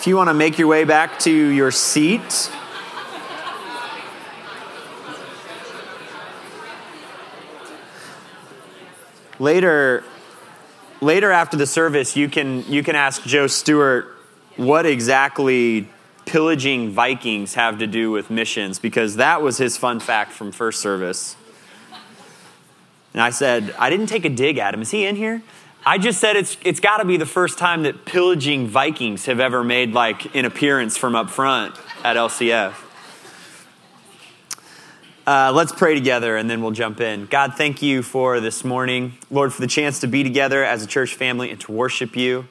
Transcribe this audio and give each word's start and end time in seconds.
If 0.00 0.06
you 0.06 0.16
want 0.16 0.28
to 0.30 0.34
make 0.34 0.58
your 0.58 0.66
way 0.66 0.84
back 0.84 1.18
to 1.20 1.30
your 1.30 1.70
seat, 1.70 2.50
later 9.38 10.02
later 11.02 11.30
after 11.30 11.58
the 11.58 11.66
service 11.66 12.16
you 12.16 12.30
can 12.30 12.64
you 12.72 12.82
can 12.82 12.96
ask 12.96 13.22
Joe 13.24 13.46
Stewart 13.46 14.16
what 14.56 14.86
exactly 14.86 15.86
pillaging 16.24 16.92
Vikings 16.92 17.52
have 17.52 17.78
to 17.80 17.86
do 17.86 18.10
with 18.10 18.30
missions 18.30 18.78
because 18.78 19.16
that 19.16 19.42
was 19.42 19.58
his 19.58 19.76
fun 19.76 20.00
fact 20.00 20.32
from 20.32 20.50
first 20.50 20.80
service. 20.80 21.36
And 23.12 23.22
I 23.22 23.30
said, 23.30 23.74
I 23.78 23.90
didn't 23.90 24.06
take 24.06 24.24
a 24.24 24.28
dig 24.28 24.58
at 24.58 24.74
him. 24.74 24.82
Is 24.82 24.90
he 24.90 25.04
in 25.04 25.16
here? 25.16 25.42
I 25.84 25.98
just 25.98 26.20
said 26.20 26.36
it's, 26.36 26.56
it's 26.62 26.80
got 26.80 26.98
to 26.98 27.04
be 27.04 27.16
the 27.16 27.26
first 27.26 27.58
time 27.58 27.84
that 27.84 28.04
pillaging 28.04 28.66
Vikings 28.66 29.26
have 29.26 29.40
ever 29.40 29.64
made 29.64 29.92
like 29.92 30.34
an 30.34 30.44
appearance 30.44 30.96
from 30.96 31.14
up 31.14 31.30
front 31.30 31.74
at 32.04 32.16
LCF. 32.16 32.74
Uh, 35.26 35.52
let's 35.54 35.72
pray 35.72 35.94
together 35.94 36.36
and 36.36 36.50
then 36.50 36.60
we'll 36.60 36.70
jump 36.70 37.00
in. 37.00 37.26
God, 37.26 37.54
thank 37.54 37.82
you 37.82 38.02
for 38.02 38.40
this 38.40 38.64
morning. 38.64 39.16
Lord, 39.30 39.54
for 39.54 39.60
the 39.60 39.66
chance 39.66 40.00
to 40.00 40.06
be 40.06 40.22
together 40.22 40.64
as 40.64 40.82
a 40.82 40.86
church 40.86 41.14
family 41.14 41.50
and 41.50 41.60
to 41.60 41.72
worship 41.72 42.16
you. 42.16 42.46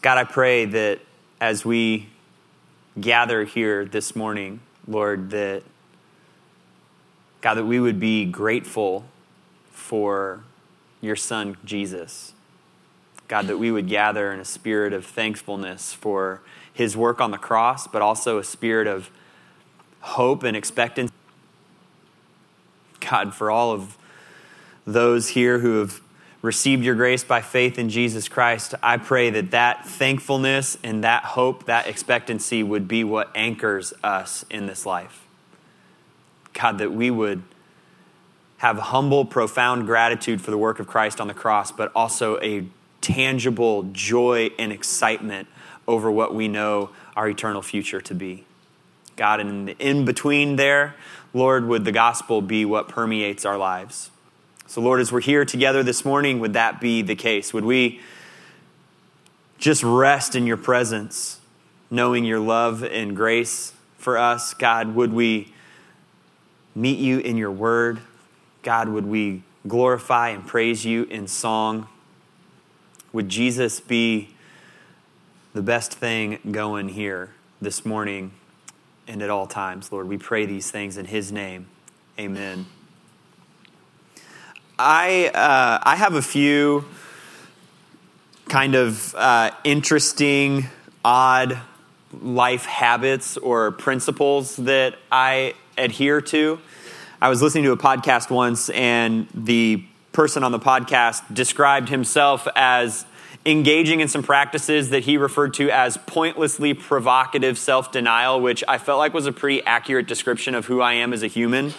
God, 0.00 0.18
I 0.18 0.24
pray 0.24 0.64
that 0.66 1.00
as 1.40 1.64
we 1.64 2.08
gather 2.98 3.44
here 3.44 3.84
this 3.84 4.14
morning, 4.16 4.60
Lord, 4.86 5.30
that 5.30 5.64
God, 7.46 7.54
that 7.54 7.64
we 7.64 7.78
would 7.78 8.00
be 8.00 8.24
grateful 8.24 9.04
for 9.70 10.42
your 11.00 11.14
son, 11.14 11.56
Jesus. 11.64 12.32
God, 13.28 13.46
that 13.46 13.56
we 13.56 13.70
would 13.70 13.88
gather 13.88 14.32
in 14.32 14.40
a 14.40 14.44
spirit 14.44 14.92
of 14.92 15.06
thankfulness 15.06 15.92
for 15.92 16.40
his 16.74 16.96
work 16.96 17.20
on 17.20 17.30
the 17.30 17.38
cross, 17.38 17.86
but 17.86 18.02
also 18.02 18.38
a 18.38 18.42
spirit 18.42 18.88
of 18.88 19.12
hope 20.00 20.42
and 20.42 20.56
expectancy. 20.56 21.14
God, 22.98 23.32
for 23.32 23.48
all 23.48 23.70
of 23.70 23.96
those 24.84 25.28
here 25.28 25.60
who 25.60 25.78
have 25.78 26.00
received 26.42 26.82
your 26.82 26.96
grace 26.96 27.22
by 27.22 27.42
faith 27.42 27.78
in 27.78 27.88
Jesus 27.88 28.28
Christ, 28.28 28.74
I 28.82 28.96
pray 28.96 29.30
that 29.30 29.52
that 29.52 29.86
thankfulness 29.86 30.76
and 30.82 31.04
that 31.04 31.22
hope, 31.22 31.66
that 31.66 31.86
expectancy 31.86 32.64
would 32.64 32.88
be 32.88 33.04
what 33.04 33.30
anchors 33.36 33.94
us 34.02 34.44
in 34.50 34.66
this 34.66 34.84
life. 34.84 35.25
God, 36.56 36.78
that 36.78 36.92
we 36.92 37.10
would 37.10 37.42
have 38.58 38.78
humble, 38.78 39.24
profound 39.24 39.86
gratitude 39.86 40.40
for 40.40 40.50
the 40.50 40.58
work 40.58 40.80
of 40.80 40.86
Christ 40.86 41.20
on 41.20 41.28
the 41.28 41.34
cross, 41.34 41.70
but 41.70 41.92
also 41.94 42.40
a 42.40 42.66
tangible 43.02 43.84
joy 43.92 44.50
and 44.58 44.72
excitement 44.72 45.48
over 45.86 46.10
what 46.10 46.34
we 46.34 46.48
know 46.48 46.90
our 47.14 47.28
eternal 47.28 47.62
future 47.62 48.00
to 48.00 48.14
be. 48.14 48.44
God, 49.14 49.40
and 49.40 49.70
in 49.78 50.04
between 50.04 50.56
there, 50.56 50.94
Lord, 51.32 51.66
would 51.66 51.84
the 51.84 51.92
gospel 51.92 52.40
be 52.40 52.64
what 52.64 52.88
permeates 52.88 53.44
our 53.44 53.58
lives? 53.58 54.10
So, 54.66 54.80
Lord, 54.80 55.00
as 55.00 55.12
we're 55.12 55.20
here 55.20 55.44
together 55.44 55.82
this 55.82 56.04
morning, 56.04 56.40
would 56.40 56.54
that 56.54 56.80
be 56.80 57.02
the 57.02 57.14
case? 57.14 57.54
Would 57.54 57.64
we 57.64 58.00
just 59.58 59.82
rest 59.82 60.34
in 60.34 60.46
your 60.46 60.56
presence, 60.56 61.40
knowing 61.90 62.24
your 62.24 62.40
love 62.40 62.82
and 62.82 63.14
grace 63.14 63.72
for 63.96 64.18
us? 64.18 64.54
God, 64.54 64.94
would 64.94 65.12
we 65.12 65.52
meet 66.76 66.98
you 66.98 67.18
in 67.18 67.36
your 67.36 67.50
word? 67.50 67.98
God, 68.62 68.88
would 68.88 69.06
we 69.06 69.42
glorify 69.66 70.28
and 70.28 70.46
praise 70.46 70.84
you 70.84 71.04
in 71.04 71.26
song? 71.26 71.88
Would 73.12 73.28
Jesus 73.28 73.80
be 73.80 74.28
the 75.54 75.62
best 75.62 75.94
thing 75.94 76.38
going 76.50 76.90
here 76.90 77.32
this 77.62 77.86
morning 77.86 78.32
and 79.08 79.22
at 79.22 79.30
all 79.30 79.46
times, 79.46 79.90
Lord? 79.90 80.06
We 80.06 80.18
pray 80.18 80.44
these 80.44 80.70
things 80.70 80.98
in 80.98 81.06
his 81.06 81.32
name. 81.32 81.66
Amen. 82.18 82.66
I, 84.78 85.28
uh, 85.28 85.80
I 85.82 85.96
have 85.96 86.14
a 86.14 86.22
few 86.22 86.84
kind 88.48 88.74
of 88.74 89.14
uh, 89.14 89.52
interesting, 89.64 90.66
odd 91.02 91.58
life 92.20 92.66
habits 92.66 93.38
or 93.38 93.72
principles 93.72 94.56
that 94.56 94.96
I 95.10 95.54
adhere 95.78 96.20
to. 96.22 96.58
I 97.20 97.28
was 97.28 97.40
listening 97.42 97.64
to 97.64 97.72
a 97.72 97.76
podcast 97.76 98.30
once, 98.30 98.68
and 98.70 99.28
the 99.34 99.84
person 100.12 100.42
on 100.42 100.52
the 100.52 100.58
podcast 100.58 101.34
described 101.34 101.88
himself 101.88 102.46
as 102.56 103.04
engaging 103.44 104.00
in 104.00 104.08
some 104.08 104.22
practices 104.22 104.90
that 104.90 105.04
he 105.04 105.16
referred 105.16 105.54
to 105.54 105.70
as 105.70 105.96
pointlessly 105.96 106.74
provocative 106.74 107.56
self 107.56 107.92
denial, 107.92 108.40
which 108.40 108.64
I 108.66 108.78
felt 108.78 108.98
like 108.98 109.14
was 109.14 109.26
a 109.26 109.32
pretty 109.32 109.64
accurate 109.64 110.06
description 110.06 110.54
of 110.54 110.66
who 110.66 110.80
I 110.80 110.94
am 110.94 111.12
as 111.12 111.22
a 111.22 111.28
human. 111.28 111.72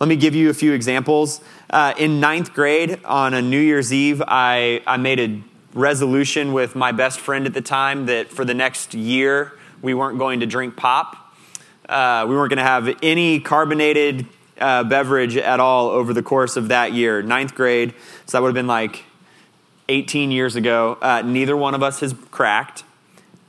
Let 0.00 0.08
me 0.08 0.16
give 0.16 0.34
you 0.34 0.50
a 0.50 0.54
few 0.54 0.72
examples. 0.72 1.40
Uh, 1.70 1.94
in 1.98 2.20
ninth 2.20 2.54
grade, 2.54 3.00
on 3.04 3.34
a 3.34 3.42
New 3.42 3.60
Year's 3.60 3.92
Eve, 3.92 4.22
I, 4.26 4.80
I 4.86 4.96
made 4.96 5.18
a 5.18 5.42
resolution 5.74 6.52
with 6.52 6.76
my 6.76 6.92
best 6.92 7.18
friend 7.18 7.46
at 7.46 7.54
the 7.54 7.60
time 7.60 8.06
that 8.06 8.28
for 8.28 8.44
the 8.44 8.54
next 8.54 8.94
year, 8.94 9.54
we 9.82 9.94
weren't 9.94 10.18
going 10.18 10.40
to 10.40 10.46
drink 10.46 10.76
pop. 10.76 11.27
Uh, 11.88 12.26
we 12.28 12.36
weren't 12.36 12.50
going 12.50 12.58
to 12.58 12.62
have 12.62 12.96
any 13.02 13.40
carbonated 13.40 14.26
uh, 14.60 14.84
beverage 14.84 15.36
at 15.36 15.60
all 15.60 15.88
over 15.88 16.12
the 16.12 16.22
course 16.22 16.56
of 16.56 16.68
that 16.68 16.92
year, 16.92 17.22
ninth 17.22 17.54
grade. 17.54 17.94
So 18.26 18.36
that 18.36 18.42
would 18.42 18.48
have 18.48 18.54
been 18.54 18.66
like 18.66 19.04
18 19.88 20.30
years 20.30 20.56
ago. 20.56 20.98
Uh, 21.00 21.22
neither 21.22 21.56
one 21.56 21.74
of 21.74 21.82
us 21.82 22.00
has 22.00 22.14
cracked, 22.30 22.84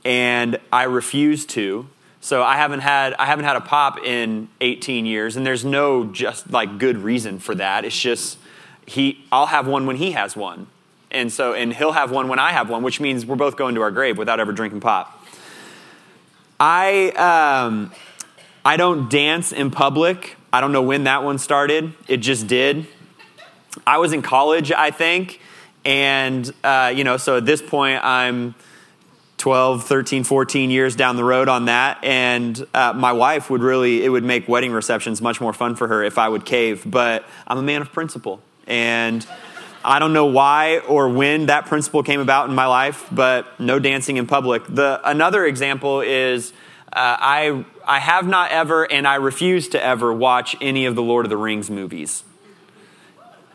and 0.04 0.58
I 0.72 0.84
refuse 0.84 1.44
to. 1.46 1.88
So 2.22 2.42
I 2.42 2.56
haven't 2.56 2.80
had 2.80 3.14
I 3.14 3.26
haven't 3.26 3.46
had 3.46 3.56
a 3.56 3.60
pop 3.60 3.98
in 4.04 4.48
18 4.60 5.06
years, 5.06 5.36
and 5.36 5.46
there's 5.46 5.64
no 5.64 6.04
just 6.04 6.50
like 6.50 6.78
good 6.78 6.98
reason 6.98 7.38
for 7.38 7.54
that. 7.54 7.84
It's 7.84 7.98
just 7.98 8.38
he 8.86 9.24
I'll 9.32 9.46
have 9.46 9.66
one 9.66 9.86
when 9.86 9.96
he 9.96 10.12
has 10.12 10.36
one, 10.36 10.66
and 11.10 11.32
so 11.32 11.54
and 11.54 11.72
he'll 11.72 11.92
have 11.92 12.10
one 12.10 12.28
when 12.28 12.38
I 12.38 12.52
have 12.52 12.68
one, 12.68 12.82
which 12.82 13.00
means 13.00 13.24
we're 13.24 13.36
both 13.36 13.56
going 13.56 13.74
to 13.74 13.82
our 13.82 13.90
grave 13.90 14.18
without 14.18 14.38
ever 14.38 14.52
drinking 14.52 14.80
pop. 14.80 15.26
I 16.58 17.08
um, 17.12 17.90
I 18.64 18.76
don't 18.76 19.10
dance 19.10 19.52
in 19.52 19.70
public. 19.70 20.36
I 20.52 20.60
don't 20.60 20.72
know 20.72 20.82
when 20.82 21.04
that 21.04 21.24
one 21.24 21.38
started. 21.38 21.92
It 22.08 22.18
just 22.18 22.46
did. 22.46 22.86
I 23.86 23.98
was 23.98 24.12
in 24.12 24.22
college, 24.22 24.72
I 24.72 24.90
think, 24.90 25.40
and 25.84 26.52
uh, 26.64 26.92
you 26.94 27.04
know, 27.04 27.16
so 27.16 27.36
at 27.36 27.46
this 27.46 27.62
point 27.62 28.04
I'm 28.04 28.54
12, 29.40 29.84
13, 29.84 30.24
14 30.24 30.70
years 30.70 30.94
down 30.96 31.16
the 31.16 31.24
road 31.24 31.48
on 31.48 31.64
that. 31.64 32.04
And 32.04 32.66
uh, 32.74 32.92
my 32.92 33.12
wife 33.12 33.48
would 33.48 33.62
really, 33.62 34.04
it 34.04 34.10
would 34.10 34.24
make 34.24 34.46
wedding 34.46 34.72
receptions 34.72 35.22
much 35.22 35.40
more 35.40 35.54
fun 35.54 35.76
for 35.76 35.88
her 35.88 36.02
if 36.02 36.18
I 36.18 36.28
would 36.28 36.44
cave. 36.44 36.82
But 36.84 37.24
I'm 37.46 37.56
a 37.56 37.62
man 37.62 37.80
of 37.80 37.90
principle. 37.90 38.42
And 38.66 39.26
I 39.82 39.98
don't 39.98 40.12
know 40.12 40.26
why 40.26 40.80
or 40.80 41.08
when 41.08 41.46
that 41.46 41.64
principle 41.64 42.02
came 42.02 42.20
about 42.20 42.50
in 42.50 42.54
my 42.54 42.66
life, 42.66 43.08
but 43.10 43.58
no 43.58 43.78
dancing 43.78 44.18
in 44.18 44.26
public. 44.26 44.66
The, 44.66 45.00
another 45.04 45.46
example 45.46 46.02
is 46.02 46.52
uh, 46.92 47.16
I, 47.18 47.64
I 47.90 47.98
have 47.98 48.24
not 48.24 48.52
ever, 48.52 48.84
and 48.84 49.04
I 49.04 49.16
refuse 49.16 49.68
to 49.70 49.84
ever 49.84 50.12
watch 50.12 50.54
any 50.60 50.86
of 50.86 50.94
the 50.94 51.02
Lord 51.02 51.26
of 51.26 51.30
the 51.30 51.36
Rings 51.36 51.68
movies. 51.68 52.22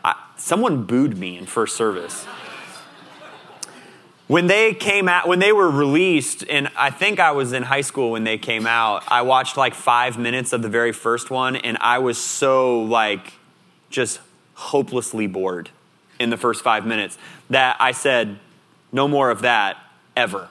I, 0.04 0.14
someone 0.36 0.84
booed 0.84 1.18
me 1.18 1.38
in 1.38 1.46
first 1.46 1.78
service 1.78 2.28
when 4.28 4.48
they 4.48 4.74
came 4.74 5.08
out 5.08 5.28
when 5.28 5.40
they 5.40 5.52
were 5.52 5.70
released 5.70 6.44
and 6.50 6.68
i 6.76 6.90
think 6.90 7.20
i 7.20 7.32
was 7.32 7.54
in 7.54 7.62
high 7.64 7.82
school 7.82 8.12
when 8.12 8.24
they 8.24 8.38
came 8.38 8.66
out 8.66 9.04
i 9.08 9.22
watched 9.22 9.56
like 9.56 9.76
five 9.76 10.18
minutes 10.18 10.52
of 10.52 10.62
the 10.62 10.70
very 10.70 10.92
first 10.92 11.30
one 11.30 11.56
and 11.56 11.78
i 11.80 12.00
was 12.00 12.18
so 12.18 12.82
like 12.82 13.34
just 13.90 14.20
hopelessly 14.56 15.28
bored 15.28 15.70
in 16.20 16.30
the 16.30 16.38
first 16.38 16.64
five 16.64 16.86
minutes 16.86 17.18
that 17.50 17.76
i 17.80 17.92
said 17.92 18.40
no 18.92 19.08
more 19.08 19.30
of 19.30 19.44
that 19.44 19.78
ever 20.18 20.48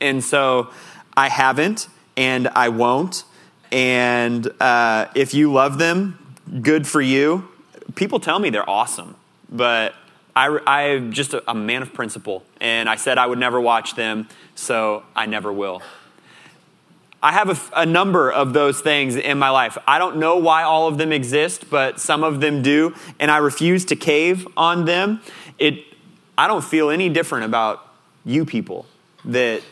and 0.00 0.24
so 0.24 0.70
i 1.14 1.28
haven't 1.28 1.88
and 2.16 2.48
i 2.48 2.68
won't 2.68 3.24
and 3.72 4.50
uh, 4.60 5.06
if 5.14 5.34
you 5.34 5.52
love 5.52 5.78
them 5.78 6.36
good 6.62 6.86
for 6.86 7.00
you 7.00 7.48
people 7.94 8.20
tell 8.20 8.38
me 8.38 8.50
they're 8.50 8.68
awesome 8.68 9.14
but 9.50 9.94
I, 10.34 10.82
am 10.82 11.12
just 11.12 11.34
a, 11.34 11.50
a 11.50 11.54
man 11.54 11.82
of 11.82 11.92
principle, 11.92 12.44
and 12.60 12.88
I 12.88 12.96
said 12.96 13.18
I 13.18 13.26
would 13.26 13.38
never 13.38 13.60
watch 13.60 13.94
them, 13.94 14.28
so 14.54 15.02
I 15.14 15.26
never 15.26 15.52
will. 15.52 15.82
I 17.22 17.32
have 17.32 17.50
a, 17.50 17.80
a, 17.82 17.86
number 17.86 18.32
of 18.32 18.54
those 18.54 18.80
things 18.80 19.16
in 19.16 19.38
my 19.38 19.50
life. 19.50 19.76
I 19.86 19.98
don't 19.98 20.16
know 20.16 20.38
why 20.38 20.62
all 20.62 20.88
of 20.88 20.96
them 20.96 21.12
exist, 21.12 21.68
but 21.68 22.00
some 22.00 22.24
of 22.24 22.40
them 22.40 22.62
do, 22.62 22.94
and 23.18 23.30
I 23.30 23.38
refuse 23.38 23.84
to 23.86 23.96
cave 23.96 24.48
on 24.56 24.86
them. 24.86 25.20
It, 25.58 25.84
I 26.38 26.46
don't 26.46 26.64
feel 26.64 26.88
any 26.88 27.10
different 27.10 27.44
about 27.44 27.86
you 28.24 28.46
people 28.46 28.86
that 29.26 29.62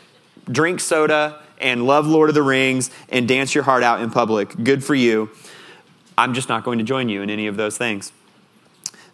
drink 0.51 0.79
soda 0.79 1.41
and 1.59 1.85
love 1.85 2.07
Lord 2.07 2.29
of 2.29 2.35
the 2.35 2.43
Rings 2.43 2.89
and 3.09 3.27
dance 3.27 3.55
your 3.55 3.63
heart 3.63 3.83
out 3.83 4.01
in 4.01 4.11
public. 4.11 4.63
Good 4.63 4.83
for 4.83 4.95
you. 4.95 5.29
I'm 6.17 6.33
just 6.33 6.49
not 6.49 6.63
going 6.63 6.79
to 6.79 6.83
join 6.83 7.07
you 7.07 7.21
in 7.21 7.29
any 7.29 7.47
of 7.47 7.55
those 7.55 7.77
things. 7.77 8.11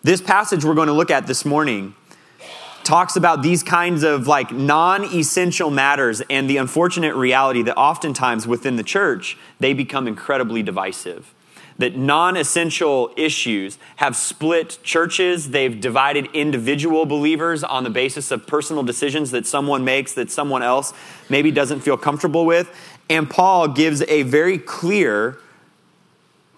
This 0.02 0.22
passage 0.22 0.66
we're 0.66 0.74
going 0.74 0.88
to 0.88 0.94
look 0.94 1.12
at 1.12 1.28
this 1.28 1.46
morning 1.46 1.96
talks 2.84 3.16
about 3.16 3.42
these 3.42 3.62
kinds 3.62 4.04
of 4.04 4.28
like 4.28 4.52
non 4.52 5.04
essential 5.04 5.70
matters 5.70 6.22
and 6.30 6.50
the 6.50 6.58
unfortunate 6.58 7.16
reality 7.16 7.62
that 7.64 7.76
oftentimes 7.76 8.48
within 8.48 8.76
the 8.76 8.84
church, 8.84 9.38
they 9.60 9.74
become 9.74 10.08
incredibly 10.08 10.64
divisive. 10.64 11.35
That 11.78 11.98
non 11.98 12.38
essential 12.38 13.12
issues 13.18 13.78
have 13.98 14.16
split 14.16 14.80
churches. 14.82 15.50
They've 15.50 15.80
divided 15.80 16.30
individual 16.34 17.06
believers 17.06 17.64
on 17.64 17.84
the 17.84 17.90
basis 17.90 18.32
of 18.32 18.48
personal 18.48 18.82
decisions 18.82 19.32
that 19.32 19.46
someone 19.46 19.84
makes 19.84 20.14
that 20.14 20.32
someone 20.32 20.64
else 20.64 20.94
maybe 21.30 21.52
doesn't 21.52 21.82
feel 21.82 21.98
comfortable 21.98 22.46
with. 22.46 22.74
And 23.10 23.30
Paul 23.30 23.68
gives 23.68 24.02
a 24.04 24.24
very 24.24 24.58
clear 24.58 25.38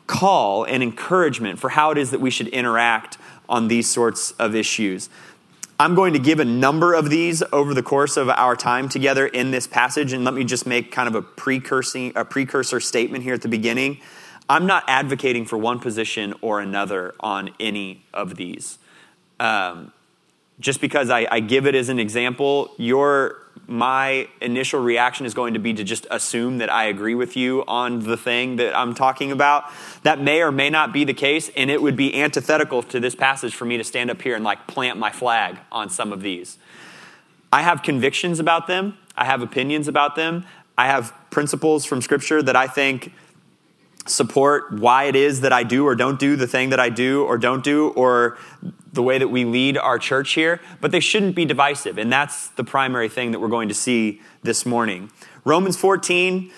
call 0.05 0.63
and 0.63 0.81
encouragement 0.81 1.59
for 1.59 1.69
how 1.69 1.91
it 1.91 1.97
is 1.97 2.11
that 2.11 2.21
we 2.21 2.29
should 2.29 2.47
interact 2.47 3.17
on 3.49 3.67
these 3.67 3.89
sorts 3.89 4.31
of 4.31 4.55
issues. 4.55 5.09
I'm 5.79 5.93
going 5.93 6.13
to 6.13 6.19
give 6.19 6.39
a 6.39 6.45
number 6.45 6.95
of 6.95 7.09
these 7.09 7.43
over 7.51 7.75
the 7.75 7.83
course 7.83 8.17
of 8.17 8.29
our 8.29 8.55
time 8.55 8.89
together 8.89 9.27
in 9.27 9.51
this 9.51 9.67
passage, 9.67 10.11
and 10.11 10.23
let 10.23 10.33
me 10.33 10.43
just 10.43 10.65
make 10.65 10.91
kind 10.91 11.07
of 11.07 11.13
a 11.13 11.21
precursor, 11.21 12.11
a 12.15 12.25
precursor 12.25 12.79
statement 12.79 13.23
here 13.23 13.35
at 13.35 13.43
the 13.43 13.47
beginning. 13.47 13.99
I'm 14.49 14.65
not 14.65 14.83
advocating 14.87 15.45
for 15.45 15.57
one 15.57 15.79
position 15.79 16.33
or 16.41 16.59
another 16.61 17.13
on 17.19 17.51
any 17.59 18.03
of 18.13 18.35
these. 18.35 18.77
Um, 19.39 19.91
just 20.59 20.81
because 20.81 21.09
I, 21.09 21.27
I 21.29 21.39
give 21.39 21.67
it 21.67 21.75
as 21.75 21.89
an 21.89 21.99
example, 21.99 22.71
your 22.77 23.37
my 23.67 24.27
initial 24.39 24.81
reaction 24.81 25.25
is 25.25 25.33
going 25.33 25.53
to 25.53 25.59
be 25.59 25.73
to 25.73 25.83
just 25.83 26.07
assume 26.09 26.59
that 26.59 26.71
I 26.71 26.85
agree 26.85 27.15
with 27.15 27.35
you 27.35 27.65
on 27.67 27.99
the 27.99 28.15
thing 28.15 28.55
that 28.57 28.75
I'm 28.75 28.93
talking 28.93 29.31
about. 29.31 29.65
That 30.03 30.21
may 30.21 30.41
or 30.41 30.51
may 30.51 30.69
not 30.69 30.93
be 30.93 31.03
the 31.03 31.13
case, 31.13 31.49
and 31.55 31.69
it 31.69 31.81
would 31.81 31.97
be 31.97 32.15
antithetical 32.15 32.81
to 32.83 32.99
this 32.99 33.13
passage 33.13 33.53
for 33.53 33.65
me 33.65 33.77
to 33.77 33.83
stand 33.83 34.09
up 34.09 34.21
here 34.21 34.35
and 34.35 34.43
like 34.43 34.67
plant 34.67 34.97
my 34.97 35.11
flag 35.11 35.57
on 35.71 35.89
some 35.89 36.13
of 36.13 36.21
these. 36.21 36.57
I 37.51 37.61
have 37.61 37.83
convictions 37.83 38.39
about 38.39 38.67
them, 38.67 38.97
I 39.15 39.25
have 39.25 39.41
opinions 39.41 39.87
about 39.87 40.15
them, 40.15 40.45
I 40.77 40.87
have 40.87 41.13
principles 41.29 41.85
from 41.85 42.01
Scripture 42.01 42.41
that 42.43 42.55
I 42.55 42.67
think 42.67 43.11
support 44.09 44.71
why 44.73 45.05
it 45.05 45.15
is 45.15 45.41
that 45.41 45.53
I 45.53 45.63
do 45.63 45.85
or 45.85 45.95
don't 45.95 46.19
do 46.19 46.35
the 46.35 46.47
thing 46.47 46.69
that 46.69 46.79
I 46.79 46.89
do 46.89 47.23
or 47.23 47.37
don't 47.37 47.63
do, 47.63 47.89
or 47.89 48.37
the 48.93 49.03
way 49.03 49.17
that 49.17 49.27
we 49.27 49.45
lead 49.45 49.77
our 49.77 49.99
church 49.99 50.33
here, 50.33 50.59
but 50.81 50.91
they 50.91 50.99
shouldn't 50.99 51.35
be 51.35 51.45
divisive. 51.45 51.97
And 51.97 52.11
that's 52.11 52.49
the 52.49 52.63
primary 52.63 53.09
thing 53.09 53.31
that 53.31 53.39
we're 53.39 53.47
going 53.47 53.69
to 53.69 53.75
see 53.75 54.21
this 54.43 54.65
morning. 54.65 55.11
Romans 55.45 55.77
14 55.77 56.51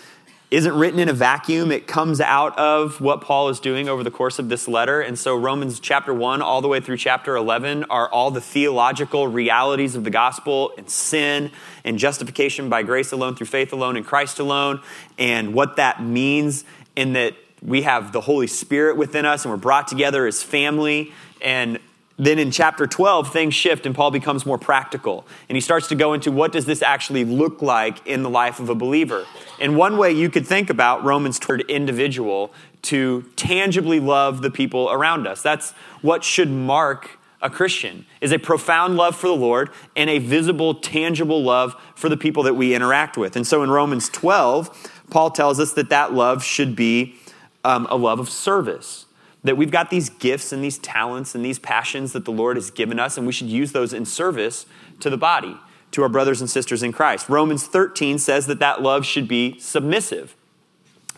isn't 0.51 0.73
written 0.73 0.99
in 0.99 1.09
a 1.09 1.13
vacuum. 1.13 1.71
It 1.71 1.85
comes 1.85 2.19
out 2.19 2.57
of 2.57 2.99
what 3.01 3.21
Paul 3.21 3.49
is 3.49 3.59
doing 3.59 3.87
over 3.87 4.03
the 4.03 4.09
course 4.09 4.39
of 4.39 4.49
this 4.49 4.67
letter. 4.67 4.99
And 4.99 5.17
so, 5.17 5.35
Romans 5.35 5.79
chapter 5.79 6.11
1 6.11 6.41
all 6.41 6.61
the 6.61 6.67
way 6.67 6.79
through 6.79 6.97
chapter 6.97 7.35
11 7.35 7.83
are 7.85 8.09
all 8.09 8.31
the 8.31 8.41
theological 8.41 9.27
realities 9.27 9.95
of 9.95 10.03
the 10.03 10.09
gospel 10.09 10.71
and 10.75 10.89
sin 10.89 11.51
and 11.83 11.99
justification 11.99 12.67
by 12.67 12.81
grace 12.81 13.11
alone, 13.11 13.35
through 13.35 13.45
faith 13.45 13.71
alone, 13.71 13.95
in 13.95 14.03
Christ 14.03 14.39
alone, 14.39 14.81
and 15.19 15.53
what 15.53 15.75
that 15.75 16.01
means 16.01 16.63
in 16.99 17.13
that 17.13 17.33
we 17.61 17.83
have 17.83 18.11
the 18.11 18.19
Holy 18.19 18.45
Spirit 18.45 18.97
within 18.97 19.25
us 19.25 19.45
and 19.45 19.53
we're 19.53 19.57
brought 19.57 19.87
together 19.87 20.27
as 20.27 20.43
family. 20.43 21.13
And 21.41 21.79
then 22.17 22.37
in 22.37 22.51
chapter 22.51 22.85
12 22.85 23.31
things 23.31 23.53
shift 23.53 23.85
and 23.85 23.95
paul 23.95 24.11
becomes 24.11 24.45
more 24.45 24.57
practical. 24.57 25.25
And 25.47 25.55
he 25.55 25.61
starts 25.61 25.87
to 25.87 25.95
go 25.95 26.11
into 26.11 26.29
what 26.29 26.51
does 26.51 26.65
this 26.65 26.81
actually 26.81 27.23
look 27.23 27.61
like 27.61 28.05
in 28.05 28.21
the 28.21 28.29
life 28.29 28.59
of 28.59 28.67
a 28.67 28.75
believer? 28.75 29.25
And 29.61 29.77
one 29.77 29.97
way 29.97 30.11
you 30.11 30.29
could 30.29 30.45
think 30.45 30.69
about 30.69 31.05
romans 31.05 31.39
toward 31.39 31.61
individual 31.69 32.51
to 32.81 33.23
tangibly 33.37 34.01
love 34.01 34.41
the 34.41 34.51
people 34.51 34.91
around 34.91 35.25
us. 35.25 35.41
That's 35.41 35.71
what 36.01 36.25
should 36.25 36.49
mark 36.49 37.11
a 37.41 37.49
christian 37.49 38.05
is 38.19 38.33
a 38.33 38.37
profound 38.37 38.97
love 38.97 39.15
for 39.15 39.27
the 39.27 39.33
lord 39.33 39.69
and 39.95 40.09
a 40.09 40.19
visible 40.19 40.75
tangible 40.75 41.41
love 41.41 41.73
for 41.95 42.09
the 42.09 42.17
people 42.17 42.43
that 42.43 42.55
we 42.55 42.75
interact 42.75 43.17
with. 43.17 43.37
And 43.37 43.47
so 43.47 43.63
in 43.63 43.71
romans 43.71 44.09
12 44.09 44.98
paul 45.09 45.31
tells 45.31 45.59
us 45.59 45.73
that 45.73 45.89
that 45.89 46.13
love 46.13 46.43
should 46.43 46.75
be 46.75 47.15
um, 47.63 47.87
a 47.89 47.95
love 47.95 48.19
of 48.19 48.29
service 48.29 49.05
that 49.43 49.55
we've 49.55 49.71
got 49.71 49.89
these 49.89 50.09
gifts 50.09 50.51
and 50.51 50.63
these 50.63 50.77
talents 50.77 51.33
and 51.33 51.43
these 51.45 51.59
passions 51.59 52.13
that 52.13 52.25
the 52.25 52.31
Lord 52.31 52.57
has 52.57 52.71
given 52.71 52.99
us, 52.99 53.17
and 53.17 53.25
we 53.25 53.33
should 53.33 53.47
use 53.47 53.71
those 53.71 53.93
in 53.93 54.05
service 54.05 54.65
to 54.99 55.09
the 55.09 55.17
body, 55.17 55.57
to 55.91 56.03
our 56.03 56.09
brothers 56.09 56.41
and 56.41 56.49
sisters 56.49 56.83
in 56.83 56.91
Christ. 56.91 57.29
Romans 57.29 57.65
13 57.65 58.17
says 58.19 58.47
that 58.47 58.59
that 58.59 58.81
love 58.81 59.05
should 59.05 59.27
be 59.27 59.57
submissive. 59.59 60.35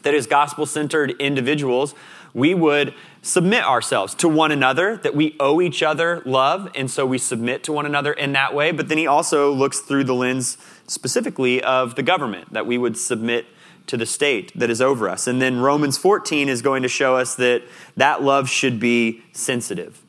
That 0.04 0.14
as 0.14 0.28
gospel 0.28 0.66
centered 0.66 1.12
individuals, 1.20 1.96
we 2.34 2.54
would 2.54 2.94
submit 3.22 3.64
ourselves 3.64 4.16
to 4.16 4.30
one 4.30 4.52
another, 4.52 4.98
that 4.98 5.16
we 5.16 5.36
owe 5.40 5.60
each 5.60 5.84
other 5.84 6.22
love, 6.26 6.72
and 6.76 6.90
so 6.90 7.06
we 7.06 7.18
submit 7.18 7.64
to 7.64 7.74
one 7.74 7.86
another 7.86 8.14
in 8.14 8.34
that 8.34 8.54
way. 8.54 8.72
But 8.72 8.88
then 8.88 8.98
he 8.98 9.08
also 9.08 9.52
looks 9.52 9.80
through 9.80 10.06
the 10.06 10.16
lens 10.16 10.58
specifically 10.88 11.62
of 11.64 11.96
the 11.96 12.04
government, 12.04 12.54
that 12.54 12.66
we 12.66 12.78
would 12.78 12.98
submit 12.98 13.46
to 13.92 13.98
the 13.98 14.06
state 14.06 14.58
that 14.58 14.70
is 14.70 14.82
over 14.82 15.10
us. 15.10 15.28
And 15.28 15.42
then 15.42 15.60
Romans 15.60 15.98
14 15.98 16.48
is 16.48 16.62
going 16.62 16.82
to 16.82 16.88
show 16.88 17.18
us 17.18 17.36
that 17.36 17.62
that 17.98 18.24
love 18.24 18.48
should 18.48 18.80
be 18.80 19.22
sensitive. 19.34 20.02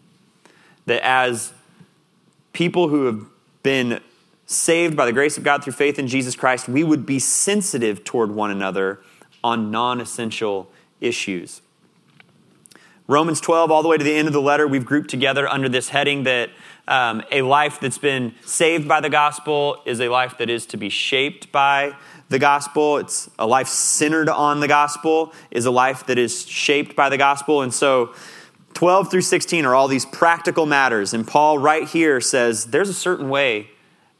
That 0.86 1.04
as 1.04 1.52
people 2.52 2.86
who 2.86 3.06
have 3.06 3.24
been 3.64 4.00
saved 4.46 4.96
by 4.96 5.04
the 5.04 5.12
grace 5.12 5.36
of 5.36 5.42
God 5.42 5.64
through 5.64 5.72
faith 5.72 5.98
in 5.98 6.06
Jesus 6.06 6.36
Christ, 6.36 6.68
we 6.68 6.84
would 6.84 7.04
be 7.04 7.18
sensitive 7.18 8.04
toward 8.04 8.30
one 8.30 8.52
another 8.52 9.00
on 9.42 9.72
non 9.72 10.00
essential 10.00 10.70
issues. 11.00 11.60
Romans 13.08 13.40
12, 13.40 13.72
all 13.72 13.82
the 13.82 13.88
way 13.88 13.98
to 13.98 14.04
the 14.04 14.14
end 14.14 14.28
of 14.28 14.32
the 14.32 14.40
letter, 14.40 14.68
we've 14.68 14.86
grouped 14.86 15.10
together 15.10 15.48
under 15.48 15.68
this 15.68 15.88
heading 15.88 16.22
that 16.22 16.50
um, 16.86 17.20
a 17.32 17.42
life 17.42 17.80
that's 17.80 17.98
been 17.98 18.32
saved 18.44 18.86
by 18.86 19.00
the 19.00 19.10
gospel 19.10 19.82
is 19.84 20.00
a 20.00 20.08
life 20.08 20.38
that 20.38 20.48
is 20.48 20.66
to 20.66 20.76
be 20.76 20.88
shaped 20.88 21.50
by 21.50 21.96
the 22.32 22.40
gospel. 22.40 22.98
It's 22.98 23.30
a 23.38 23.46
life 23.46 23.68
centered 23.68 24.28
on 24.28 24.58
the 24.58 24.66
gospel, 24.66 25.32
is 25.52 25.66
a 25.66 25.70
life 25.70 26.06
that 26.06 26.18
is 26.18 26.44
shaped 26.46 26.96
by 26.96 27.08
the 27.08 27.18
gospel. 27.18 27.62
And 27.62 27.72
so 27.72 28.12
12 28.74 29.10
through 29.10 29.20
16 29.20 29.64
are 29.64 29.74
all 29.74 29.86
these 29.86 30.06
practical 30.06 30.66
matters. 30.66 31.14
And 31.14 31.26
Paul, 31.26 31.58
right 31.58 31.86
here, 31.86 32.20
says 32.20 32.66
there's 32.66 32.88
a 32.88 32.94
certain 32.94 33.28
way 33.28 33.68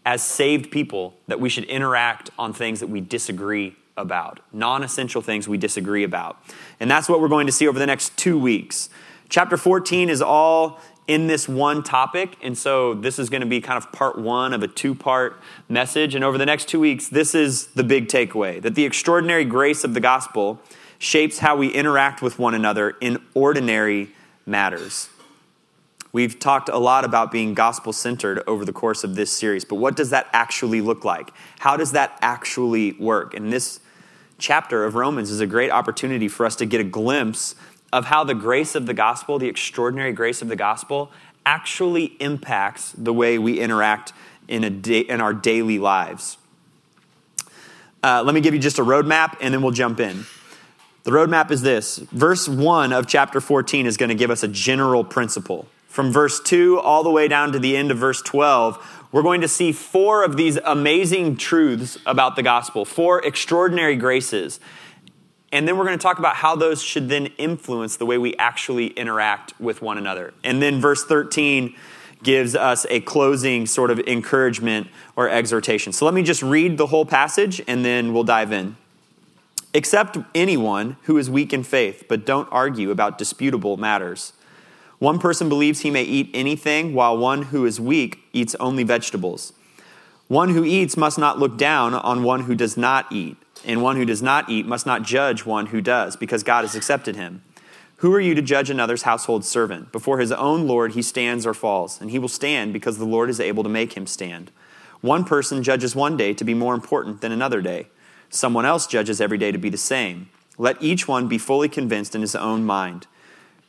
as 0.04 0.22
saved 0.22 0.70
people 0.70 1.14
that 1.26 1.40
we 1.40 1.48
should 1.48 1.64
interact 1.64 2.30
on 2.38 2.52
things 2.52 2.80
that 2.80 2.88
we 2.88 3.00
disagree 3.00 3.74
about, 3.96 4.40
non 4.52 4.82
essential 4.82 5.22
things 5.22 5.48
we 5.48 5.58
disagree 5.58 6.04
about. 6.04 6.42
And 6.80 6.90
that's 6.90 7.08
what 7.08 7.20
we're 7.20 7.28
going 7.28 7.46
to 7.46 7.52
see 7.52 7.66
over 7.66 7.78
the 7.78 7.86
next 7.86 8.16
two 8.16 8.38
weeks. 8.38 8.90
Chapter 9.28 9.56
14 9.56 10.10
is 10.10 10.20
all 10.20 10.80
in 11.12 11.26
this 11.26 11.46
one 11.46 11.82
topic. 11.82 12.38
And 12.40 12.56
so 12.56 12.94
this 12.94 13.18
is 13.18 13.28
going 13.28 13.42
to 13.42 13.46
be 13.46 13.60
kind 13.60 13.76
of 13.76 13.92
part 13.92 14.16
one 14.16 14.54
of 14.54 14.62
a 14.62 14.68
two 14.68 14.94
part 14.94 15.38
message. 15.68 16.14
And 16.14 16.24
over 16.24 16.38
the 16.38 16.46
next 16.46 16.68
two 16.68 16.80
weeks, 16.80 17.08
this 17.08 17.34
is 17.34 17.66
the 17.66 17.84
big 17.84 18.08
takeaway 18.08 18.62
that 18.62 18.74
the 18.74 18.86
extraordinary 18.86 19.44
grace 19.44 19.84
of 19.84 19.92
the 19.92 20.00
gospel 20.00 20.58
shapes 20.98 21.40
how 21.40 21.54
we 21.54 21.68
interact 21.68 22.22
with 22.22 22.38
one 22.38 22.54
another 22.54 22.96
in 23.02 23.18
ordinary 23.34 24.10
matters. 24.46 25.10
We've 26.12 26.38
talked 26.38 26.70
a 26.70 26.78
lot 26.78 27.04
about 27.04 27.30
being 27.30 27.52
gospel 27.52 27.92
centered 27.92 28.42
over 28.46 28.64
the 28.64 28.72
course 28.72 29.04
of 29.04 29.14
this 29.14 29.30
series, 29.30 29.66
but 29.66 29.76
what 29.76 29.96
does 29.96 30.10
that 30.10 30.28
actually 30.32 30.80
look 30.80 31.04
like? 31.04 31.30
How 31.58 31.76
does 31.76 31.92
that 31.92 32.18
actually 32.22 32.92
work? 32.92 33.34
And 33.34 33.52
this 33.52 33.80
chapter 34.38 34.84
of 34.84 34.94
Romans 34.94 35.30
is 35.30 35.40
a 35.40 35.46
great 35.46 35.70
opportunity 35.70 36.28
for 36.28 36.46
us 36.46 36.56
to 36.56 36.66
get 36.66 36.80
a 36.80 36.84
glimpse 36.84 37.54
of 37.92 38.06
how 38.06 38.24
the 38.24 38.34
grace 38.34 38.74
of 38.74 38.86
the 38.86 38.94
gospel, 38.94 39.38
the 39.38 39.48
extraordinary 39.48 40.12
grace 40.12 40.42
of 40.42 40.48
the 40.48 40.56
gospel, 40.56 41.10
actually 41.44 42.16
impacts 42.20 42.92
the 42.92 43.12
way 43.12 43.38
we 43.38 43.60
interact 43.60 44.12
in, 44.48 44.64
a 44.64 44.70
day, 44.70 45.00
in 45.00 45.20
our 45.20 45.34
daily 45.34 45.78
lives. 45.78 46.38
Uh, 48.02 48.22
let 48.24 48.34
me 48.34 48.40
give 48.40 48.54
you 48.54 48.60
just 48.60 48.78
a 48.78 48.84
roadmap 48.84 49.36
and 49.40 49.52
then 49.54 49.62
we'll 49.62 49.72
jump 49.72 50.00
in. 50.00 50.24
The 51.04 51.10
roadmap 51.10 51.50
is 51.50 51.62
this 51.62 51.98
verse 51.98 52.48
1 52.48 52.92
of 52.92 53.06
chapter 53.06 53.40
14 53.40 53.86
is 53.86 53.96
going 53.96 54.08
to 54.08 54.14
give 54.14 54.30
us 54.30 54.42
a 54.42 54.48
general 54.48 55.04
principle. 55.04 55.66
From 55.88 56.10
verse 56.10 56.40
2 56.40 56.80
all 56.80 57.02
the 57.02 57.10
way 57.10 57.28
down 57.28 57.52
to 57.52 57.58
the 57.58 57.76
end 57.76 57.90
of 57.90 57.98
verse 57.98 58.22
12, 58.22 59.06
we're 59.12 59.22
going 59.22 59.42
to 59.42 59.48
see 59.48 59.72
four 59.72 60.24
of 60.24 60.36
these 60.36 60.56
amazing 60.64 61.36
truths 61.36 61.98
about 62.06 62.34
the 62.34 62.42
gospel, 62.42 62.84
four 62.84 63.24
extraordinary 63.24 63.96
graces 63.96 64.58
and 65.52 65.68
then 65.68 65.76
we're 65.76 65.84
going 65.84 65.98
to 65.98 66.02
talk 66.02 66.18
about 66.18 66.36
how 66.36 66.56
those 66.56 66.82
should 66.82 67.10
then 67.10 67.26
influence 67.36 67.96
the 67.96 68.06
way 68.06 68.16
we 68.16 68.34
actually 68.36 68.86
interact 68.88 69.52
with 69.60 69.82
one 69.82 69.98
another. 69.98 70.32
And 70.42 70.62
then 70.62 70.80
verse 70.80 71.04
13 71.04 71.76
gives 72.22 72.56
us 72.56 72.86
a 72.88 73.00
closing 73.00 73.66
sort 73.66 73.90
of 73.90 73.98
encouragement 74.00 74.88
or 75.14 75.28
exhortation. 75.28 75.92
So 75.92 76.06
let 76.06 76.14
me 76.14 76.22
just 76.22 76.42
read 76.42 76.78
the 76.78 76.86
whole 76.86 77.04
passage 77.04 77.60
and 77.68 77.84
then 77.84 78.14
we'll 78.14 78.24
dive 78.24 78.50
in. 78.50 78.76
Accept 79.74 80.16
anyone 80.34 80.96
who 81.02 81.18
is 81.18 81.28
weak 81.28 81.52
in 81.52 81.62
faith, 81.62 82.04
but 82.08 82.24
don't 82.24 82.48
argue 82.50 82.90
about 82.90 83.18
disputable 83.18 83.76
matters. 83.76 84.32
One 84.98 85.18
person 85.18 85.48
believes 85.48 85.80
he 85.80 85.90
may 85.90 86.04
eat 86.04 86.30
anything, 86.32 86.94
while 86.94 87.16
one 87.16 87.44
who 87.44 87.66
is 87.66 87.80
weak 87.80 88.20
eats 88.32 88.54
only 88.56 88.84
vegetables. 88.84 89.52
One 90.28 90.50
who 90.50 90.62
eats 90.62 90.96
must 90.96 91.18
not 91.18 91.38
look 91.38 91.58
down 91.58 91.94
on 91.94 92.22
one 92.22 92.42
who 92.42 92.54
does 92.54 92.76
not 92.76 93.10
eat 93.10 93.36
and 93.64 93.82
one 93.82 93.96
who 93.96 94.04
does 94.04 94.22
not 94.22 94.48
eat 94.48 94.66
must 94.66 94.86
not 94.86 95.02
judge 95.02 95.44
one 95.44 95.66
who 95.66 95.80
does, 95.80 96.16
because 96.16 96.42
God 96.42 96.62
has 96.62 96.74
accepted 96.74 97.16
him. 97.16 97.42
Who 97.96 98.12
are 98.14 98.20
you 98.20 98.34
to 98.34 98.42
judge 98.42 98.68
another's 98.68 99.02
household 99.02 99.44
servant? 99.44 99.92
Before 99.92 100.18
his 100.18 100.32
own 100.32 100.66
Lord 100.66 100.92
he 100.92 101.02
stands 101.02 101.46
or 101.46 101.54
falls, 101.54 102.00
and 102.00 102.10
he 102.10 102.18
will 102.18 102.28
stand 102.28 102.72
because 102.72 102.98
the 102.98 103.04
Lord 103.04 103.30
is 103.30 103.38
able 103.38 103.62
to 103.62 103.68
make 103.68 103.92
him 103.92 104.06
stand. 104.08 104.50
One 105.00 105.24
person 105.24 105.62
judges 105.62 105.94
one 105.94 106.16
day 106.16 106.34
to 106.34 106.44
be 106.44 106.54
more 106.54 106.74
important 106.74 107.20
than 107.20 107.30
another 107.30 107.60
day. 107.60 107.88
Someone 108.28 108.66
else 108.66 108.86
judges 108.86 109.20
every 109.20 109.38
day 109.38 109.52
to 109.52 109.58
be 109.58 109.68
the 109.68 109.76
same. 109.76 110.30
Let 110.58 110.82
each 110.82 111.06
one 111.06 111.28
be 111.28 111.38
fully 111.38 111.68
convinced 111.68 112.14
in 112.14 112.20
his 112.22 112.34
own 112.34 112.64
mind. 112.64 113.06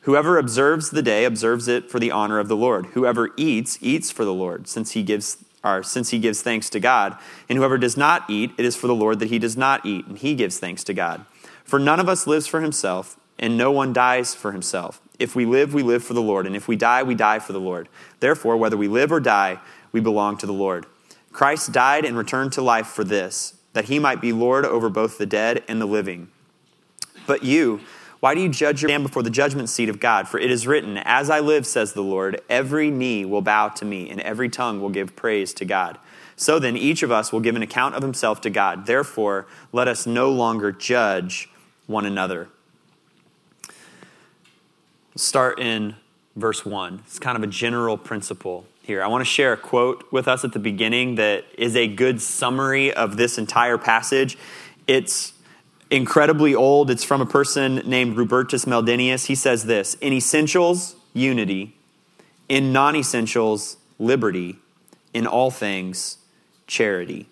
Whoever 0.00 0.36
observes 0.36 0.90
the 0.90 1.02
day 1.02 1.24
observes 1.24 1.66
it 1.68 1.90
for 1.90 1.98
the 1.98 2.10
honor 2.10 2.38
of 2.38 2.48
the 2.48 2.56
Lord. 2.56 2.86
Whoever 2.86 3.30
eats, 3.36 3.78
eats 3.80 4.10
for 4.10 4.24
the 4.24 4.34
Lord, 4.34 4.68
since 4.68 4.92
he 4.92 5.02
gives 5.02 5.43
since 5.82 6.10
he 6.10 6.18
gives 6.18 6.42
thanks 6.42 6.68
to 6.70 6.80
God. 6.80 7.16
And 7.48 7.58
whoever 7.58 7.78
does 7.78 7.96
not 7.96 8.28
eat, 8.28 8.52
it 8.58 8.64
is 8.64 8.76
for 8.76 8.86
the 8.86 8.94
Lord 8.94 9.18
that 9.18 9.30
he 9.30 9.38
does 9.38 9.56
not 9.56 9.84
eat, 9.84 10.06
and 10.06 10.18
he 10.18 10.34
gives 10.34 10.58
thanks 10.58 10.84
to 10.84 10.94
God. 10.94 11.24
For 11.64 11.78
none 11.78 12.00
of 12.00 12.08
us 12.08 12.26
lives 12.26 12.46
for 12.46 12.60
himself, 12.60 13.18
and 13.38 13.56
no 13.56 13.70
one 13.70 13.92
dies 13.92 14.34
for 14.34 14.52
himself. 14.52 15.00
If 15.18 15.34
we 15.34 15.46
live, 15.46 15.72
we 15.74 15.82
live 15.82 16.04
for 16.04 16.14
the 16.14 16.22
Lord, 16.22 16.46
and 16.46 16.54
if 16.54 16.68
we 16.68 16.76
die, 16.76 17.02
we 17.02 17.14
die 17.14 17.38
for 17.38 17.52
the 17.52 17.60
Lord. 17.60 17.88
Therefore, 18.20 18.56
whether 18.56 18.76
we 18.76 18.88
live 18.88 19.10
or 19.10 19.20
die, 19.20 19.60
we 19.92 20.00
belong 20.00 20.36
to 20.38 20.46
the 20.46 20.52
Lord. 20.52 20.86
Christ 21.32 21.72
died 21.72 22.04
and 22.04 22.16
returned 22.16 22.52
to 22.52 22.62
life 22.62 22.86
for 22.86 23.04
this, 23.04 23.54
that 23.72 23.86
he 23.86 23.98
might 23.98 24.20
be 24.20 24.32
Lord 24.32 24.64
over 24.64 24.88
both 24.88 25.18
the 25.18 25.26
dead 25.26 25.64
and 25.66 25.80
the 25.80 25.86
living. 25.86 26.28
But 27.26 27.42
you, 27.42 27.80
why 28.24 28.34
do 28.34 28.40
you 28.40 28.48
judge 28.48 28.80
your 28.80 28.88
man 28.88 29.02
before 29.02 29.22
the 29.22 29.28
judgment 29.28 29.68
seat 29.68 29.90
of 29.90 30.00
God? 30.00 30.26
For 30.26 30.40
it 30.40 30.50
is 30.50 30.66
written, 30.66 30.96
As 30.96 31.28
I 31.28 31.40
live, 31.40 31.66
says 31.66 31.92
the 31.92 32.00
Lord, 32.00 32.40
every 32.48 32.90
knee 32.90 33.26
will 33.26 33.42
bow 33.42 33.68
to 33.68 33.84
me, 33.84 34.08
and 34.08 34.18
every 34.22 34.48
tongue 34.48 34.80
will 34.80 34.88
give 34.88 35.14
praise 35.14 35.52
to 35.52 35.66
God. 35.66 35.98
So 36.34 36.58
then, 36.58 36.74
each 36.74 37.02
of 37.02 37.12
us 37.12 37.34
will 37.34 37.40
give 37.40 37.54
an 37.54 37.60
account 37.60 37.96
of 37.96 38.02
himself 38.02 38.40
to 38.40 38.48
God. 38.48 38.86
Therefore, 38.86 39.46
let 39.72 39.88
us 39.88 40.06
no 40.06 40.30
longer 40.30 40.72
judge 40.72 41.50
one 41.86 42.06
another. 42.06 42.48
start 45.16 45.60
in 45.60 45.94
verse 46.34 46.64
1. 46.64 47.02
It's 47.04 47.18
kind 47.18 47.36
of 47.36 47.42
a 47.42 47.46
general 47.46 47.98
principle 47.98 48.64
here. 48.80 49.02
I 49.02 49.06
want 49.06 49.20
to 49.20 49.30
share 49.30 49.52
a 49.52 49.58
quote 49.58 50.10
with 50.10 50.28
us 50.28 50.46
at 50.46 50.54
the 50.54 50.58
beginning 50.58 51.16
that 51.16 51.44
is 51.58 51.76
a 51.76 51.86
good 51.86 52.22
summary 52.22 52.90
of 52.90 53.18
this 53.18 53.36
entire 53.36 53.76
passage. 53.76 54.38
It's 54.86 55.33
incredibly 55.90 56.54
old. 56.54 56.90
It's 56.90 57.04
from 57.04 57.20
a 57.20 57.26
person 57.26 57.76
named 57.84 58.16
Rupertus 58.16 58.66
Meldenius. 58.66 59.26
He 59.26 59.34
says 59.34 59.64
this 59.64 59.94
In 60.00 60.12
essentials, 60.12 60.96
unity. 61.12 61.76
In 62.48 62.72
non 62.72 62.96
essentials, 62.96 63.76
liberty. 63.98 64.56
In 65.12 65.26
all 65.26 65.50
things, 65.50 66.18
charity. 66.66 67.28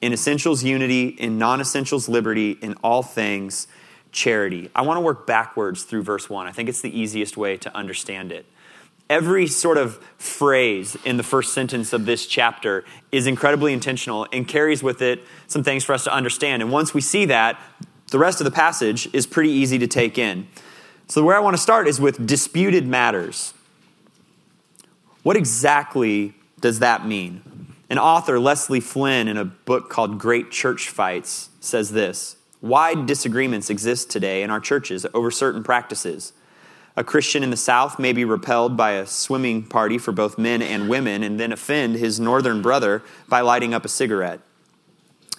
In 0.00 0.12
essentials, 0.12 0.62
unity. 0.62 1.08
In 1.08 1.38
non 1.38 1.60
essentials, 1.60 2.08
liberty. 2.08 2.52
In 2.62 2.74
all 2.82 3.02
things, 3.02 3.66
charity. 4.12 4.70
I 4.74 4.82
want 4.82 4.98
to 4.98 5.00
work 5.00 5.26
backwards 5.26 5.84
through 5.84 6.02
verse 6.02 6.28
1. 6.28 6.46
I 6.46 6.52
think 6.52 6.68
it's 6.68 6.82
the 6.82 6.96
easiest 6.96 7.36
way 7.36 7.56
to 7.56 7.74
understand 7.76 8.30
it 8.30 8.46
every 9.12 9.46
sort 9.46 9.76
of 9.76 9.96
phrase 10.16 10.96
in 11.04 11.18
the 11.18 11.22
first 11.22 11.52
sentence 11.52 11.92
of 11.92 12.06
this 12.06 12.24
chapter 12.24 12.82
is 13.12 13.26
incredibly 13.26 13.74
intentional 13.74 14.26
and 14.32 14.48
carries 14.48 14.82
with 14.82 15.02
it 15.02 15.22
some 15.48 15.62
things 15.62 15.84
for 15.84 15.92
us 15.92 16.04
to 16.04 16.12
understand. 16.12 16.62
And 16.62 16.72
once 16.72 16.94
we 16.94 17.02
see 17.02 17.26
that, 17.26 17.60
the 18.10 18.18
rest 18.18 18.40
of 18.40 18.46
the 18.46 18.50
passage 18.50 19.12
is 19.12 19.26
pretty 19.26 19.50
easy 19.50 19.78
to 19.78 19.86
take 19.86 20.16
in. 20.16 20.48
So, 21.08 21.22
where 21.22 21.36
I 21.36 21.40
want 21.40 21.54
to 21.54 21.62
start 21.62 21.88
is 21.88 22.00
with 22.00 22.26
disputed 22.26 22.86
matters. 22.86 23.52
What 25.22 25.36
exactly 25.36 26.32
does 26.60 26.78
that 26.78 27.06
mean? 27.06 27.42
An 27.90 27.98
author, 27.98 28.40
Leslie 28.40 28.80
Flynn, 28.80 29.28
in 29.28 29.36
a 29.36 29.44
book 29.44 29.90
called 29.90 30.18
Great 30.18 30.50
Church 30.50 30.88
Fights, 30.88 31.50
says 31.60 31.92
this 31.92 32.36
Wide 32.62 33.04
disagreements 33.04 33.68
exist 33.68 34.08
today 34.08 34.42
in 34.42 34.50
our 34.50 34.60
churches 34.60 35.04
over 35.12 35.30
certain 35.30 35.62
practices. 35.62 36.32
A 36.94 37.02
Christian 37.04 37.42
in 37.42 37.50
the 37.50 37.56
South 37.56 37.98
may 37.98 38.12
be 38.12 38.24
repelled 38.24 38.76
by 38.76 38.92
a 38.92 39.06
swimming 39.06 39.62
party 39.62 39.96
for 39.96 40.12
both 40.12 40.36
men 40.36 40.60
and 40.60 40.90
women 40.90 41.22
and 41.22 41.40
then 41.40 41.50
offend 41.50 41.96
his 41.96 42.20
northern 42.20 42.60
brother 42.60 43.02
by 43.28 43.40
lighting 43.40 43.72
up 43.72 43.84
a 43.86 43.88
cigarette. 43.88 44.40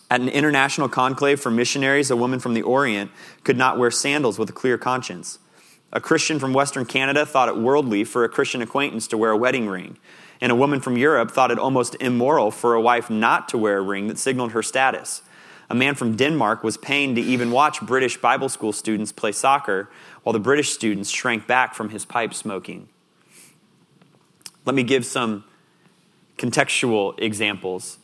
At 0.10 0.22
an 0.22 0.29
international 0.29 0.89
conclave 0.89 1.39
for 1.39 1.51
missionaries, 1.51 2.10
a 2.10 2.15
woman 2.15 2.39
from 2.39 2.55
the 2.55 2.63
Orient 2.63 3.12
could 3.43 3.57
not 3.57 3.77
wear 3.77 3.91
sandals 3.91 4.39
with 4.39 4.50
a 4.50 4.53
clear 4.53 4.77
conscience. 4.77 5.38
A 5.91 6.01
Christian 6.01 6.39
from 6.39 6.53
Western 6.53 6.86
Canada 6.86 7.24
thought 7.24 7.50
it 7.50 7.57
worldly 7.57 8.03
for 8.03 8.24
a 8.24 8.29
Christian 8.29 8.63
acquaintance 8.63 9.07
to 9.07 9.17
wear 9.17 9.29
a 9.29 9.38
wedding 9.38 9.67
ring. 9.67 9.98
And 10.41 10.51
a 10.51 10.55
woman 10.55 10.81
from 10.81 10.98
Europe 10.98 11.29
thought 11.29 11.51
it 11.51 11.60
almost 11.60 11.95
immoral 12.00 12.50
for 12.50 12.74
a 12.74 12.81
wife 12.81 13.12
not 13.12 13.48
to 13.50 13.57
wear 13.60 13.77
a 13.77 13.81
ring 13.81 14.07
that 14.07 14.17
signaled 14.17 14.53
her 14.53 14.63
status. 14.63 15.22
A 15.70 15.75
man 15.75 15.96
from 15.96 16.15
Denmark 16.15 16.63
was 16.63 16.77
pained 16.77 17.15
to 17.15 17.22
even 17.22 17.51
watch 17.51 17.82
British 17.82 18.17
Bible 18.17 18.50
school 18.50 18.74
students 18.74 19.12
play 19.12 19.32
soccer 19.32 19.89
while 20.24 20.34
the 20.34 20.39
British 20.39 20.72
students 20.72 21.10
shrank 21.10 21.48
back 21.48 21.74
from 21.74 21.89
his 21.89 22.05
pipe 22.05 22.34
smoking. 22.34 22.89
Let 24.65 24.75
me 24.75 24.84
give 24.84 25.05
some 25.05 25.43
contextual 26.38 27.20
examples. 27.20 27.98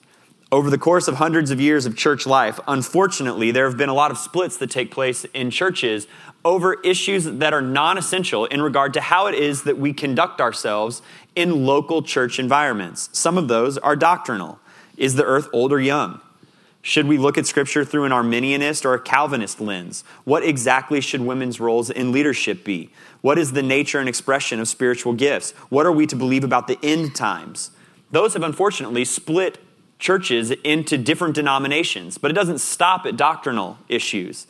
Over 0.51 0.71
the 0.71 0.79
course 0.79 1.07
of 1.07 1.15
hundreds 1.15 1.51
of 1.51 1.61
years 1.61 1.85
of 1.85 1.95
church 1.95 2.25
life, 2.25 2.59
unfortunately, 2.67 3.51
there 3.51 3.67
have 3.67 3.77
been 3.77 3.89
a 3.89 3.93
lot 3.93 4.09
of 4.09 4.17
splits 4.17 4.57
that 4.57 4.71
take 4.71 4.89
place 4.89 5.23
in 5.25 5.51
churches 5.51 6.07
over 6.43 6.81
issues 6.81 7.25
that 7.25 7.53
are 7.53 7.61
non 7.61 7.97
essential 7.99 8.45
in 8.45 8.61
regard 8.61 8.93
to 8.95 9.01
how 9.01 9.27
it 9.27 9.35
is 9.35 9.63
that 9.63 9.77
we 9.77 9.93
conduct 9.93 10.41
ourselves 10.41 11.03
in 11.35 11.65
local 11.65 12.01
church 12.01 12.39
environments. 12.39 13.09
Some 13.11 13.37
of 13.37 13.47
those 13.47 13.77
are 13.77 13.95
doctrinal. 13.95 14.59
Is 14.97 15.15
the 15.15 15.23
earth 15.23 15.47
old 15.53 15.71
or 15.71 15.79
young? 15.79 16.19
Should 16.81 17.07
we 17.07 17.17
look 17.17 17.37
at 17.37 17.45
Scripture 17.45 17.83
through 17.83 18.05
an 18.05 18.11
Arminianist 18.11 18.85
or 18.85 18.93
a 18.93 18.99
Calvinist 18.99 19.59
lens? 19.59 20.03
What 20.23 20.43
exactly 20.43 21.01
should 21.01 21.21
women's 21.21 21.59
roles 21.59 21.89
in 21.89 22.11
leadership 22.11 22.63
be? 22.63 22.89
What 23.21 23.37
is 23.37 23.51
the 23.51 23.61
nature 23.61 23.99
and 23.99 24.07
expression 24.07 24.59
of 24.61 24.67
spiritual 24.67 25.13
gifts? 25.13 25.51
What 25.69 25.85
are 25.85 25.91
we 25.91 26.07
to 26.07 26.15
believe 26.15 26.45
about 26.45 26.67
the 26.67 26.79
end 26.81 27.15
times? 27.15 27.71
Those 28.11 28.33
have 28.33 28.43
unfortunately 28.43 29.03
split 29.05 29.57
churches 29.99 30.51
into 30.63 30.97
different 30.97 31.35
denominations, 31.35 32.17
but 32.17 32.31
it 32.31 32.33
doesn't 32.33 32.59
stop 32.59 33.05
at 33.05 33.17
doctrinal 33.17 33.77
issues. 33.89 34.47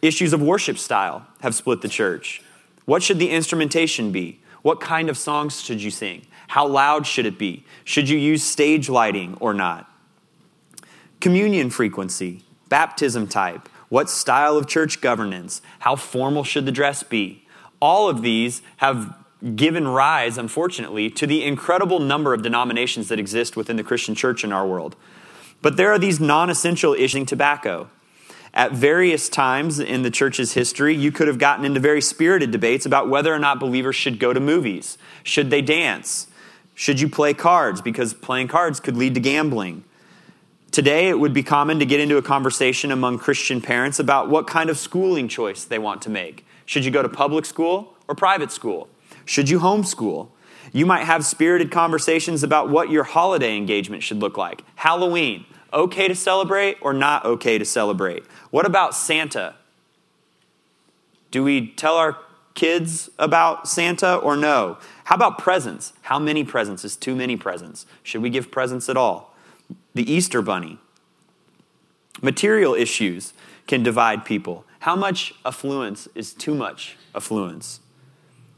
Issues 0.00 0.32
of 0.32 0.40
worship 0.40 0.78
style 0.78 1.26
have 1.42 1.54
split 1.54 1.82
the 1.82 1.88
church. 1.88 2.42
What 2.86 3.02
should 3.02 3.18
the 3.18 3.30
instrumentation 3.30 4.10
be? 4.10 4.40
What 4.62 4.80
kind 4.80 5.10
of 5.10 5.18
songs 5.18 5.60
should 5.60 5.82
you 5.82 5.90
sing? 5.90 6.26
How 6.48 6.66
loud 6.66 7.06
should 7.06 7.26
it 7.26 7.38
be? 7.38 7.64
Should 7.84 8.08
you 8.08 8.16
use 8.16 8.42
stage 8.42 8.88
lighting 8.88 9.36
or 9.38 9.52
not? 9.52 9.90
Communion 11.26 11.70
frequency, 11.70 12.44
baptism 12.68 13.26
type, 13.26 13.68
what 13.88 14.08
style 14.08 14.56
of 14.56 14.68
church 14.68 15.00
governance, 15.00 15.60
how 15.80 15.96
formal 15.96 16.44
should 16.44 16.66
the 16.66 16.70
dress 16.70 17.02
be. 17.02 17.44
All 17.80 18.08
of 18.08 18.22
these 18.22 18.62
have 18.76 19.12
given 19.56 19.88
rise, 19.88 20.38
unfortunately, 20.38 21.10
to 21.10 21.26
the 21.26 21.42
incredible 21.42 21.98
number 21.98 22.32
of 22.32 22.42
denominations 22.42 23.08
that 23.08 23.18
exist 23.18 23.56
within 23.56 23.74
the 23.74 23.82
Christian 23.82 24.14
church 24.14 24.44
in 24.44 24.52
our 24.52 24.64
world. 24.64 24.94
But 25.62 25.76
there 25.76 25.90
are 25.90 25.98
these 25.98 26.20
non 26.20 26.48
essential 26.48 26.94
issues 26.94 27.26
tobacco. 27.26 27.90
At 28.54 28.70
various 28.70 29.28
times 29.28 29.80
in 29.80 30.02
the 30.02 30.12
church's 30.12 30.52
history, 30.52 30.94
you 30.94 31.10
could 31.10 31.26
have 31.26 31.38
gotten 31.38 31.64
into 31.64 31.80
very 31.80 32.02
spirited 32.02 32.52
debates 32.52 32.86
about 32.86 33.08
whether 33.08 33.34
or 33.34 33.40
not 33.40 33.58
believers 33.58 33.96
should 33.96 34.20
go 34.20 34.32
to 34.32 34.38
movies. 34.38 34.96
Should 35.24 35.50
they 35.50 35.60
dance? 35.60 36.28
Should 36.76 37.00
you 37.00 37.08
play 37.08 37.34
cards? 37.34 37.82
Because 37.82 38.14
playing 38.14 38.46
cards 38.46 38.78
could 38.78 38.96
lead 38.96 39.14
to 39.14 39.20
gambling. 39.20 39.82
Today, 40.76 41.08
it 41.08 41.18
would 41.18 41.32
be 41.32 41.42
common 41.42 41.78
to 41.78 41.86
get 41.86 42.00
into 42.00 42.18
a 42.18 42.22
conversation 42.22 42.92
among 42.92 43.18
Christian 43.18 43.62
parents 43.62 43.98
about 43.98 44.28
what 44.28 44.46
kind 44.46 44.68
of 44.68 44.76
schooling 44.76 45.26
choice 45.26 45.64
they 45.64 45.78
want 45.78 46.02
to 46.02 46.10
make. 46.10 46.44
Should 46.66 46.84
you 46.84 46.90
go 46.90 47.00
to 47.00 47.08
public 47.08 47.46
school 47.46 47.94
or 48.06 48.14
private 48.14 48.52
school? 48.52 48.90
Should 49.24 49.48
you 49.48 49.60
homeschool? 49.60 50.28
You 50.74 50.84
might 50.84 51.04
have 51.04 51.24
spirited 51.24 51.70
conversations 51.70 52.42
about 52.42 52.68
what 52.68 52.90
your 52.90 53.04
holiday 53.04 53.56
engagement 53.56 54.02
should 54.02 54.18
look 54.18 54.36
like. 54.36 54.64
Halloween, 54.74 55.46
okay 55.72 56.08
to 56.08 56.14
celebrate 56.14 56.76
or 56.82 56.92
not 56.92 57.24
okay 57.24 57.56
to 57.56 57.64
celebrate? 57.64 58.26
What 58.50 58.66
about 58.66 58.94
Santa? 58.94 59.54
Do 61.30 61.42
we 61.42 61.68
tell 61.68 61.96
our 61.96 62.18
kids 62.52 63.08
about 63.18 63.66
Santa 63.66 64.16
or 64.16 64.36
no? 64.36 64.76
How 65.04 65.16
about 65.16 65.38
presents? 65.38 65.94
How 66.02 66.18
many 66.18 66.44
presents 66.44 66.84
is 66.84 66.96
too 66.96 67.16
many 67.16 67.38
presents? 67.38 67.86
Should 68.02 68.20
we 68.20 68.28
give 68.28 68.50
presents 68.50 68.90
at 68.90 68.98
all? 68.98 69.32
The 69.96 70.12
Easter 70.12 70.42
Bunny. 70.42 70.78
Material 72.20 72.74
issues 72.74 73.32
can 73.66 73.82
divide 73.82 74.26
people. 74.26 74.66
How 74.80 74.94
much 74.94 75.32
affluence 75.42 76.06
is 76.14 76.34
too 76.34 76.54
much 76.54 76.98
affluence? 77.14 77.80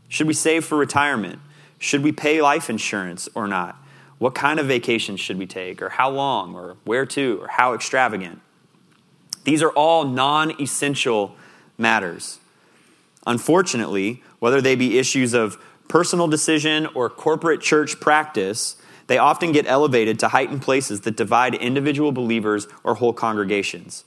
Should 0.09 0.27
we 0.27 0.35
save 0.35 0.65
for 0.65 0.77
retirement? 0.77 1.39
Should 1.79 2.03
we 2.03 2.11
pay 2.11 2.43
life 2.43 2.69
insurance 2.69 3.29
or 3.37 3.47
not? 3.47 3.77
What 4.19 4.35
kind 4.35 4.59
of 4.59 4.67
vacation 4.67 5.17
should 5.17 5.39
we 5.39 5.47
take, 5.47 5.81
or 5.81 5.91
how 5.91 6.11
long, 6.11 6.57
or 6.57 6.77
where 6.83 7.07
to, 7.07 7.39
or 7.41 7.47
how 7.47 7.73
extravagant? 7.73 8.41
These 9.45 9.63
are 9.63 9.71
all 9.71 10.05
non 10.05 10.61
essential 10.61 11.37
matters. 11.79 12.41
Unfortunately, 13.29 14.25
whether 14.41 14.61
they 14.61 14.75
be 14.75 14.99
issues 14.99 15.35
of 15.35 15.57
personal 15.87 16.27
decision 16.27 16.87
or 16.97 17.09
corporate 17.09 17.61
church 17.61 18.01
practice, 18.01 18.77
they 19.09 19.19
often 19.19 19.53
get 19.53 19.67
elevated 19.67 20.19
to 20.21 20.29
heightened 20.29 20.63
places 20.63 21.01
that 21.01 21.17
divide 21.17 21.55
individual 21.55 22.13
believers 22.13 22.69
or 22.85 22.95
whole 22.95 23.13
congregations. 23.13 24.05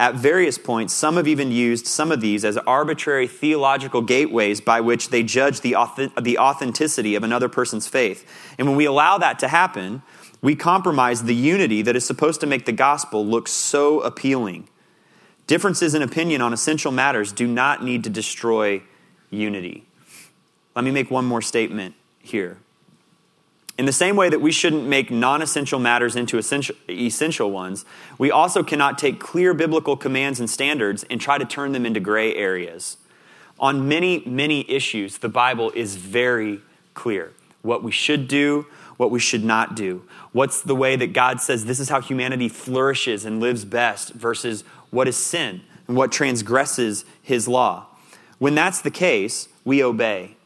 At 0.00 0.14
various 0.14 0.58
points, 0.58 0.94
some 0.94 1.16
have 1.16 1.26
even 1.26 1.50
used 1.50 1.86
some 1.86 2.12
of 2.12 2.20
these 2.20 2.44
as 2.44 2.56
arbitrary 2.58 3.26
theological 3.26 4.00
gateways 4.00 4.60
by 4.60 4.80
which 4.80 5.10
they 5.10 5.22
judge 5.22 5.60
the, 5.60 5.74
the 6.20 6.38
authenticity 6.38 7.14
of 7.14 7.24
another 7.24 7.48
person's 7.48 7.88
faith. 7.88 8.24
And 8.58 8.68
when 8.68 8.76
we 8.76 8.84
allow 8.84 9.18
that 9.18 9.38
to 9.40 9.48
happen, 9.48 10.02
we 10.40 10.54
compromise 10.54 11.24
the 11.24 11.34
unity 11.34 11.82
that 11.82 11.96
is 11.96 12.06
supposed 12.06 12.40
to 12.40 12.46
make 12.46 12.64
the 12.64 12.72
gospel 12.72 13.26
look 13.26 13.48
so 13.48 14.00
appealing. 14.00 14.68
Differences 15.48 15.94
in 15.94 16.02
opinion 16.02 16.40
on 16.40 16.52
essential 16.52 16.92
matters 16.92 17.32
do 17.32 17.46
not 17.46 17.82
need 17.82 18.04
to 18.04 18.10
destroy 18.10 18.82
unity. 19.30 19.84
Let 20.76 20.84
me 20.84 20.92
make 20.92 21.10
one 21.10 21.24
more 21.24 21.42
statement 21.42 21.96
here. 22.20 22.58
In 23.78 23.86
the 23.86 23.92
same 23.92 24.16
way 24.16 24.28
that 24.28 24.40
we 24.40 24.50
shouldn't 24.50 24.86
make 24.86 25.08
non 25.08 25.40
essential 25.40 25.78
matters 25.78 26.16
into 26.16 26.36
essential, 26.36 26.74
essential 26.90 27.52
ones, 27.52 27.84
we 28.18 28.28
also 28.30 28.64
cannot 28.64 28.98
take 28.98 29.20
clear 29.20 29.54
biblical 29.54 29.96
commands 29.96 30.40
and 30.40 30.50
standards 30.50 31.04
and 31.08 31.20
try 31.20 31.38
to 31.38 31.44
turn 31.44 31.70
them 31.70 31.86
into 31.86 32.00
gray 32.00 32.34
areas. 32.34 32.96
On 33.60 33.88
many, 33.88 34.22
many 34.26 34.68
issues, 34.68 35.18
the 35.18 35.28
Bible 35.28 35.70
is 35.76 35.94
very 35.96 36.60
clear 36.94 37.32
what 37.62 37.84
we 37.84 37.92
should 37.92 38.26
do, 38.26 38.66
what 38.96 39.12
we 39.12 39.20
should 39.20 39.44
not 39.44 39.76
do. 39.76 40.02
What's 40.32 40.60
the 40.60 40.74
way 40.74 40.96
that 40.96 41.12
God 41.12 41.40
says 41.40 41.64
this 41.64 41.78
is 41.78 41.88
how 41.88 42.00
humanity 42.00 42.48
flourishes 42.48 43.24
and 43.24 43.40
lives 43.40 43.64
best 43.64 44.12
versus 44.12 44.64
what 44.90 45.06
is 45.06 45.16
sin 45.16 45.60
and 45.86 45.96
what 45.96 46.10
transgresses 46.10 47.04
his 47.22 47.46
law. 47.46 47.86
When 48.38 48.54
that's 48.54 48.80
the 48.80 48.90
case, 48.90 49.48
we 49.64 49.82
obey. 49.82 50.36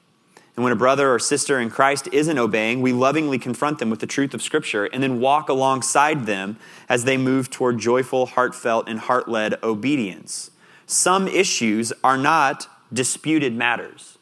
And 0.55 0.65
when 0.65 0.73
a 0.73 0.77
brother 0.77 1.13
or 1.13 1.19
sister 1.19 1.59
in 1.59 1.71
Christ 1.71 2.09
isn't 2.13 2.39
obeying, 2.39 2.83
we 2.83 2.93
lovingly 2.93 3.39
confront 3.39 3.79
them 3.79 3.89
with 3.89 4.01
the 4.01 4.07
truth 4.07 4.35
of 4.35 4.43
Scripture 4.43 4.85
and 4.85 5.03
then 5.03 5.19
walk 5.19 5.49
alongside 5.49 6.27
them 6.27 6.59
as 6.89 7.05
they 7.05 7.17
move 7.17 7.49
toward 7.49 7.79
joyful, 7.79 8.27
heartfelt, 8.27 8.87
and 8.87 9.01
heart 9.01 9.29
led 9.29 9.63
obedience. 9.63 10.51
Some 10.87 11.27
issues 11.27 11.93
are 12.05 12.19
not 12.19 12.69
disputed 12.93 13.55
matters. 13.55 14.19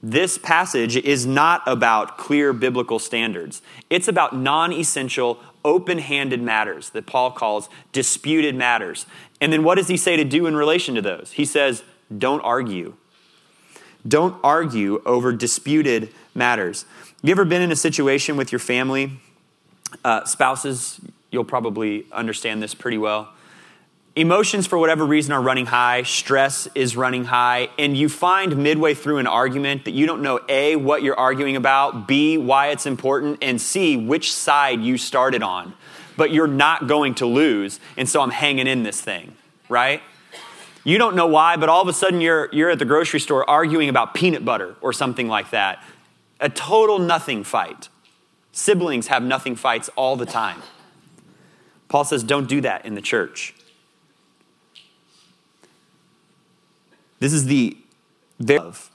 This 0.00 0.38
passage 0.38 0.96
is 0.96 1.26
not 1.26 1.62
about 1.66 2.18
clear 2.18 2.52
biblical 2.52 2.98
standards. 2.98 3.62
It's 3.90 4.08
about 4.08 4.36
non 4.36 4.72
essential, 4.72 5.40
open 5.64 5.98
handed 5.98 6.42
matters 6.42 6.90
that 6.90 7.06
Paul 7.06 7.32
calls 7.32 7.68
disputed 7.92 8.54
matters. 8.54 9.06
And 9.40 9.52
then 9.52 9.64
what 9.64 9.76
does 9.76 9.88
he 9.88 9.96
say 9.96 10.16
to 10.16 10.24
do 10.24 10.46
in 10.46 10.56
relation 10.56 10.94
to 10.96 11.02
those? 11.02 11.32
He 11.32 11.44
says, 11.44 11.82
don't 12.16 12.40
argue. 12.40 12.94
Don't 14.06 14.36
argue 14.42 15.00
over 15.06 15.32
disputed 15.32 16.12
matters. 16.34 16.84
Have 17.00 17.16
you 17.22 17.30
ever 17.30 17.44
been 17.44 17.62
in 17.62 17.70
a 17.70 17.76
situation 17.76 18.36
with 18.36 18.50
your 18.50 18.58
family? 18.58 19.20
Uh, 20.04 20.24
spouses, 20.24 21.00
you'll 21.30 21.44
probably 21.44 22.06
understand 22.12 22.62
this 22.62 22.74
pretty 22.74 22.98
well. 22.98 23.32
Emotions, 24.14 24.66
for 24.66 24.76
whatever 24.76 25.06
reason, 25.06 25.32
are 25.32 25.40
running 25.40 25.64
high, 25.64 26.02
stress 26.02 26.68
is 26.74 26.96
running 26.96 27.24
high, 27.24 27.70
and 27.78 27.96
you 27.96 28.10
find 28.10 28.58
midway 28.58 28.92
through 28.92 29.16
an 29.16 29.26
argument 29.26 29.86
that 29.86 29.92
you 29.92 30.04
don't 30.04 30.20
know 30.20 30.38
A, 30.50 30.76
what 30.76 31.02
you're 31.02 31.18
arguing 31.18 31.56
about, 31.56 32.06
B, 32.06 32.36
why 32.36 32.68
it's 32.68 32.84
important, 32.84 33.38
and 33.40 33.58
C, 33.58 33.96
which 33.96 34.30
side 34.30 34.82
you 34.82 34.98
started 34.98 35.42
on. 35.42 35.72
But 36.14 36.30
you're 36.30 36.46
not 36.46 36.88
going 36.88 37.14
to 37.16 37.26
lose, 37.26 37.80
and 37.96 38.06
so 38.06 38.20
I'm 38.20 38.30
hanging 38.30 38.66
in 38.66 38.82
this 38.82 39.00
thing, 39.00 39.34
right? 39.70 40.02
You 40.84 40.98
don't 40.98 41.14
know 41.14 41.26
why, 41.26 41.56
but 41.56 41.68
all 41.68 41.80
of 41.80 41.88
a 41.88 41.92
sudden 41.92 42.20
you're, 42.20 42.48
you're 42.52 42.70
at 42.70 42.78
the 42.78 42.84
grocery 42.84 43.20
store 43.20 43.48
arguing 43.48 43.88
about 43.88 44.14
peanut 44.14 44.44
butter 44.44 44.74
or 44.80 44.92
something 44.92 45.28
like 45.28 45.50
that. 45.50 45.82
A 46.40 46.48
total 46.48 46.98
nothing 46.98 47.44
fight. 47.44 47.88
Siblings 48.50 49.06
have 49.06 49.22
nothing 49.22 49.54
fights 49.54 49.88
all 49.96 50.16
the 50.16 50.26
time. 50.26 50.60
Paul 51.88 52.04
says, 52.04 52.24
don't 52.24 52.48
do 52.48 52.60
that 52.62 52.84
in 52.84 52.94
the 52.94 53.00
church. 53.00 53.54
This 57.20 57.32
is 57.32 57.46
the 57.46 57.76
love. 58.40 58.90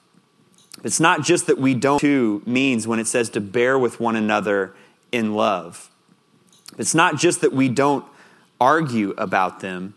It's 0.84 1.00
not 1.00 1.24
just 1.24 1.48
that 1.48 1.58
we 1.58 1.74
don't 1.74 2.02
do 2.02 2.42
means 2.46 2.86
when 2.86 3.00
it 3.00 3.08
says 3.08 3.30
to 3.32 3.42
bear 3.42 3.80
with 3.80 4.00
one 4.00 4.16
another 4.16 4.74
in 5.12 5.34
love. 5.34 5.90
It's 6.78 6.94
not 6.94 7.18
just 7.18 7.42
that 7.42 7.54
we 7.54 7.70
don't 7.70 8.06
argue 8.60 9.12
about 9.18 9.62
them, 9.62 9.94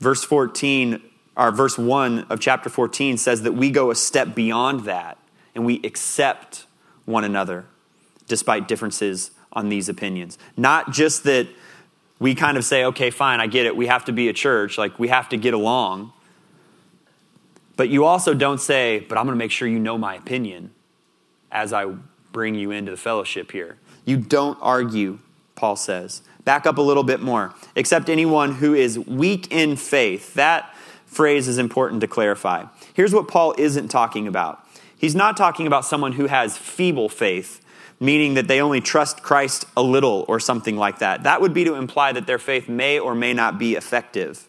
Verse 0.00 0.24
14, 0.24 1.00
or 1.36 1.50
verse 1.52 1.78
1 1.78 2.26
of 2.30 2.40
chapter 2.40 2.68
14 2.68 3.16
says 3.16 3.42
that 3.42 3.52
we 3.52 3.70
go 3.70 3.90
a 3.90 3.94
step 3.94 4.34
beyond 4.34 4.80
that 4.84 5.18
and 5.54 5.64
we 5.64 5.80
accept 5.84 6.66
one 7.04 7.24
another 7.24 7.66
despite 8.26 8.68
differences 8.68 9.30
on 9.52 9.68
these 9.68 9.88
opinions. 9.88 10.38
Not 10.56 10.92
just 10.92 11.24
that 11.24 11.48
we 12.18 12.34
kind 12.34 12.56
of 12.56 12.64
say, 12.64 12.84
okay, 12.84 13.10
fine, 13.10 13.40
I 13.40 13.46
get 13.46 13.66
it. 13.66 13.76
We 13.76 13.86
have 13.86 14.04
to 14.06 14.12
be 14.12 14.28
a 14.28 14.32
church, 14.32 14.78
like 14.78 14.98
we 14.98 15.08
have 15.08 15.28
to 15.30 15.36
get 15.36 15.54
along. 15.54 16.12
But 17.76 17.88
you 17.88 18.04
also 18.04 18.34
don't 18.34 18.60
say, 18.60 19.00
but 19.00 19.16
I'm 19.16 19.24
going 19.24 19.34
to 19.34 19.38
make 19.38 19.50
sure 19.50 19.66
you 19.66 19.78
know 19.78 19.96
my 19.96 20.14
opinion 20.14 20.70
as 21.50 21.72
I 21.72 21.86
bring 22.30 22.54
you 22.54 22.70
into 22.70 22.90
the 22.90 22.96
fellowship 22.96 23.52
here. 23.52 23.78
You 24.04 24.18
don't 24.18 24.58
argue, 24.60 25.18
Paul 25.54 25.76
says. 25.76 26.22
Back 26.44 26.66
up 26.66 26.78
a 26.78 26.82
little 26.82 27.02
bit 27.02 27.20
more. 27.20 27.54
Except 27.76 28.08
anyone 28.08 28.54
who 28.56 28.74
is 28.74 28.98
weak 28.98 29.50
in 29.52 29.76
faith. 29.76 30.34
That 30.34 30.74
phrase 31.06 31.48
is 31.48 31.58
important 31.58 32.00
to 32.00 32.06
clarify. 32.06 32.66
Here's 32.94 33.12
what 33.12 33.28
Paul 33.28 33.54
isn't 33.58 33.88
talking 33.88 34.26
about 34.26 34.64
he's 34.96 35.14
not 35.14 35.36
talking 35.36 35.66
about 35.66 35.84
someone 35.84 36.12
who 36.12 36.26
has 36.26 36.56
feeble 36.56 37.08
faith, 37.08 37.64
meaning 37.98 38.34
that 38.34 38.48
they 38.48 38.60
only 38.60 38.80
trust 38.80 39.22
Christ 39.22 39.64
a 39.76 39.82
little 39.82 40.24
or 40.28 40.38
something 40.38 40.76
like 40.76 40.98
that. 40.98 41.22
That 41.22 41.40
would 41.40 41.54
be 41.54 41.64
to 41.64 41.74
imply 41.74 42.12
that 42.12 42.26
their 42.26 42.38
faith 42.38 42.68
may 42.68 42.98
or 42.98 43.14
may 43.14 43.32
not 43.32 43.58
be 43.58 43.74
effective. 43.74 44.46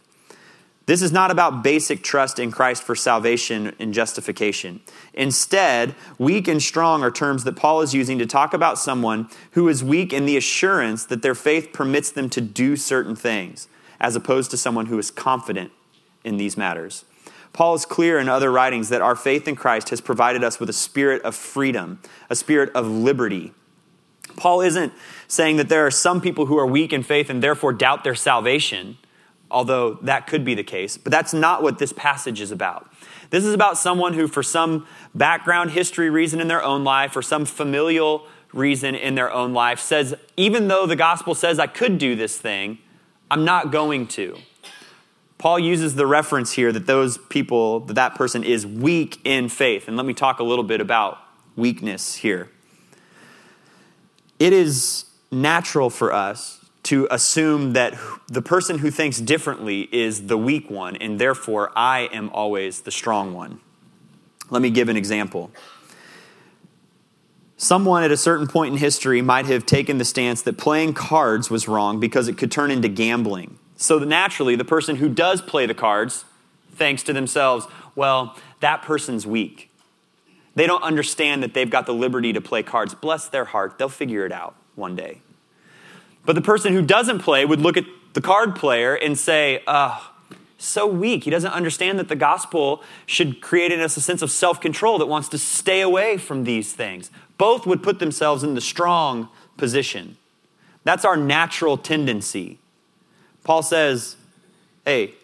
This 0.91 1.01
is 1.01 1.13
not 1.13 1.31
about 1.31 1.63
basic 1.63 2.03
trust 2.03 2.37
in 2.37 2.51
Christ 2.51 2.83
for 2.83 2.97
salvation 2.97 3.73
and 3.79 3.93
justification. 3.93 4.81
Instead, 5.13 5.95
weak 6.17 6.49
and 6.49 6.61
strong 6.61 7.01
are 7.01 7.09
terms 7.09 7.45
that 7.45 7.55
Paul 7.55 7.79
is 7.79 7.93
using 7.93 8.19
to 8.19 8.25
talk 8.25 8.53
about 8.53 8.77
someone 8.77 9.29
who 9.51 9.69
is 9.69 9.85
weak 9.85 10.11
in 10.11 10.25
the 10.25 10.35
assurance 10.35 11.05
that 11.05 11.21
their 11.21 11.33
faith 11.33 11.71
permits 11.71 12.11
them 12.11 12.29
to 12.31 12.41
do 12.41 12.75
certain 12.75 13.15
things, 13.15 13.69
as 14.01 14.17
opposed 14.17 14.51
to 14.51 14.57
someone 14.57 14.87
who 14.87 14.99
is 14.99 15.11
confident 15.11 15.71
in 16.25 16.35
these 16.35 16.57
matters. 16.57 17.05
Paul 17.53 17.73
is 17.73 17.85
clear 17.85 18.19
in 18.19 18.27
other 18.27 18.51
writings 18.51 18.89
that 18.89 19.01
our 19.01 19.15
faith 19.15 19.47
in 19.47 19.55
Christ 19.55 19.91
has 19.91 20.01
provided 20.01 20.43
us 20.43 20.59
with 20.59 20.69
a 20.69 20.73
spirit 20.73 21.21
of 21.21 21.35
freedom, 21.35 22.01
a 22.29 22.35
spirit 22.35 22.69
of 22.75 22.85
liberty. 22.85 23.53
Paul 24.35 24.59
isn't 24.59 24.91
saying 25.29 25.55
that 25.55 25.69
there 25.69 25.85
are 25.85 25.91
some 25.91 26.19
people 26.19 26.47
who 26.47 26.57
are 26.57 26.67
weak 26.67 26.91
in 26.91 27.01
faith 27.01 27.29
and 27.29 27.41
therefore 27.41 27.71
doubt 27.71 28.03
their 28.03 28.13
salvation 28.13 28.97
although 29.51 29.95
that 30.01 30.27
could 30.27 30.43
be 30.43 30.55
the 30.55 30.63
case. 30.63 30.97
But 30.97 31.11
that's 31.11 31.33
not 31.33 31.61
what 31.61 31.77
this 31.77 31.93
passage 31.93 32.41
is 32.41 32.51
about. 32.51 32.91
This 33.29 33.45
is 33.45 33.53
about 33.53 33.77
someone 33.77 34.13
who, 34.13 34.27
for 34.27 34.43
some 34.43 34.87
background 35.13 35.71
history 35.71 36.09
reason 36.09 36.39
in 36.39 36.47
their 36.47 36.63
own 36.63 36.83
life, 36.83 37.15
or 37.15 37.21
some 37.21 37.45
familial 37.45 38.27
reason 38.53 38.95
in 38.95 39.15
their 39.15 39.31
own 39.31 39.53
life, 39.53 39.79
says, 39.79 40.15
even 40.35 40.67
though 40.67 40.85
the 40.85 40.95
gospel 40.95 41.35
says 41.35 41.59
I 41.59 41.67
could 41.67 41.97
do 41.97 42.15
this 42.15 42.37
thing, 42.37 42.79
I'm 43.29 43.45
not 43.45 43.71
going 43.71 44.07
to. 44.07 44.37
Paul 45.37 45.57
uses 45.57 45.95
the 45.95 46.05
reference 46.05 46.51
here 46.51 46.71
that 46.71 46.85
those 46.85 47.17
people, 47.17 47.79
that 47.81 47.93
that 47.93 48.15
person 48.15 48.43
is 48.43 48.67
weak 48.67 49.19
in 49.23 49.49
faith. 49.49 49.87
And 49.87 49.97
let 49.97 50.05
me 50.05 50.13
talk 50.13 50.39
a 50.39 50.43
little 50.43 50.63
bit 50.63 50.81
about 50.81 51.17
weakness 51.55 52.15
here. 52.15 52.49
It 54.37 54.53
is 54.53 55.05
natural 55.31 55.89
for 55.89 56.13
us 56.13 56.60
to 56.91 57.07
assume 57.09 57.71
that 57.71 57.97
the 58.27 58.41
person 58.41 58.79
who 58.79 58.91
thinks 58.91 59.17
differently 59.17 59.87
is 59.93 60.27
the 60.27 60.37
weak 60.37 60.69
one, 60.69 60.97
and 60.97 61.17
therefore 61.17 61.71
I 61.73 62.09
am 62.11 62.29
always 62.31 62.81
the 62.81 62.91
strong 62.91 63.33
one. 63.33 63.61
Let 64.49 64.61
me 64.61 64.69
give 64.69 64.89
an 64.89 64.97
example. 64.97 65.51
Someone 67.55 68.03
at 68.03 68.11
a 68.11 68.17
certain 68.17 68.45
point 68.45 68.73
in 68.73 68.77
history 68.77 69.21
might 69.21 69.45
have 69.45 69.65
taken 69.65 69.99
the 69.99 70.03
stance 70.03 70.41
that 70.41 70.57
playing 70.57 70.93
cards 70.93 71.49
was 71.49 71.65
wrong 71.65 72.01
because 72.01 72.27
it 72.27 72.37
could 72.37 72.51
turn 72.51 72.71
into 72.71 72.89
gambling. 72.89 73.57
So 73.77 73.97
naturally, 73.99 74.57
the 74.57 74.65
person 74.65 74.97
who 74.97 75.07
does 75.07 75.41
play 75.41 75.65
the 75.65 75.73
cards 75.73 76.25
thinks 76.75 77.03
to 77.03 77.13
themselves, 77.13 77.67
well, 77.95 78.35
that 78.59 78.81
person's 78.81 79.25
weak. 79.25 79.71
They 80.55 80.67
don't 80.67 80.83
understand 80.83 81.41
that 81.41 81.53
they've 81.53 81.69
got 81.69 81.85
the 81.85 81.93
liberty 81.93 82.33
to 82.33 82.41
play 82.41 82.63
cards. 82.63 82.93
Bless 82.95 83.29
their 83.29 83.45
heart, 83.45 83.77
they'll 83.77 83.87
figure 83.87 84.25
it 84.25 84.33
out 84.33 84.57
one 84.75 84.97
day. 84.97 85.21
But 86.25 86.35
the 86.35 86.41
person 86.41 86.73
who 86.73 86.81
doesn't 86.81 87.19
play 87.19 87.45
would 87.45 87.61
look 87.61 87.77
at 87.77 87.85
the 88.13 88.21
card 88.21 88.55
player 88.55 88.93
and 88.93 89.17
say, 89.17 89.63
oh, 89.67 90.11
so 90.57 90.85
weak. 90.85 91.23
He 91.23 91.29
doesn't 91.31 91.51
understand 91.51 91.97
that 91.99 92.07
the 92.07 92.15
gospel 92.15 92.83
should 93.05 93.41
create 93.41 93.71
in 93.71 93.79
us 93.79 93.97
a 93.97 94.01
sense 94.01 94.21
of 94.21 94.31
self 94.31 94.61
control 94.61 94.99
that 94.99 95.07
wants 95.07 95.27
to 95.29 95.37
stay 95.37 95.81
away 95.81 96.17
from 96.17 96.43
these 96.43 96.73
things. 96.73 97.09
Both 97.37 97.65
would 97.65 97.81
put 97.81 97.99
themselves 97.99 98.43
in 98.43 98.53
the 98.53 98.61
strong 98.61 99.29
position. 99.57 100.17
That's 100.83 101.05
our 101.05 101.17
natural 101.17 101.77
tendency. 101.77 102.59
Paul 103.43 103.63
says, 103.63 104.17
hey, 104.85 105.15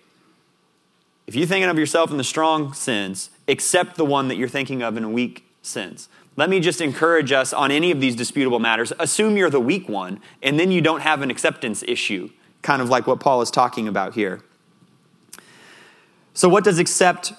if 1.28 1.36
you're 1.36 1.48
thinking 1.48 1.70
of 1.70 1.78
yourself 1.78 2.10
in 2.10 2.18
the 2.18 2.24
strong 2.24 2.74
sense, 2.74 3.30
accept 3.48 3.96
the 3.96 4.06
one 4.06 4.28
that 4.30 4.38
you're 4.38 4.48
thinking 4.48 4.82
of 4.82 4.98
in 4.98 5.04
a 5.04 5.10
weak 5.10 5.46
sense. 5.62 6.10
Let 6.38 6.52
me 6.52 6.60
just 6.60 6.82
encourage 6.82 7.32
us 7.32 7.52
on 7.52 7.72
any 7.72 7.90
of 7.90 8.00
these 8.00 8.16
disputable 8.16 8.60
matters. 8.60 8.94
Assume 9.00 9.38
you're 9.38 9.50
the 9.50 9.60
weak 9.60 9.90
one, 9.90 10.22
and 10.44 10.60
then 10.60 10.72
you 10.72 10.82
don't 10.82 11.02
have 11.02 11.24
an 11.24 11.32
acceptance 11.32 11.84
issue, 11.88 12.30
kind 12.62 12.80
of 12.80 12.90
like 12.90 13.08
what 13.08 13.20
Paul 13.20 13.42
is 13.42 13.50
talking 13.50 13.88
about 13.88 14.14
here. 14.14 14.42
So, 16.36 16.48
what 16.48 16.64
does 16.64 16.78
accept 16.78 17.34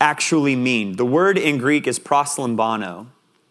actually 0.00 0.56
mean? 0.56 0.96
The 0.96 1.04
word 1.04 1.36
in 1.36 1.58
Greek 1.58 1.86
is 1.86 1.98
proslambano, 1.98 3.08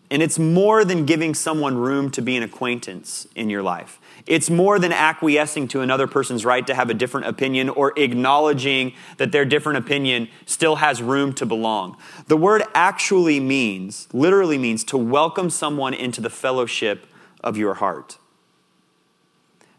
and 0.10 0.23
it's 0.23 0.39
more 0.39 0.83
than 0.83 1.05
giving 1.05 1.36
someone 1.36 1.77
room 1.77 2.10
to 2.12 2.21
be 2.23 2.36
an 2.36 2.41
acquaintance 2.41 3.27
in 3.36 3.51
your 3.51 3.62
life. 3.62 3.99
It's 4.27 4.49
more 4.49 4.77
than 4.77 4.91
acquiescing 4.91 5.69
to 5.69 5.81
another 5.81 6.05
person's 6.05 6.43
right 6.43 6.67
to 6.67 6.75
have 6.75 6.89
a 6.89 6.93
different 6.93 7.27
opinion 7.27 7.69
or 7.69 7.93
acknowledging 7.95 8.93
that 9.17 9.31
their 9.31 9.45
different 9.45 9.79
opinion 9.79 10.27
still 10.45 10.77
has 10.77 11.01
room 11.01 11.33
to 11.35 11.45
belong. 11.45 11.97
The 12.27 12.37
word 12.37 12.63
actually 12.75 13.39
means, 13.39 14.07
literally 14.11 14.57
means, 14.57 14.83
to 14.85 14.97
welcome 14.97 15.49
someone 15.49 15.93
into 15.93 16.19
the 16.19 16.29
fellowship 16.29 17.07
of 17.41 17.57
your 17.57 17.75
heart. 17.75 18.17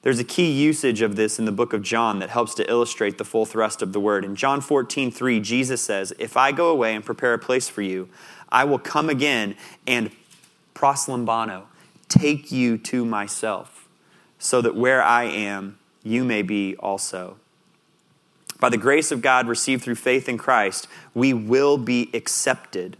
There's 0.03 0.19
a 0.19 0.25
key 0.25 0.51
usage 0.51 1.03
of 1.03 1.17
this 1.17 1.39
in 1.39 1.45
the 1.45 1.53
book 1.53 1.73
of 1.73 1.83
John 1.83 2.21
that 2.21 2.31
helps 2.31 2.55
to 2.55 2.71
illustrate 2.71 3.19
the 3.19 3.25
full 3.25 3.45
thrust 3.45 3.83
of 3.83 3.93
the 3.93 4.01
word. 4.01 4.25
In 4.25 4.37
John 4.37 4.63
14, 4.63 5.11
3, 5.11 5.41
Jesus 5.41 5.83
says, 5.83 6.15
If 6.19 6.37
I 6.37 6.53
go 6.53 6.71
away 6.71 6.95
and 6.95 7.05
prepare 7.05 7.35
a 7.35 7.39
place 7.39 7.69
for 7.69 7.83
you, 7.83 8.09
I 8.49 8.65
will 8.65 8.79
come 8.79 9.11
again 9.11 9.57
and 9.87 10.11
proslambano, 10.75 11.65
take 12.09 12.51
you 12.51 12.79
to 12.79 13.05
myself, 13.05 13.78
so 14.39 14.61
that 14.63 14.75
where 14.75 15.03
I 15.03 15.25
am, 15.25 15.79
you 16.03 16.25
may 16.25 16.43
be 16.43 16.77
also. 16.77 17.37
By 18.61 18.69
the 18.69 18.77
grace 18.77 19.13
of 19.13 19.23
God 19.23 19.47
received 19.47 19.83
through 19.83 19.97
faith 19.97 20.29
in 20.29 20.39
Christ, 20.39 20.89
we 21.15 21.33
will 21.33 21.79
be 21.79 22.11
accepted, 22.13 22.97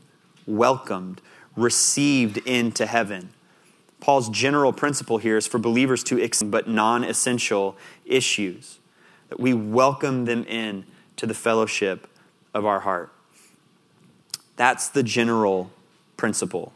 welcomed, 0.47 1.21
received 1.57 2.39
into 2.39 2.87
heaven. 2.87 3.31
Paul's 4.01 4.29
general 4.29 4.73
principle 4.73 5.19
here 5.19 5.37
is 5.37 5.47
for 5.47 5.59
believers 5.59 6.05
to 6.05 6.23
accept 6.23 6.51
but 6.51 6.69
non 6.69 7.03
essential 7.03 7.77
issues, 8.07 8.79
that 9.29 9.41
we 9.41 9.53
welcome 9.53 10.25
them 10.25 10.45
in 10.45 10.85
to 11.17 11.27
the 11.27 11.35
fellowship 11.35 12.07
of 12.55 12.65
our 12.65 12.81
heart. 12.81 13.13
That's 14.57 14.89
the 14.89 15.03
general 15.03 15.71
principle. 16.17 16.73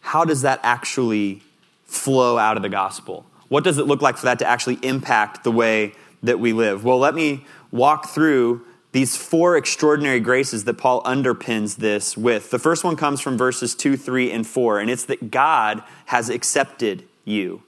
How 0.00 0.24
does 0.24 0.42
that 0.42 0.60
actually 0.62 1.42
flow 1.90 2.38
out 2.38 2.56
of 2.56 2.62
the 2.62 2.68
gospel? 2.68 3.26
What 3.48 3.64
does 3.64 3.78
it 3.78 3.86
look 3.86 4.00
like 4.00 4.16
for 4.16 4.26
that 4.26 4.38
to 4.38 4.46
actually 4.46 4.78
impact 4.82 5.42
the 5.42 5.50
way 5.50 5.92
that 6.22 6.38
we 6.38 6.52
live? 6.52 6.84
Well, 6.84 6.98
let 6.98 7.14
me 7.14 7.44
walk 7.72 8.08
through 8.08 8.64
these 8.92 9.16
four 9.16 9.56
extraordinary 9.56 10.20
graces 10.20 10.64
that 10.64 10.74
Paul 10.74 11.02
underpins 11.02 11.76
this 11.76 12.16
with. 12.16 12.50
The 12.50 12.58
first 12.58 12.84
one 12.84 12.96
comes 12.96 13.20
from 13.20 13.36
verses 13.36 13.74
2, 13.74 13.96
3, 13.96 14.30
and 14.30 14.46
4, 14.46 14.80
and 14.80 14.90
it's 14.90 15.04
that 15.04 15.30
God 15.30 15.82
has 16.06 16.28
accepted 16.28 17.04
you. 17.24 17.62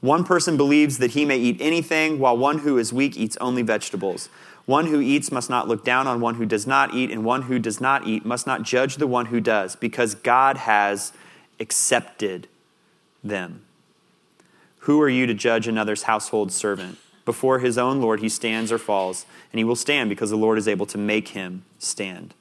One 0.00 0.24
person 0.24 0.56
believes 0.56 0.98
that 0.98 1.12
he 1.12 1.24
may 1.24 1.38
eat 1.38 1.58
anything, 1.60 2.18
while 2.18 2.36
one 2.36 2.60
who 2.60 2.78
is 2.78 2.92
weak 2.92 3.16
eats 3.16 3.36
only 3.40 3.62
vegetables. 3.62 4.28
One 4.66 4.86
who 4.86 5.00
eats 5.00 5.30
must 5.30 5.50
not 5.50 5.68
look 5.68 5.84
down 5.84 6.06
on 6.06 6.20
one 6.20 6.36
who 6.36 6.46
does 6.46 6.66
not 6.66 6.94
eat, 6.94 7.10
and 7.10 7.24
one 7.24 7.42
who 7.42 7.58
does 7.58 7.80
not 7.80 8.06
eat 8.06 8.24
must 8.24 8.46
not 8.46 8.62
judge 8.62 8.96
the 8.96 9.06
one 9.06 9.26
who 9.26 9.40
does, 9.40 9.76
because 9.76 10.14
God 10.14 10.56
has 10.56 11.12
accepted 11.58 12.48
them. 13.22 13.64
Who 14.80 15.00
are 15.00 15.08
you 15.08 15.26
to 15.26 15.34
judge 15.34 15.68
another's 15.68 16.04
household 16.04 16.52
servant? 16.52 16.98
Before 17.24 17.58
his 17.58 17.76
own 17.76 18.00
Lord, 18.00 18.20
he 18.20 18.28
stands 18.28 18.72
or 18.72 18.78
falls, 18.78 19.26
and 19.52 19.58
he 19.58 19.64
will 19.64 19.76
stand 19.76 20.08
because 20.08 20.30
the 20.30 20.36
Lord 20.36 20.58
is 20.58 20.66
able 20.66 20.86
to 20.86 20.98
make 20.98 21.28
him 21.28 21.64
stand. 21.78 22.34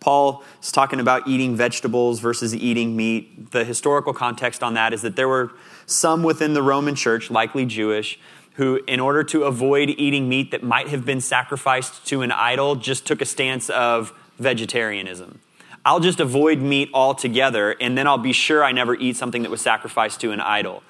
Paul 0.00 0.42
is 0.60 0.72
talking 0.72 0.98
about 0.98 1.28
eating 1.28 1.54
vegetables 1.54 2.18
versus 2.18 2.54
eating 2.54 2.96
meat. 2.96 3.52
The 3.52 3.64
historical 3.64 4.12
context 4.12 4.62
on 4.62 4.74
that 4.74 4.92
is 4.92 5.02
that 5.02 5.14
there 5.14 5.28
were 5.28 5.52
some 5.86 6.24
within 6.24 6.54
the 6.54 6.62
Roman 6.62 6.96
church, 6.96 7.30
likely 7.30 7.64
Jewish, 7.64 8.18
who, 8.54 8.80
in 8.88 8.98
order 8.98 9.22
to 9.24 9.44
avoid 9.44 9.90
eating 9.90 10.28
meat 10.28 10.50
that 10.50 10.64
might 10.64 10.88
have 10.88 11.04
been 11.04 11.20
sacrificed 11.20 12.04
to 12.08 12.22
an 12.22 12.32
idol, 12.32 12.74
just 12.74 13.06
took 13.06 13.20
a 13.22 13.24
stance 13.24 13.70
of 13.70 14.12
vegetarianism. 14.38 15.40
I'll 15.84 16.00
just 16.00 16.20
avoid 16.20 16.60
meat 16.60 16.90
altogether, 16.94 17.76
and 17.80 17.98
then 17.98 18.06
I'll 18.06 18.18
be 18.18 18.32
sure 18.32 18.62
I 18.62 18.72
never 18.72 18.94
eat 18.94 19.16
something 19.16 19.42
that 19.42 19.50
was 19.50 19.60
sacrificed 19.60 20.20
to 20.20 20.30
an 20.30 20.40
idol 20.40 20.82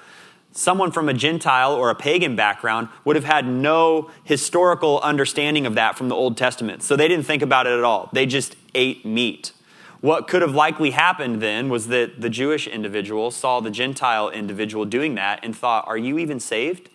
someone 0.52 0.92
from 0.92 1.08
a 1.08 1.14
Gentile 1.14 1.72
or 1.72 1.90
a 1.90 1.94
pagan 1.94 2.36
background 2.36 2.88
would 3.04 3.16
have 3.16 3.24
had 3.24 3.46
no 3.46 4.10
historical 4.22 5.00
understanding 5.00 5.66
of 5.66 5.74
that 5.74 5.96
from 5.96 6.08
the 6.08 6.14
Old 6.14 6.36
Testament. 6.36 6.82
So 6.82 6.94
they 6.94 7.08
didn't 7.08 7.26
think 7.26 7.42
about 7.42 7.66
it 7.66 7.76
at 7.76 7.84
all. 7.84 8.10
They 8.12 8.26
just 8.26 8.56
ate 8.74 9.04
meat. 9.04 9.52
What 10.00 10.28
could 10.28 10.42
have 10.42 10.54
likely 10.54 10.90
happened 10.90 11.40
then 11.40 11.68
was 11.68 11.88
that 11.88 12.20
the 12.20 12.28
Jewish 12.28 12.66
individual 12.66 13.30
saw 13.30 13.60
the 13.60 13.70
Gentile 13.70 14.28
individual 14.30 14.84
doing 14.84 15.14
that 15.14 15.40
and 15.42 15.56
thought, 15.56 15.86
Are 15.86 15.98
you 15.98 16.18
even 16.18 16.40
saved? 16.40 16.90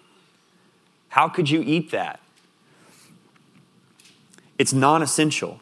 How 1.10 1.30
could 1.30 1.50
you 1.50 1.64
eat 1.66 1.92
that? 1.92 2.20
It's 4.58 4.74
non 4.74 5.02
essential. 5.02 5.62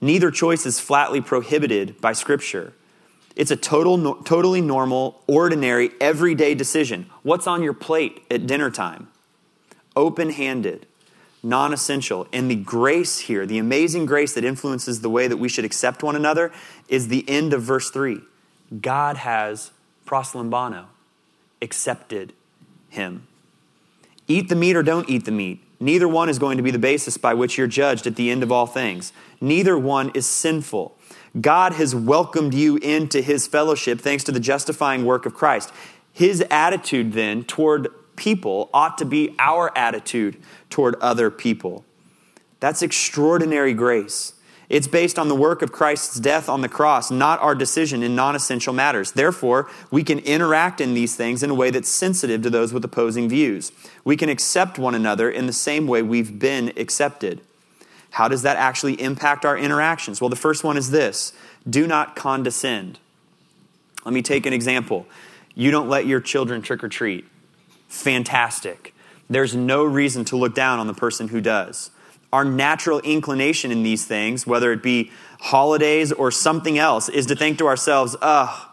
Neither 0.00 0.30
choice 0.30 0.64
is 0.64 0.78
flatly 0.78 1.20
prohibited 1.20 2.00
by 2.00 2.12
Scripture. 2.12 2.72
It's 3.34 3.50
a 3.50 3.56
total, 3.56 3.96
no, 3.96 4.14
totally 4.14 4.60
normal, 4.60 5.22
ordinary, 5.26 5.90
everyday 6.00 6.54
decision. 6.54 7.08
What's 7.22 7.46
on 7.46 7.62
your 7.62 7.72
plate 7.72 8.22
at 8.30 8.46
dinner 8.46 8.70
time? 8.70 9.08
Open 9.94 10.30
handed, 10.30 10.86
non 11.42 11.72
essential. 11.72 12.26
And 12.32 12.50
the 12.50 12.56
grace 12.56 13.18
here, 13.20 13.46
the 13.46 13.58
amazing 13.58 14.06
grace 14.06 14.34
that 14.34 14.44
influences 14.44 15.00
the 15.00 15.10
way 15.10 15.28
that 15.28 15.36
we 15.36 15.48
should 15.48 15.64
accept 15.64 16.02
one 16.02 16.16
another, 16.16 16.52
is 16.88 17.08
the 17.08 17.28
end 17.28 17.52
of 17.52 17.62
verse 17.62 17.90
3. 17.90 18.20
God 18.80 19.18
has 19.18 19.70
proslambano, 20.06 20.86
accepted 21.62 22.32
him. 22.88 23.26
Eat 24.26 24.48
the 24.48 24.56
meat 24.56 24.76
or 24.76 24.82
don't 24.82 25.08
eat 25.08 25.24
the 25.24 25.32
meat. 25.32 25.62
Neither 25.80 26.08
one 26.08 26.28
is 26.28 26.38
going 26.38 26.56
to 26.56 26.62
be 26.62 26.70
the 26.70 26.78
basis 26.78 27.16
by 27.16 27.34
which 27.34 27.56
you're 27.56 27.66
judged 27.66 28.06
at 28.06 28.16
the 28.16 28.30
end 28.30 28.42
of 28.42 28.50
all 28.50 28.66
things. 28.66 29.12
Neither 29.40 29.78
one 29.78 30.10
is 30.14 30.26
sinful. 30.26 30.96
God 31.40 31.74
has 31.74 31.94
welcomed 31.94 32.54
you 32.54 32.76
into 32.76 33.20
his 33.20 33.46
fellowship 33.46 34.00
thanks 34.00 34.24
to 34.24 34.32
the 34.32 34.40
justifying 34.40 35.04
work 35.04 35.26
of 35.26 35.34
Christ. 35.34 35.72
His 36.12 36.42
attitude 36.50 37.12
then 37.12 37.44
toward 37.44 37.88
people 38.16 38.70
ought 38.74 38.98
to 38.98 39.04
be 39.04 39.34
our 39.38 39.76
attitude 39.78 40.36
toward 40.68 40.96
other 40.96 41.30
people. 41.30 41.84
That's 42.60 42.82
extraordinary 42.82 43.72
grace. 43.72 44.34
It's 44.68 44.86
based 44.86 45.18
on 45.18 45.28
the 45.28 45.34
work 45.34 45.62
of 45.62 45.72
Christ's 45.72 46.20
death 46.20 46.48
on 46.48 46.60
the 46.60 46.68
cross, 46.68 47.10
not 47.10 47.40
our 47.40 47.54
decision 47.54 48.02
in 48.02 48.14
non 48.14 48.36
essential 48.36 48.74
matters. 48.74 49.12
Therefore, 49.12 49.68
we 49.90 50.04
can 50.04 50.18
interact 50.20 50.80
in 50.80 50.92
these 50.92 51.16
things 51.16 51.42
in 51.42 51.48
a 51.48 51.54
way 51.54 51.70
that's 51.70 51.88
sensitive 51.88 52.42
to 52.42 52.50
those 52.50 52.72
with 52.72 52.84
opposing 52.84 53.28
views. 53.28 53.72
We 54.04 54.16
can 54.16 54.28
accept 54.28 54.78
one 54.78 54.94
another 54.94 55.30
in 55.30 55.46
the 55.46 55.54
same 55.54 55.86
way 55.86 56.02
we've 56.02 56.38
been 56.38 56.72
accepted. 56.76 57.40
How 58.10 58.28
does 58.28 58.42
that 58.42 58.56
actually 58.56 59.00
impact 59.00 59.44
our 59.44 59.56
interactions? 59.56 60.20
Well, 60.20 60.30
the 60.30 60.36
first 60.36 60.64
one 60.64 60.76
is 60.76 60.90
this 60.90 61.32
do 61.68 61.86
not 61.86 62.14
condescend. 62.14 62.98
Let 64.04 64.12
me 64.12 64.22
take 64.22 64.44
an 64.46 64.52
example. 64.52 65.06
You 65.54 65.70
don't 65.70 65.88
let 65.88 66.06
your 66.06 66.20
children 66.20 66.62
trick 66.62 66.84
or 66.84 66.88
treat. 66.88 67.26
Fantastic. 67.88 68.94
There's 69.30 69.54
no 69.54 69.84
reason 69.84 70.24
to 70.26 70.36
look 70.36 70.54
down 70.54 70.78
on 70.78 70.86
the 70.86 70.94
person 70.94 71.28
who 71.28 71.40
does. 71.40 71.90
Our 72.32 72.44
natural 72.44 73.00
inclination 73.00 73.70
in 73.70 73.82
these 73.82 74.04
things, 74.04 74.46
whether 74.46 74.72
it 74.72 74.82
be 74.82 75.10
holidays 75.40 76.12
or 76.12 76.30
something 76.30 76.78
else, 76.78 77.08
is 77.08 77.26
to 77.26 77.36
think 77.36 77.58
to 77.58 77.66
ourselves, 77.66 78.16
ugh, 78.20 78.68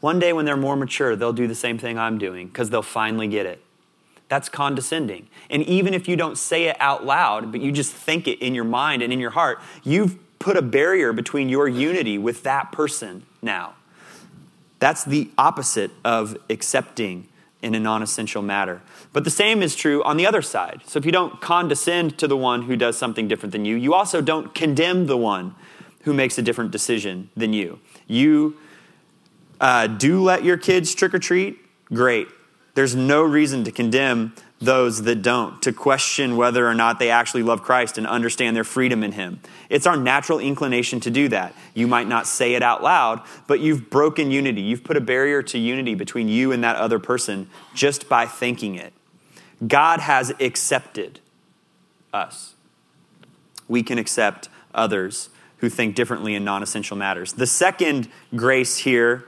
one 0.00 0.18
day 0.18 0.32
when 0.32 0.44
they're 0.44 0.56
more 0.56 0.76
mature, 0.76 1.16
they'll 1.16 1.32
do 1.32 1.46
the 1.46 1.54
same 1.54 1.78
thing 1.78 1.98
I'm 1.98 2.18
doing 2.18 2.48
because 2.48 2.70
they'll 2.70 2.82
finally 2.82 3.28
get 3.28 3.46
it. 3.46 3.62
That's 4.28 4.48
condescending. 4.48 5.28
And 5.50 5.62
even 5.62 5.94
if 5.94 6.08
you 6.08 6.16
don't 6.16 6.36
say 6.36 6.64
it 6.64 6.76
out 6.80 7.06
loud, 7.06 7.52
but 7.52 7.60
you 7.60 7.70
just 7.70 7.92
think 7.92 8.26
it 8.26 8.40
in 8.40 8.54
your 8.54 8.64
mind 8.64 9.02
and 9.02 9.12
in 9.12 9.20
your 9.20 9.30
heart, 9.30 9.60
you've 9.84 10.18
put 10.38 10.56
a 10.56 10.62
barrier 10.62 11.12
between 11.12 11.48
your 11.48 11.68
unity 11.68 12.18
with 12.18 12.42
that 12.42 12.72
person 12.72 13.24
now. 13.40 13.74
That's 14.78 15.04
the 15.04 15.30
opposite 15.38 15.90
of 16.04 16.36
accepting 16.50 17.28
in 17.62 17.74
a 17.74 17.80
non 17.80 18.02
essential 18.02 18.42
matter. 18.42 18.82
But 19.16 19.24
the 19.24 19.30
same 19.30 19.62
is 19.62 19.74
true 19.74 20.04
on 20.04 20.18
the 20.18 20.26
other 20.26 20.42
side. 20.42 20.82
So 20.84 20.98
if 20.98 21.06
you 21.06 21.10
don't 21.10 21.40
condescend 21.40 22.18
to 22.18 22.28
the 22.28 22.36
one 22.36 22.64
who 22.64 22.76
does 22.76 22.98
something 22.98 23.26
different 23.26 23.52
than 23.52 23.64
you, 23.64 23.74
you 23.74 23.94
also 23.94 24.20
don't 24.20 24.54
condemn 24.54 25.06
the 25.06 25.16
one 25.16 25.54
who 26.02 26.12
makes 26.12 26.36
a 26.36 26.42
different 26.42 26.70
decision 26.70 27.30
than 27.34 27.54
you. 27.54 27.78
You 28.06 28.58
uh, 29.58 29.86
do 29.86 30.22
let 30.22 30.44
your 30.44 30.58
kids 30.58 30.94
trick 30.94 31.14
or 31.14 31.18
treat, 31.18 31.58
great. 31.86 32.28
There's 32.74 32.94
no 32.94 33.22
reason 33.22 33.64
to 33.64 33.72
condemn 33.72 34.34
those 34.60 35.04
that 35.04 35.22
don't, 35.22 35.62
to 35.62 35.72
question 35.72 36.36
whether 36.36 36.68
or 36.68 36.74
not 36.74 36.98
they 36.98 37.08
actually 37.08 37.42
love 37.42 37.62
Christ 37.62 37.96
and 37.96 38.06
understand 38.06 38.54
their 38.54 38.64
freedom 38.64 39.02
in 39.02 39.12
Him. 39.12 39.40
It's 39.70 39.86
our 39.86 39.96
natural 39.96 40.40
inclination 40.40 41.00
to 41.00 41.10
do 41.10 41.28
that. 41.28 41.54
You 41.72 41.86
might 41.86 42.06
not 42.06 42.26
say 42.26 42.52
it 42.52 42.62
out 42.62 42.82
loud, 42.82 43.22
but 43.46 43.60
you've 43.60 43.88
broken 43.88 44.30
unity. 44.30 44.60
You've 44.60 44.84
put 44.84 44.98
a 44.98 45.00
barrier 45.00 45.42
to 45.44 45.58
unity 45.58 45.94
between 45.94 46.28
you 46.28 46.52
and 46.52 46.62
that 46.64 46.76
other 46.76 46.98
person 46.98 47.48
just 47.74 48.10
by 48.10 48.26
thinking 48.26 48.74
it. 48.74 48.92
God 49.64 50.00
has 50.00 50.32
accepted 50.40 51.20
us. 52.12 52.54
We 53.68 53.82
can 53.82 53.98
accept 53.98 54.48
others 54.74 55.30
who 55.58 55.68
think 55.68 55.94
differently 55.94 56.34
in 56.34 56.44
non 56.44 56.62
essential 56.62 56.96
matters. 56.96 57.32
The 57.32 57.46
second 57.46 58.08
grace 58.34 58.78
here 58.78 59.24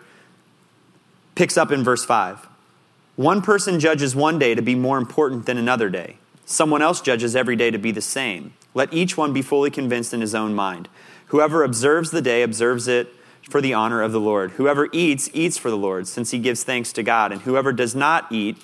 picks 1.34 1.56
up 1.56 1.70
in 1.70 1.82
verse 1.82 2.04
5. 2.04 2.46
One 3.16 3.42
person 3.42 3.80
judges 3.80 4.14
one 4.14 4.38
day 4.38 4.54
to 4.54 4.62
be 4.62 4.74
more 4.74 4.98
important 4.98 5.46
than 5.46 5.56
another 5.58 5.88
day. 5.88 6.18
Someone 6.44 6.82
else 6.82 7.00
judges 7.00 7.34
every 7.34 7.56
day 7.56 7.70
to 7.70 7.78
be 7.78 7.90
the 7.90 8.00
same. 8.00 8.54
Let 8.74 8.92
each 8.92 9.16
one 9.16 9.32
be 9.32 9.42
fully 9.42 9.70
convinced 9.70 10.14
in 10.14 10.20
his 10.20 10.34
own 10.34 10.54
mind. 10.54 10.88
Whoever 11.26 11.62
observes 11.62 12.10
the 12.10 12.22
day 12.22 12.42
observes 12.42 12.88
it 12.88 13.08
for 13.48 13.60
the 13.60 13.74
honor 13.74 14.02
of 14.02 14.12
the 14.12 14.20
Lord. 14.20 14.52
Whoever 14.52 14.88
eats, 14.92 15.28
eats 15.32 15.58
for 15.58 15.70
the 15.70 15.76
Lord, 15.76 16.06
since 16.06 16.30
he 16.30 16.38
gives 16.38 16.64
thanks 16.64 16.92
to 16.94 17.02
God. 17.02 17.32
And 17.32 17.42
whoever 17.42 17.72
does 17.72 17.94
not 17.94 18.30
eat, 18.30 18.56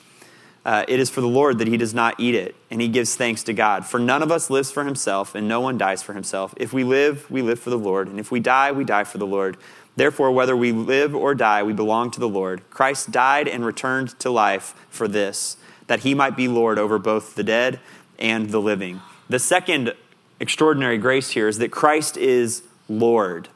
uh, 0.64 0.84
it 0.88 0.98
is 0.98 1.10
for 1.10 1.20
the 1.20 1.28
Lord 1.28 1.58
that 1.58 1.68
he 1.68 1.76
does 1.76 1.92
not 1.92 2.18
eat 2.18 2.34
it, 2.34 2.54
and 2.70 2.80
he 2.80 2.88
gives 2.88 3.16
thanks 3.16 3.42
to 3.44 3.52
God. 3.52 3.84
For 3.84 3.98
none 3.98 4.22
of 4.22 4.32
us 4.32 4.48
lives 4.48 4.70
for 4.70 4.84
himself, 4.84 5.34
and 5.34 5.46
no 5.46 5.60
one 5.60 5.76
dies 5.76 6.02
for 6.02 6.14
himself. 6.14 6.54
If 6.56 6.72
we 6.72 6.84
live, 6.84 7.30
we 7.30 7.42
live 7.42 7.60
for 7.60 7.70
the 7.70 7.78
Lord, 7.78 8.08
and 8.08 8.18
if 8.18 8.30
we 8.30 8.40
die, 8.40 8.72
we 8.72 8.84
die 8.84 9.04
for 9.04 9.18
the 9.18 9.26
Lord. 9.26 9.56
Therefore, 9.96 10.30
whether 10.30 10.56
we 10.56 10.72
live 10.72 11.14
or 11.14 11.34
die, 11.34 11.62
we 11.62 11.72
belong 11.72 12.10
to 12.12 12.20
the 12.20 12.28
Lord. 12.28 12.68
Christ 12.70 13.10
died 13.10 13.46
and 13.46 13.64
returned 13.64 14.18
to 14.20 14.30
life 14.30 14.74
for 14.88 15.06
this, 15.06 15.56
that 15.86 16.00
he 16.00 16.14
might 16.14 16.36
be 16.36 16.48
Lord 16.48 16.78
over 16.78 16.98
both 16.98 17.34
the 17.34 17.44
dead 17.44 17.78
and 18.18 18.50
the 18.50 18.60
living. 18.60 19.00
The 19.28 19.38
second 19.38 19.94
extraordinary 20.40 20.98
grace 20.98 21.30
here 21.30 21.46
is 21.46 21.58
that 21.58 21.70
Christ 21.70 22.16
is 22.16 22.62
Lord. 22.88 23.48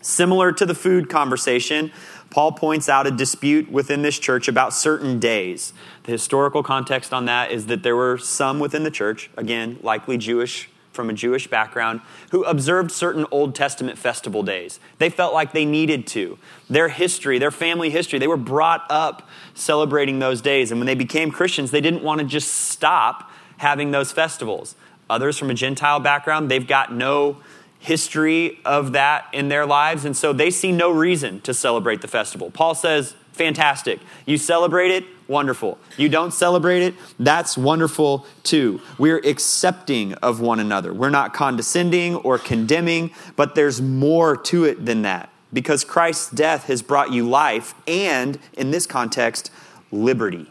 Similar 0.00 0.52
to 0.52 0.66
the 0.66 0.74
food 0.74 1.08
conversation, 1.08 1.92
Paul 2.30 2.52
points 2.52 2.88
out 2.88 3.06
a 3.06 3.10
dispute 3.10 3.70
within 3.70 4.02
this 4.02 4.18
church 4.18 4.48
about 4.48 4.74
certain 4.74 5.18
days. 5.18 5.72
The 6.04 6.12
historical 6.12 6.62
context 6.62 7.12
on 7.12 7.24
that 7.24 7.50
is 7.50 7.66
that 7.66 7.82
there 7.82 7.96
were 7.96 8.18
some 8.18 8.58
within 8.60 8.82
the 8.82 8.90
church, 8.90 9.30
again, 9.36 9.78
likely 9.82 10.18
Jewish 10.18 10.68
from 10.92 11.08
a 11.08 11.12
Jewish 11.12 11.46
background, 11.46 12.00
who 12.32 12.42
observed 12.42 12.90
certain 12.90 13.24
Old 13.30 13.54
Testament 13.54 13.96
festival 13.96 14.42
days. 14.42 14.80
They 14.98 15.10
felt 15.10 15.32
like 15.32 15.52
they 15.52 15.64
needed 15.64 16.08
to. 16.08 16.38
Their 16.68 16.88
history, 16.88 17.38
their 17.38 17.52
family 17.52 17.88
history, 17.88 18.18
they 18.18 18.26
were 18.26 18.36
brought 18.36 18.84
up 18.90 19.28
celebrating 19.54 20.18
those 20.18 20.40
days. 20.40 20.72
And 20.72 20.80
when 20.80 20.86
they 20.86 20.96
became 20.96 21.30
Christians, 21.30 21.70
they 21.70 21.80
didn't 21.80 22.02
want 22.02 22.20
to 22.20 22.26
just 22.26 22.52
stop 22.52 23.30
having 23.58 23.92
those 23.92 24.10
festivals. 24.10 24.74
Others 25.08 25.38
from 25.38 25.50
a 25.50 25.54
Gentile 25.54 26.00
background, 26.00 26.50
they've 26.50 26.66
got 26.66 26.92
no 26.92 27.38
history 27.78 28.60
of 28.64 28.92
that 28.92 29.26
in 29.32 29.48
their 29.48 29.66
lives, 29.66 30.04
and 30.04 30.16
so 30.16 30.32
they 30.32 30.50
see 30.50 30.72
no 30.72 30.90
reason 30.90 31.40
to 31.42 31.54
celebrate 31.54 32.00
the 32.00 32.08
festival. 32.08 32.50
Paul 32.50 32.74
says, 32.74 33.14
Fantastic. 33.32 34.00
You 34.26 34.36
celebrate 34.36 34.90
it, 34.90 35.04
wonderful. 35.28 35.78
You 35.96 36.08
don't 36.08 36.32
celebrate 36.32 36.82
it, 36.82 36.94
that's 37.20 37.56
wonderful 37.56 38.26
too. 38.42 38.80
We're 38.98 39.18
accepting 39.18 40.14
of 40.14 40.40
one 40.40 40.58
another. 40.58 40.92
We're 40.92 41.10
not 41.10 41.34
condescending 41.34 42.16
or 42.16 42.38
condemning, 42.38 43.12
but 43.36 43.54
there's 43.54 43.80
more 43.80 44.36
to 44.36 44.64
it 44.64 44.84
than 44.84 45.02
that 45.02 45.30
because 45.52 45.84
Christ's 45.84 46.30
death 46.30 46.64
has 46.64 46.82
brought 46.82 47.12
you 47.12 47.28
life 47.28 47.74
and, 47.86 48.40
in 48.54 48.72
this 48.72 48.86
context, 48.86 49.52
liberty. 49.92 50.50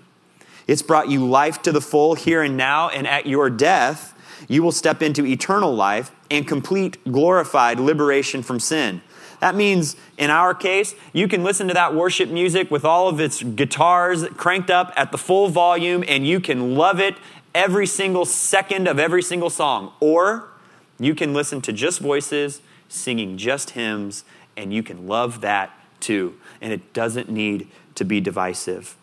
It's 0.65 0.81
brought 0.81 1.09
you 1.09 1.25
life 1.25 1.61
to 1.63 1.73
the 1.73 1.81
full 1.81 2.15
here 2.15 2.41
and 2.41 2.55
now, 2.57 2.87
and 2.89 3.05
at 3.05 3.25
your 3.25 3.49
death, 3.49 4.16
you 4.47 4.63
will 4.63 4.71
step 4.71 5.01
into 5.01 5.25
eternal 5.25 5.75
life 5.75 6.11
and 6.31 6.47
complete 6.47 7.03
glorified 7.11 7.79
liberation 7.79 8.41
from 8.41 8.59
sin. 8.59 9.01
That 9.39 9.55
means, 9.55 9.95
in 10.17 10.29
our 10.29 10.55
case, 10.55 10.95
you 11.13 11.27
can 11.27 11.43
listen 11.43 11.67
to 11.67 11.73
that 11.73 11.93
worship 11.93 12.29
music 12.29 12.71
with 12.71 12.83
all 12.83 13.07
of 13.07 13.19
its 13.19 13.43
guitars 13.43 14.25
cranked 14.35 14.71
up 14.71 14.91
at 14.95 15.11
the 15.11 15.17
full 15.17 15.49
volume 15.49 16.03
and 16.07 16.25
you 16.25 16.39
can 16.39 16.75
love 16.75 16.99
it 16.99 17.15
every 17.53 17.85
single 17.85 18.25
second 18.25 18.87
of 18.87 18.97
every 18.97 19.21
single 19.21 19.49
song. 19.49 19.93
Or 19.99 20.47
you 20.99 21.13
can 21.13 21.33
listen 21.33 21.61
to 21.61 21.73
just 21.73 21.99
voices 21.99 22.61
singing 22.89 23.37
just 23.37 23.71
hymns 23.71 24.23
and 24.55 24.73
you 24.73 24.81
can 24.81 25.07
love 25.07 25.41
that 25.41 25.71
too. 25.99 26.35
And 26.59 26.73
it 26.73 26.93
doesn't 26.93 27.29
need 27.29 27.67
to 27.95 28.05
be 28.05 28.19
divisive. 28.19 28.95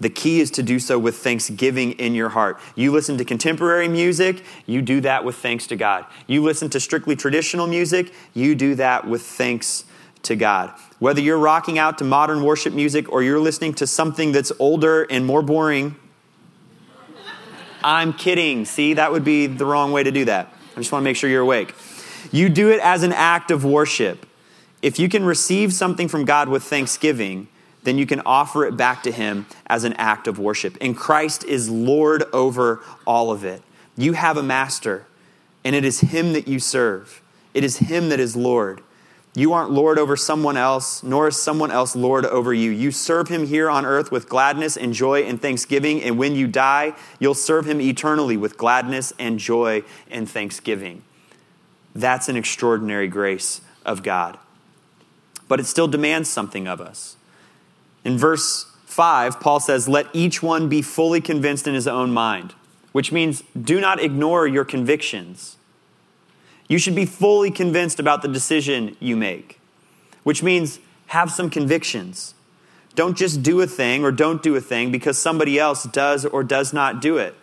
The 0.00 0.10
key 0.10 0.40
is 0.40 0.50
to 0.52 0.62
do 0.62 0.78
so 0.78 0.98
with 0.98 1.16
thanksgiving 1.16 1.92
in 1.92 2.14
your 2.14 2.30
heart. 2.30 2.58
You 2.74 2.90
listen 2.92 3.16
to 3.18 3.24
contemporary 3.24 3.88
music, 3.88 4.42
you 4.66 4.82
do 4.82 5.00
that 5.02 5.24
with 5.24 5.36
thanks 5.36 5.66
to 5.68 5.76
God. 5.76 6.04
You 6.26 6.42
listen 6.42 6.68
to 6.70 6.80
strictly 6.80 7.16
traditional 7.16 7.66
music, 7.66 8.12
you 8.34 8.54
do 8.54 8.74
that 8.74 9.06
with 9.06 9.22
thanks 9.22 9.84
to 10.24 10.36
God. 10.36 10.72
Whether 10.98 11.20
you're 11.20 11.38
rocking 11.38 11.78
out 11.78 11.98
to 11.98 12.04
modern 12.04 12.42
worship 12.42 12.72
music 12.72 13.10
or 13.12 13.22
you're 13.22 13.38
listening 13.38 13.74
to 13.74 13.86
something 13.86 14.32
that's 14.32 14.50
older 14.58 15.04
and 15.04 15.24
more 15.24 15.42
boring, 15.42 15.96
I'm 17.84 18.14
kidding. 18.14 18.64
See, 18.64 18.94
that 18.94 19.12
would 19.12 19.24
be 19.24 19.46
the 19.46 19.66
wrong 19.66 19.92
way 19.92 20.02
to 20.02 20.10
do 20.10 20.24
that. 20.24 20.52
I 20.72 20.80
just 20.80 20.90
want 20.90 21.02
to 21.02 21.04
make 21.04 21.16
sure 21.16 21.28
you're 21.28 21.42
awake. 21.42 21.74
You 22.32 22.48
do 22.48 22.70
it 22.70 22.80
as 22.80 23.02
an 23.02 23.12
act 23.12 23.50
of 23.50 23.64
worship. 23.64 24.26
If 24.82 24.98
you 24.98 25.08
can 25.08 25.24
receive 25.24 25.72
something 25.72 26.08
from 26.08 26.24
God 26.24 26.48
with 26.48 26.64
thanksgiving, 26.64 27.48
then 27.84 27.98
you 27.98 28.06
can 28.06 28.20
offer 28.26 28.66
it 28.66 28.76
back 28.76 29.02
to 29.04 29.12
Him 29.12 29.46
as 29.66 29.84
an 29.84 29.92
act 29.94 30.26
of 30.26 30.38
worship. 30.38 30.76
And 30.80 30.96
Christ 30.96 31.44
is 31.44 31.70
Lord 31.70 32.24
over 32.32 32.80
all 33.06 33.30
of 33.30 33.44
it. 33.44 33.62
You 33.96 34.14
have 34.14 34.36
a 34.36 34.42
master, 34.42 35.06
and 35.62 35.76
it 35.76 35.84
is 35.84 36.00
Him 36.00 36.32
that 36.32 36.48
you 36.48 36.58
serve. 36.58 37.22
It 37.52 37.62
is 37.62 37.76
Him 37.76 38.08
that 38.08 38.18
is 38.18 38.34
Lord. 38.34 38.82
You 39.36 39.52
aren't 39.52 39.70
Lord 39.70 39.98
over 39.98 40.16
someone 40.16 40.56
else, 40.56 41.02
nor 41.02 41.28
is 41.28 41.40
someone 41.40 41.72
else 41.72 41.96
Lord 41.96 42.24
over 42.24 42.54
you. 42.54 42.70
You 42.70 42.92
serve 42.92 43.28
Him 43.28 43.46
here 43.46 43.68
on 43.68 43.84
earth 43.84 44.12
with 44.12 44.28
gladness 44.28 44.76
and 44.76 44.92
joy 44.92 45.22
and 45.22 45.40
thanksgiving, 45.42 46.02
and 46.02 46.18
when 46.18 46.36
you 46.36 46.46
die, 46.46 46.94
you'll 47.18 47.34
serve 47.34 47.66
Him 47.66 47.80
eternally 47.80 48.36
with 48.36 48.56
gladness 48.56 49.12
and 49.18 49.38
joy 49.38 49.82
and 50.10 50.28
thanksgiving. 50.28 51.02
That's 51.94 52.28
an 52.28 52.36
extraordinary 52.36 53.08
grace 53.08 53.60
of 53.84 54.02
God. 54.02 54.38
But 55.48 55.60
it 55.60 55.66
still 55.66 55.88
demands 55.88 56.28
something 56.28 56.66
of 56.66 56.80
us. 56.80 57.16
In 58.04 58.18
verse 58.18 58.66
5, 58.86 59.40
Paul 59.40 59.60
says, 59.60 59.88
Let 59.88 60.06
each 60.12 60.42
one 60.42 60.68
be 60.68 60.82
fully 60.82 61.20
convinced 61.20 61.66
in 61.66 61.74
his 61.74 61.88
own 61.88 62.12
mind, 62.12 62.54
which 62.92 63.10
means 63.10 63.42
do 63.60 63.80
not 63.80 64.00
ignore 64.00 64.46
your 64.46 64.64
convictions. 64.64 65.56
You 66.68 66.78
should 66.78 66.94
be 66.94 67.06
fully 67.06 67.50
convinced 67.50 67.98
about 67.98 68.22
the 68.22 68.28
decision 68.28 68.96
you 69.00 69.16
make, 69.16 69.60
which 70.22 70.42
means 70.42 70.78
have 71.06 71.30
some 71.30 71.50
convictions. 71.50 72.34
Don't 72.94 73.16
just 73.16 73.42
do 73.42 73.60
a 73.60 73.66
thing 73.66 74.04
or 74.04 74.12
don't 74.12 74.42
do 74.42 74.54
a 74.54 74.60
thing 74.60 74.92
because 74.92 75.18
somebody 75.18 75.58
else 75.58 75.84
does 75.84 76.24
or 76.24 76.44
does 76.44 76.72
not 76.72 77.02
do 77.02 77.18
it. 77.18 77.34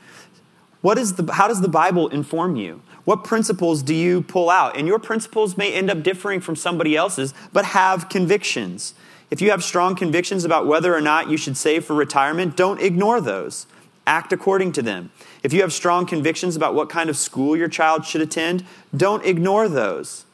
What 0.81 0.97
is 0.97 1.13
the, 1.13 1.33
how 1.33 1.47
does 1.47 1.61
the 1.61 1.67
Bible 1.67 2.07
inform 2.07 2.55
you? 2.55 2.81
What 3.03 3.23
principles 3.23 3.83
do 3.83 3.93
you 3.93 4.21
pull 4.21 4.49
out? 4.49 4.77
And 4.77 4.87
your 4.87 4.99
principles 4.99 5.57
may 5.57 5.73
end 5.73 5.89
up 5.89 6.03
differing 6.03 6.39
from 6.39 6.55
somebody 6.55 6.95
else's, 6.95 7.33
but 7.51 7.65
have 7.65 8.09
convictions. 8.09 8.93
If 9.31 9.41
you 9.41 9.49
have 9.51 9.63
strong 9.63 9.95
convictions 9.95 10.43
about 10.43 10.67
whether 10.67 10.93
or 10.93 10.99
not 10.99 11.29
you 11.29 11.37
should 11.37 11.55
save 11.55 11.85
for 11.85 11.95
retirement, 11.95 12.57
don't 12.57 12.81
ignore 12.81 13.21
those. 13.21 13.65
Act 14.05 14.33
according 14.33 14.73
to 14.73 14.81
them. 14.81 15.09
If 15.41 15.53
you 15.53 15.61
have 15.61 15.71
strong 15.71 16.05
convictions 16.05 16.57
about 16.57 16.75
what 16.75 16.89
kind 16.89 17.09
of 17.09 17.15
school 17.15 17.55
your 17.55 17.69
child 17.69 18.05
should 18.05 18.21
attend, 18.21 18.65
don't 18.95 19.25
ignore 19.25 19.69
those. 19.69 20.25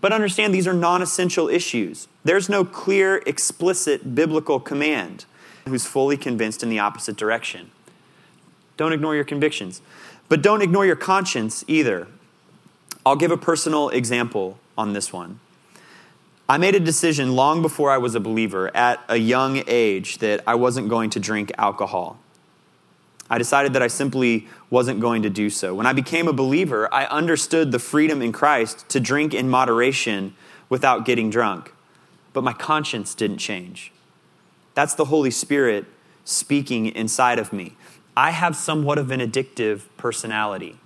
But 0.00 0.12
understand 0.12 0.54
these 0.54 0.66
are 0.66 0.72
non 0.72 1.02
essential 1.02 1.48
issues. 1.48 2.08
There's 2.24 2.48
no 2.48 2.64
clear, 2.64 3.22
explicit 3.26 4.14
biblical 4.14 4.58
command 4.58 5.26
who's 5.68 5.84
fully 5.84 6.16
convinced 6.16 6.62
in 6.62 6.70
the 6.70 6.78
opposite 6.78 7.16
direction. 7.16 7.70
Don't 8.76 8.92
ignore 8.92 9.14
your 9.14 9.24
convictions. 9.24 9.82
But 10.28 10.42
don't 10.42 10.62
ignore 10.62 10.86
your 10.86 10.96
conscience 10.96 11.64
either. 11.68 12.08
I'll 13.04 13.16
give 13.16 13.30
a 13.30 13.36
personal 13.36 13.90
example 13.90 14.58
on 14.78 14.92
this 14.92 15.12
one. 15.12 15.40
I 16.48 16.58
made 16.58 16.76
a 16.76 16.80
decision 16.80 17.34
long 17.34 17.60
before 17.60 17.90
I 17.90 17.98
was 17.98 18.14
a 18.14 18.20
believer 18.20 18.74
at 18.76 19.02
a 19.08 19.16
young 19.16 19.64
age 19.66 20.18
that 20.18 20.44
I 20.46 20.54
wasn't 20.54 20.88
going 20.88 21.10
to 21.10 21.20
drink 21.20 21.50
alcohol. 21.58 22.20
I 23.28 23.38
decided 23.38 23.72
that 23.72 23.82
I 23.82 23.88
simply 23.88 24.46
wasn't 24.70 25.00
going 25.00 25.22
to 25.22 25.30
do 25.30 25.50
so. 25.50 25.74
When 25.74 25.86
I 25.86 25.92
became 25.92 26.28
a 26.28 26.32
believer, 26.32 26.88
I 26.94 27.06
understood 27.06 27.72
the 27.72 27.80
freedom 27.80 28.22
in 28.22 28.30
Christ 28.30 28.88
to 28.90 29.00
drink 29.00 29.34
in 29.34 29.48
moderation 29.48 30.36
without 30.68 31.04
getting 31.04 31.30
drunk. 31.30 31.72
But 32.32 32.44
my 32.44 32.52
conscience 32.52 33.14
didn't 33.16 33.38
change. 33.38 33.90
That's 34.74 34.94
the 34.94 35.06
Holy 35.06 35.32
Spirit 35.32 35.86
speaking 36.24 36.86
inside 36.86 37.40
of 37.40 37.52
me. 37.52 37.74
I 38.16 38.30
have 38.30 38.54
somewhat 38.54 38.98
of 38.98 39.10
an 39.10 39.18
addictive 39.18 39.82
personality. 39.96 40.78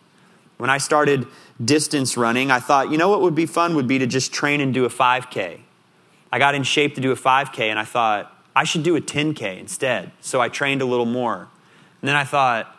When 0.60 0.68
I 0.68 0.76
started 0.76 1.26
distance 1.64 2.18
running, 2.18 2.50
I 2.50 2.60
thought, 2.60 2.90
you 2.90 2.98
know 2.98 3.08
what 3.08 3.22
would 3.22 3.34
be 3.34 3.46
fun 3.46 3.74
would 3.76 3.88
be 3.88 3.98
to 3.98 4.06
just 4.06 4.30
train 4.30 4.60
and 4.60 4.74
do 4.74 4.84
a 4.84 4.90
5K. 4.90 5.58
I 6.30 6.38
got 6.38 6.54
in 6.54 6.64
shape 6.64 6.94
to 6.96 7.00
do 7.00 7.12
a 7.12 7.16
5K 7.16 7.70
and 7.70 7.78
I 7.78 7.86
thought, 7.86 8.30
I 8.54 8.64
should 8.64 8.82
do 8.82 8.94
a 8.94 9.00
10K 9.00 9.58
instead. 9.58 10.12
So 10.20 10.38
I 10.38 10.50
trained 10.50 10.82
a 10.82 10.84
little 10.84 11.06
more. 11.06 11.48
And 12.02 12.08
then 12.08 12.14
I 12.14 12.24
thought, 12.24 12.76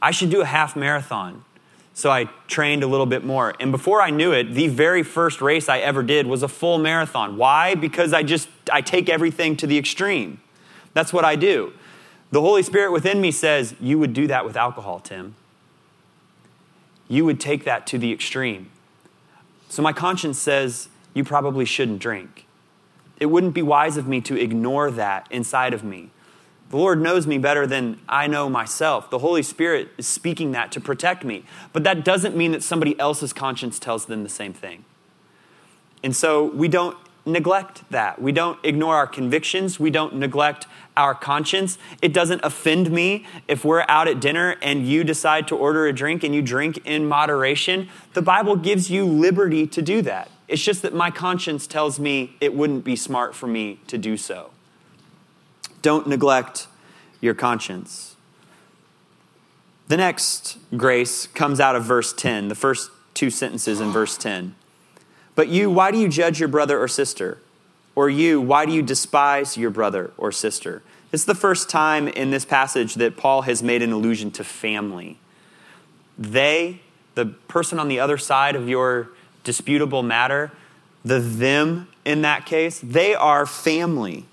I 0.00 0.10
should 0.10 0.30
do 0.30 0.40
a 0.40 0.46
half 0.46 0.74
marathon. 0.74 1.44
So 1.92 2.10
I 2.10 2.30
trained 2.46 2.82
a 2.82 2.86
little 2.86 3.04
bit 3.04 3.26
more. 3.26 3.52
And 3.60 3.72
before 3.72 4.00
I 4.00 4.08
knew 4.08 4.32
it, 4.32 4.54
the 4.54 4.68
very 4.68 5.02
first 5.02 5.42
race 5.42 5.68
I 5.68 5.80
ever 5.80 6.02
did 6.02 6.26
was 6.26 6.42
a 6.42 6.48
full 6.48 6.78
marathon. 6.78 7.36
Why? 7.36 7.74
Because 7.74 8.14
I 8.14 8.22
just 8.22 8.48
I 8.72 8.80
take 8.80 9.10
everything 9.10 9.54
to 9.58 9.66
the 9.66 9.76
extreme. 9.76 10.40
That's 10.94 11.12
what 11.12 11.26
I 11.26 11.36
do. 11.36 11.74
The 12.30 12.40
Holy 12.40 12.62
Spirit 12.62 12.90
within 12.90 13.20
me 13.20 13.32
says, 13.32 13.74
"You 13.80 13.98
would 13.98 14.14
do 14.14 14.26
that 14.28 14.46
with 14.46 14.56
alcohol, 14.56 15.00
Tim." 15.00 15.34
You 17.08 17.24
would 17.24 17.40
take 17.40 17.64
that 17.64 17.86
to 17.88 17.98
the 17.98 18.12
extreme. 18.12 18.70
So 19.68 19.82
my 19.82 19.92
conscience 19.92 20.38
says 20.38 20.88
you 21.14 21.24
probably 21.24 21.64
shouldn't 21.64 21.98
drink. 21.98 22.46
It 23.18 23.26
wouldn't 23.26 23.54
be 23.54 23.62
wise 23.62 23.96
of 23.96 24.06
me 24.06 24.20
to 24.22 24.36
ignore 24.36 24.90
that 24.92 25.26
inside 25.30 25.74
of 25.74 25.82
me. 25.82 26.10
The 26.70 26.76
Lord 26.76 27.00
knows 27.00 27.26
me 27.26 27.38
better 27.38 27.66
than 27.66 27.98
I 28.08 28.26
know 28.26 28.50
myself. 28.50 29.08
The 29.08 29.18
Holy 29.18 29.42
Spirit 29.42 29.88
is 29.96 30.06
speaking 30.06 30.52
that 30.52 30.70
to 30.72 30.80
protect 30.80 31.24
me. 31.24 31.44
But 31.72 31.82
that 31.84 32.04
doesn't 32.04 32.36
mean 32.36 32.52
that 32.52 32.62
somebody 32.62 32.98
else's 33.00 33.32
conscience 33.32 33.78
tells 33.78 34.04
them 34.04 34.22
the 34.22 34.28
same 34.28 34.52
thing. 34.52 34.84
And 36.02 36.14
so 36.14 36.44
we 36.44 36.68
don't 36.68 36.96
neglect 37.26 37.82
that. 37.90 38.20
We 38.20 38.32
don't 38.32 38.58
ignore 38.64 38.96
our 38.96 39.06
convictions. 39.06 39.78
We 39.78 39.90
don't 39.90 40.14
neglect 40.14 40.66
our 40.96 41.14
conscience. 41.14 41.78
It 42.02 42.12
doesn't 42.12 42.40
offend 42.42 42.90
me 42.90 43.26
if 43.46 43.64
we're 43.64 43.84
out 43.88 44.08
at 44.08 44.20
dinner 44.20 44.56
and 44.62 44.86
you 44.86 45.04
decide 45.04 45.46
to 45.48 45.56
order 45.56 45.86
a 45.86 45.92
drink 45.92 46.24
and 46.24 46.34
you 46.34 46.42
drink 46.42 46.78
in 46.84 47.06
moderation. 47.06 47.88
The 48.14 48.22
Bible 48.22 48.56
gives 48.56 48.90
you 48.90 49.04
liberty 49.04 49.66
to 49.66 49.82
do 49.82 50.02
that. 50.02 50.30
It's 50.48 50.62
just 50.62 50.82
that 50.82 50.94
my 50.94 51.10
conscience 51.10 51.66
tells 51.66 52.00
me 52.00 52.36
it 52.40 52.54
wouldn't 52.54 52.84
be 52.84 52.96
smart 52.96 53.34
for 53.34 53.46
me 53.46 53.80
to 53.86 53.98
do 53.98 54.16
so. 54.16 54.50
Don't 55.82 56.06
neglect 56.06 56.66
your 57.20 57.34
conscience. 57.34 58.16
The 59.88 59.96
next 59.96 60.58
grace 60.76 61.26
comes 61.28 61.60
out 61.60 61.76
of 61.76 61.84
verse 61.84 62.12
10, 62.12 62.48
the 62.48 62.54
first 62.54 62.90
two 63.14 63.30
sentences 63.30 63.80
in 63.80 63.90
verse 63.90 64.16
10. 64.16 64.54
But 65.38 65.46
you, 65.46 65.70
why 65.70 65.92
do 65.92 65.98
you 65.98 66.08
judge 66.08 66.40
your 66.40 66.48
brother 66.48 66.82
or 66.82 66.88
sister? 66.88 67.38
Or 67.94 68.10
you, 68.10 68.40
why 68.40 68.66
do 68.66 68.72
you 68.72 68.82
despise 68.82 69.56
your 69.56 69.70
brother 69.70 70.10
or 70.18 70.32
sister? 70.32 70.82
It's 71.12 71.24
the 71.24 71.34
first 71.36 71.70
time 71.70 72.08
in 72.08 72.32
this 72.32 72.44
passage 72.44 72.94
that 72.94 73.16
Paul 73.16 73.42
has 73.42 73.62
made 73.62 73.80
an 73.80 73.92
allusion 73.92 74.32
to 74.32 74.42
family. 74.42 75.16
They, 76.18 76.80
the 77.14 77.26
person 77.26 77.78
on 77.78 77.86
the 77.86 78.00
other 78.00 78.18
side 78.18 78.56
of 78.56 78.68
your 78.68 79.10
disputable 79.44 80.02
matter, 80.02 80.50
the 81.04 81.20
them 81.20 81.86
in 82.04 82.22
that 82.22 82.44
case, 82.44 82.80
they 82.80 83.14
are 83.14 83.46
family. 83.46 84.24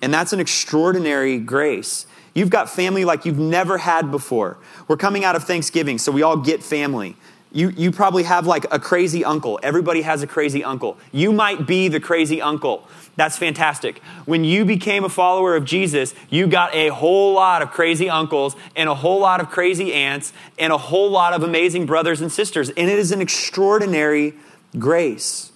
And 0.00 0.14
that's 0.14 0.32
an 0.32 0.40
extraordinary 0.40 1.36
grace. 1.36 2.06
You've 2.32 2.48
got 2.48 2.70
family 2.70 3.04
like 3.04 3.26
you've 3.26 3.38
never 3.38 3.76
had 3.76 4.10
before. 4.10 4.56
We're 4.88 4.96
coming 4.96 5.26
out 5.26 5.36
of 5.36 5.44
Thanksgiving, 5.44 5.98
so 5.98 6.10
we 6.10 6.22
all 6.22 6.38
get 6.38 6.62
family. 6.62 7.16
You, 7.54 7.68
you 7.70 7.92
probably 7.92 8.24
have 8.24 8.48
like 8.48 8.66
a 8.72 8.80
crazy 8.80 9.24
uncle. 9.24 9.60
Everybody 9.62 10.02
has 10.02 10.24
a 10.24 10.26
crazy 10.26 10.64
uncle. 10.64 10.98
You 11.12 11.32
might 11.32 11.68
be 11.68 11.86
the 11.86 12.00
crazy 12.00 12.42
uncle. 12.42 12.88
That's 13.14 13.38
fantastic. 13.38 14.02
When 14.24 14.42
you 14.42 14.64
became 14.64 15.04
a 15.04 15.08
follower 15.08 15.54
of 15.54 15.64
Jesus, 15.64 16.16
you 16.28 16.48
got 16.48 16.74
a 16.74 16.88
whole 16.88 17.32
lot 17.34 17.62
of 17.62 17.70
crazy 17.70 18.10
uncles 18.10 18.56
and 18.74 18.88
a 18.88 18.94
whole 18.96 19.20
lot 19.20 19.40
of 19.40 19.50
crazy 19.50 19.94
aunts 19.94 20.32
and 20.58 20.72
a 20.72 20.76
whole 20.76 21.12
lot 21.12 21.32
of 21.32 21.44
amazing 21.44 21.86
brothers 21.86 22.20
and 22.20 22.32
sisters. 22.32 22.70
And 22.70 22.90
it 22.90 22.98
is 22.98 23.12
an 23.12 23.20
extraordinary 23.20 24.34
grace. 24.76 25.52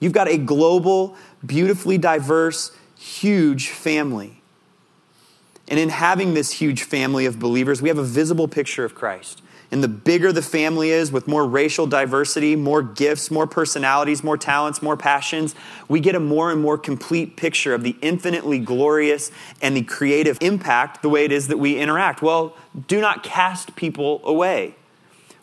You've 0.00 0.14
got 0.14 0.28
a 0.28 0.38
global, 0.38 1.14
beautifully 1.44 1.98
diverse, 1.98 2.74
huge 2.98 3.68
family. 3.68 4.40
And 5.68 5.78
in 5.78 5.90
having 5.90 6.32
this 6.32 6.52
huge 6.52 6.84
family 6.84 7.26
of 7.26 7.38
believers, 7.38 7.82
we 7.82 7.90
have 7.90 7.98
a 7.98 8.04
visible 8.04 8.48
picture 8.48 8.86
of 8.86 8.94
Christ. 8.94 9.42
And 9.72 9.82
the 9.82 9.88
bigger 9.88 10.32
the 10.32 10.42
family 10.42 10.90
is, 10.90 11.10
with 11.10 11.26
more 11.26 11.44
racial 11.44 11.86
diversity, 11.86 12.54
more 12.54 12.82
gifts, 12.82 13.30
more 13.30 13.46
personalities, 13.48 14.22
more 14.22 14.36
talents, 14.36 14.80
more 14.80 14.96
passions, 14.96 15.56
we 15.88 15.98
get 15.98 16.14
a 16.14 16.20
more 16.20 16.52
and 16.52 16.62
more 16.62 16.78
complete 16.78 17.36
picture 17.36 17.74
of 17.74 17.82
the 17.82 17.96
infinitely 18.00 18.60
glorious 18.60 19.32
and 19.60 19.76
the 19.76 19.82
creative 19.82 20.38
impact 20.40 21.02
the 21.02 21.08
way 21.08 21.24
it 21.24 21.32
is 21.32 21.48
that 21.48 21.58
we 21.58 21.78
interact. 21.78 22.22
Well, 22.22 22.56
do 22.86 23.00
not 23.00 23.24
cast 23.24 23.74
people 23.74 24.20
away. 24.24 24.76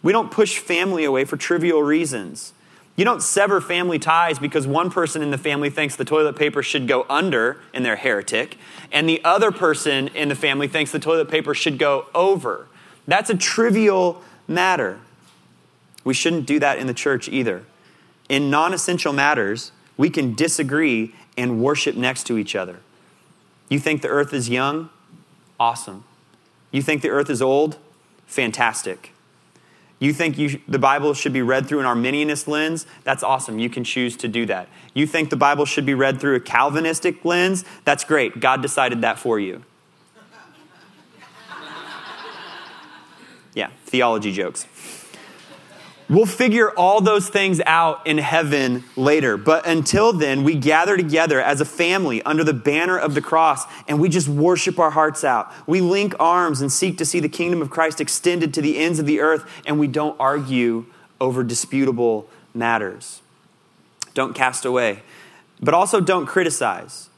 We 0.01 0.13
don't 0.13 0.31
push 0.31 0.57
family 0.57 1.03
away 1.03 1.25
for 1.25 1.35
trivial 1.35 1.83
reasons. 1.83 2.53
You 2.95 3.05
don't 3.05 3.23
sever 3.23 3.59
family 3.59 3.97
ties 3.97 4.37
because 4.37 4.67
one 4.67 4.91
person 4.91 5.21
in 5.21 5.31
the 5.31 5.37
family 5.37 5.69
thinks 5.69 5.95
the 5.95 6.05
toilet 6.05 6.35
paper 6.35 6.61
should 6.61 6.87
go 6.87 7.05
under 7.09 7.59
and 7.73 7.83
they're 7.83 7.95
heretic, 7.95 8.57
and 8.91 9.09
the 9.09 9.23
other 9.23 9.51
person 9.51 10.09
in 10.09 10.29
the 10.29 10.35
family 10.35 10.67
thinks 10.67 10.91
the 10.91 10.99
toilet 10.99 11.27
paper 11.27 11.53
should 11.55 11.79
go 11.79 12.05
over. 12.13 12.67
That's 13.07 13.29
a 13.29 13.37
trivial 13.37 14.21
matter. 14.47 14.99
We 16.03 16.13
shouldn't 16.13 16.45
do 16.45 16.59
that 16.59 16.77
in 16.77 16.87
the 16.87 16.93
church 16.93 17.29
either. 17.29 17.65
In 18.29 18.49
non 18.49 18.73
essential 18.73 19.13
matters, 19.13 19.71
we 19.97 20.09
can 20.09 20.33
disagree 20.33 21.13
and 21.37 21.61
worship 21.61 21.95
next 21.95 22.25
to 22.27 22.37
each 22.37 22.55
other. 22.55 22.79
You 23.69 23.79
think 23.79 24.01
the 24.01 24.09
earth 24.09 24.33
is 24.33 24.49
young? 24.49 24.89
Awesome. 25.59 26.03
You 26.71 26.81
think 26.81 27.01
the 27.01 27.09
earth 27.09 27.29
is 27.29 27.41
old? 27.41 27.77
Fantastic. 28.25 29.11
You 29.99 30.11
think 30.11 30.37
you, 30.37 30.59
the 30.67 30.79
Bible 30.79 31.13
should 31.13 31.31
be 31.31 31.41
read 31.41 31.67
through 31.67 31.79
an 31.79 31.85
Arminianist 31.85 32.47
lens? 32.47 32.85
That's 33.03 33.23
awesome. 33.23 33.59
You 33.59 33.69
can 33.69 33.83
choose 33.83 34.17
to 34.17 34.27
do 34.27 34.45
that. 34.47 34.67
You 34.93 35.07
think 35.07 35.29
the 35.29 35.37
Bible 35.37 35.65
should 35.65 35.85
be 35.85 35.93
read 35.93 36.19
through 36.19 36.35
a 36.35 36.39
Calvinistic 36.41 37.23
lens? 37.23 37.63
That's 37.85 38.03
great. 38.03 38.39
God 38.39 38.61
decided 38.61 39.01
that 39.01 39.17
for 39.17 39.39
you. 39.39 39.63
Yeah, 43.53 43.69
theology 43.85 44.31
jokes. 44.31 44.67
We'll 46.09 46.25
figure 46.25 46.69
all 46.71 47.01
those 47.01 47.29
things 47.29 47.61
out 47.65 48.05
in 48.05 48.17
heaven 48.17 48.83
later. 48.95 49.37
But 49.37 49.65
until 49.65 50.11
then, 50.11 50.43
we 50.43 50.55
gather 50.55 50.97
together 50.97 51.41
as 51.41 51.61
a 51.61 51.65
family 51.65 52.21
under 52.23 52.43
the 52.43 52.53
banner 52.53 52.97
of 52.97 53.15
the 53.15 53.21
cross 53.21 53.65
and 53.87 53.99
we 53.99 54.09
just 54.09 54.27
worship 54.27 54.79
our 54.79 54.91
hearts 54.91 55.23
out. 55.23 55.51
We 55.65 55.81
link 55.81 56.13
arms 56.19 56.61
and 56.61 56.71
seek 56.71 56.97
to 56.97 57.05
see 57.05 57.19
the 57.19 57.29
kingdom 57.29 57.61
of 57.61 57.69
Christ 57.69 58.01
extended 58.01 58.53
to 58.53 58.61
the 58.61 58.77
ends 58.77 58.99
of 58.99 59.05
the 59.05 59.21
earth 59.21 59.49
and 59.65 59.79
we 59.79 59.87
don't 59.87 60.15
argue 60.19 60.85
over 61.21 61.43
disputable 61.43 62.27
matters. 62.53 63.21
Don't 64.13 64.35
cast 64.35 64.65
away, 64.65 65.01
but 65.61 65.73
also 65.73 65.99
don't 65.99 66.25
criticize. 66.25 67.09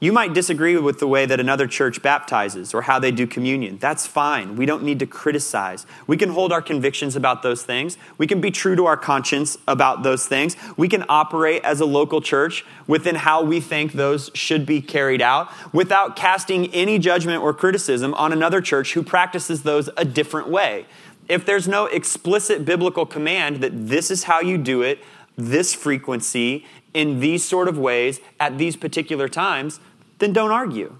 You 0.00 0.12
might 0.12 0.32
disagree 0.32 0.76
with 0.76 1.00
the 1.00 1.08
way 1.08 1.26
that 1.26 1.40
another 1.40 1.66
church 1.66 2.02
baptizes 2.02 2.72
or 2.72 2.82
how 2.82 3.00
they 3.00 3.10
do 3.10 3.26
communion. 3.26 3.78
That's 3.78 4.06
fine. 4.06 4.54
We 4.54 4.64
don't 4.64 4.84
need 4.84 5.00
to 5.00 5.06
criticize. 5.06 5.86
We 6.06 6.16
can 6.16 6.28
hold 6.28 6.52
our 6.52 6.62
convictions 6.62 7.16
about 7.16 7.42
those 7.42 7.64
things. 7.64 7.98
We 8.16 8.28
can 8.28 8.40
be 8.40 8.52
true 8.52 8.76
to 8.76 8.86
our 8.86 8.96
conscience 8.96 9.58
about 9.66 10.04
those 10.04 10.24
things. 10.24 10.56
We 10.76 10.88
can 10.88 11.04
operate 11.08 11.64
as 11.64 11.80
a 11.80 11.84
local 11.84 12.20
church 12.20 12.64
within 12.86 13.16
how 13.16 13.42
we 13.42 13.58
think 13.58 13.92
those 13.92 14.30
should 14.34 14.64
be 14.64 14.80
carried 14.80 15.20
out 15.20 15.50
without 15.72 16.14
casting 16.14 16.72
any 16.72 17.00
judgment 17.00 17.42
or 17.42 17.52
criticism 17.52 18.14
on 18.14 18.32
another 18.32 18.60
church 18.60 18.92
who 18.94 19.02
practices 19.02 19.64
those 19.64 19.90
a 19.96 20.04
different 20.04 20.48
way. 20.48 20.86
If 21.28 21.44
there's 21.44 21.66
no 21.66 21.86
explicit 21.86 22.64
biblical 22.64 23.04
command 23.04 23.56
that 23.56 23.72
this 23.88 24.12
is 24.12 24.24
how 24.24 24.40
you 24.40 24.58
do 24.58 24.82
it, 24.82 25.00
this 25.38 25.72
frequency, 25.72 26.66
in 26.92 27.20
these 27.20 27.44
sort 27.44 27.68
of 27.68 27.78
ways, 27.78 28.20
at 28.40 28.58
these 28.58 28.76
particular 28.76 29.28
times, 29.28 29.80
then 30.18 30.32
don't 30.32 30.50
argue 30.50 30.96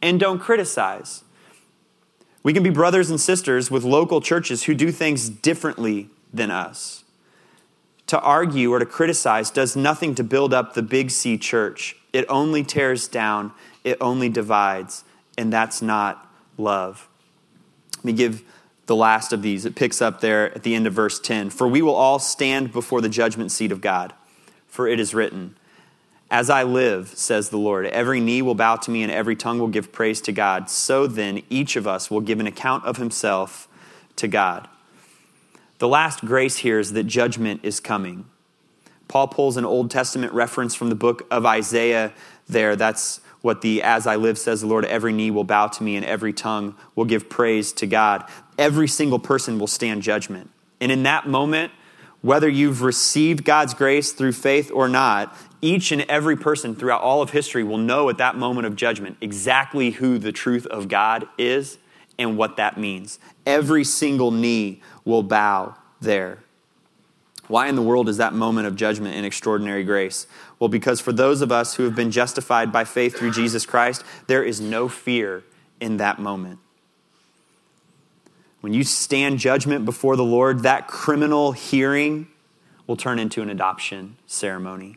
and 0.00 0.18
don't 0.18 0.38
criticize. 0.38 1.22
We 2.42 2.52
can 2.52 2.62
be 2.62 2.70
brothers 2.70 3.10
and 3.10 3.20
sisters 3.20 3.70
with 3.70 3.84
local 3.84 4.20
churches 4.20 4.64
who 4.64 4.74
do 4.74 4.90
things 4.90 5.28
differently 5.28 6.08
than 6.32 6.50
us. 6.50 7.04
To 8.06 8.20
argue 8.20 8.72
or 8.72 8.78
to 8.78 8.86
criticize 8.86 9.50
does 9.50 9.76
nothing 9.76 10.14
to 10.14 10.24
build 10.24 10.54
up 10.54 10.74
the 10.74 10.82
Big 10.82 11.10
C 11.10 11.36
church. 11.36 11.96
It 12.12 12.24
only 12.28 12.62
tears 12.62 13.08
down, 13.08 13.52
it 13.84 13.98
only 14.00 14.28
divides, 14.28 15.04
and 15.36 15.52
that's 15.52 15.82
not 15.82 16.30
love. 16.56 17.08
Let 17.96 18.04
me 18.04 18.12
give 18.12 18.42
the 18.86 18.96
last 18.96 19.32
of 19.32 19.42
these. 19.42 19.64
It 19.64 19.74
picks 19.74 20.00
up 20.00 20.20
there 20.20 20.54
at 20.54 20.62
the 20.62 20.74
end 20.74 20.86
of 20.86 20.92
verse 20.92 21.18
10. 21.18 21.50
For 21.50 21.68
we 21.68 21.82
will 21.82 21.94
all 21.94 22.18
stand 22.18 22.72
before 22.72 23.00
the 23.00 23.08
judgment 23.08 23.52
seat 23.52 23.72
of 23.72 23.80
God, 23.80 24.12
for 24.68 24.86
it 24.88 25.00
is 25.00 25.14
written, 25.14 25.56
as 26.30 26.50
I 26.50 26.64
live, 26.64 27.08
says 27.08 27.50
the 27.50 27.56
Lord, 27.56 27.86
every 27.86 28.20
knee 28.20 28.42
will 28.42 28.56
bow 28.56 28.76
to 28.76 28.90
me 28.90 29.02
and 29.02 29.12
every 29.12 29.36
tongue 29.36 29.60
will 29.60 29.68
give 29.68 29.92
praise 29.92 30.20
to 30.22 30.32
God. 30.32 30.68
So 30.68 31.06
then, 31.06 31.42
each 31.48 31.76
of 31.76 31.86
us 31.86 32.10
will 32.10 32.20
give 32.20 32.40
an 32.40 32.48
account 32.48 32.84
of 32.84 32.96
himself 32.96 33.68
to 34.16 34.26
God. 34.26 34.68
The 35.78 35.86
last 35.86 36.24
grace 36.24 36.58
here 36.58 36.80
is 36.80 36.94
that 36.94 37.04
judgment 37.04 37.60
is 37.62 37.78
coming. 37.78 38.26
Paul 39.08 39.28
pulls 39.28 39.56
an 39.56 39.64
Old 39.64 39.90
Testament 39.90 40.32
reference 40.32 40.74
from 40.74 40.88
the 40.88 40.96
book 40.96 41.26
of 41.30 41.46
Isaiah 41.46 42.12
there. 42.48 42.74
That's 42.74 43.20
what 43.42 43.60
the 43.60 43.82
as 43.82 44.06
I 44.08 44.16
live 44.16 44.38
says 44.38 44.62
the 44.62 44.66
Lord, 44.66 44.84
every 44.84 45.12
knee 45.12 45.30
will 45.30 45.44
bow 45.44 45.68
to 45.68 45.82
me 45.84 45.94
and 45.94 46.04
every 46.04 46.32
tongue 46.32 46.74
will 46.96 47.04
give 47.04 47.28
praise 47.28 47.72
to 47.74 47.86
God. 47.86 48.28
Every 48.58 48.88
single 48.88 49.18
person 49.18 49.58
will 49.58 49.66
stand 49.66 50.02
judgment. 50.02 50.50
And 50.80 50.90
in 50.92 51.02
that 51.04 51.26
moment, 51.26 51.72
whether 52.22 52.48
you've 52.48 52.82
received 52.82 53.44
God's 53.44 53.74
grace 53.74 54.12
through 54.12 54.32
faith 54.32 54.70
or 54.72 54.88
not, 54.88 55.36
each 55.62 55.92
and 55.92 56.02
every 56.02 56.36
person 56.36 56.74
throughout 56.74 57.02
all 57.02 57.22
of 57.22 57.30
history 57.30 57.62
will 57.62 57.78
know 57.78 58.08
at 58.08 58.18
that 58.18 58.36
moment 58.36 58.66
of 58.66 58.76
judgment 58.76 59.16
exactly 59.20 59.90
who 59.90 60.18
the 60.18 60.32
truth 60.32 60.66
of 60.66 60.88
God 60.88 61.28
is 61.38 61.78
and 62.18 62.36
what 62.36 62.56
that 62.56 62.78
means. 62.78 63.18
Every 63.44 63.84
single 63.84 64.30
knee 64.30 64.82
will 65.04 65.22
bow 65.22 65.76
there. 66.00 66.38
Why 67.48 67.68
in 67.68 67.76
the 67.76 67.82
world 67.82 68.08
is 68.08 68.16
that 68.16 68.32
moment 68.32 68.66
of 68.66 68.74
judgment 68.74 69.14
an 69.14 69.24
extraordinary 69.24 69.84
grace? 69.84 70.26
Well, 70.58 70.68
because 70.68 71.00
for 71.00 71.12
those 71.12 71.42
of 71.42 71.52
us 71.52 71.74
who 71.74 71.84
have 71.84 71.94
been 71.94 72.10
justified 72.10 72.72
by 72.72 72.84
faith 72.84 73.16
through 73.16 73.32
Jesus 73.32 73.64
Christ, 73.64 74.02
there 74.26 74.42
is 74.42 74.60
no 74.60 74.88
fear 74.88 75.44
in 75.80 75.98
that 75.98 76.18
moment. 76.18 76.58
When 78.66 78.74
you 78.74 78.82
stand 78.82 79.38
judgment 79.38 79.84
before 79.84 80.16
the 80.16 80.24
Lord, 80.24 80.64
that 80.64 80.88
criminal 80.88 81.52
hearing 81.52 82.26
will 82.88 82.96
turn 82.96 83.20
into 83.20 83.40
an 83.40 83.48
adoption 83.48 84.16
ceremony. 84.26 84.96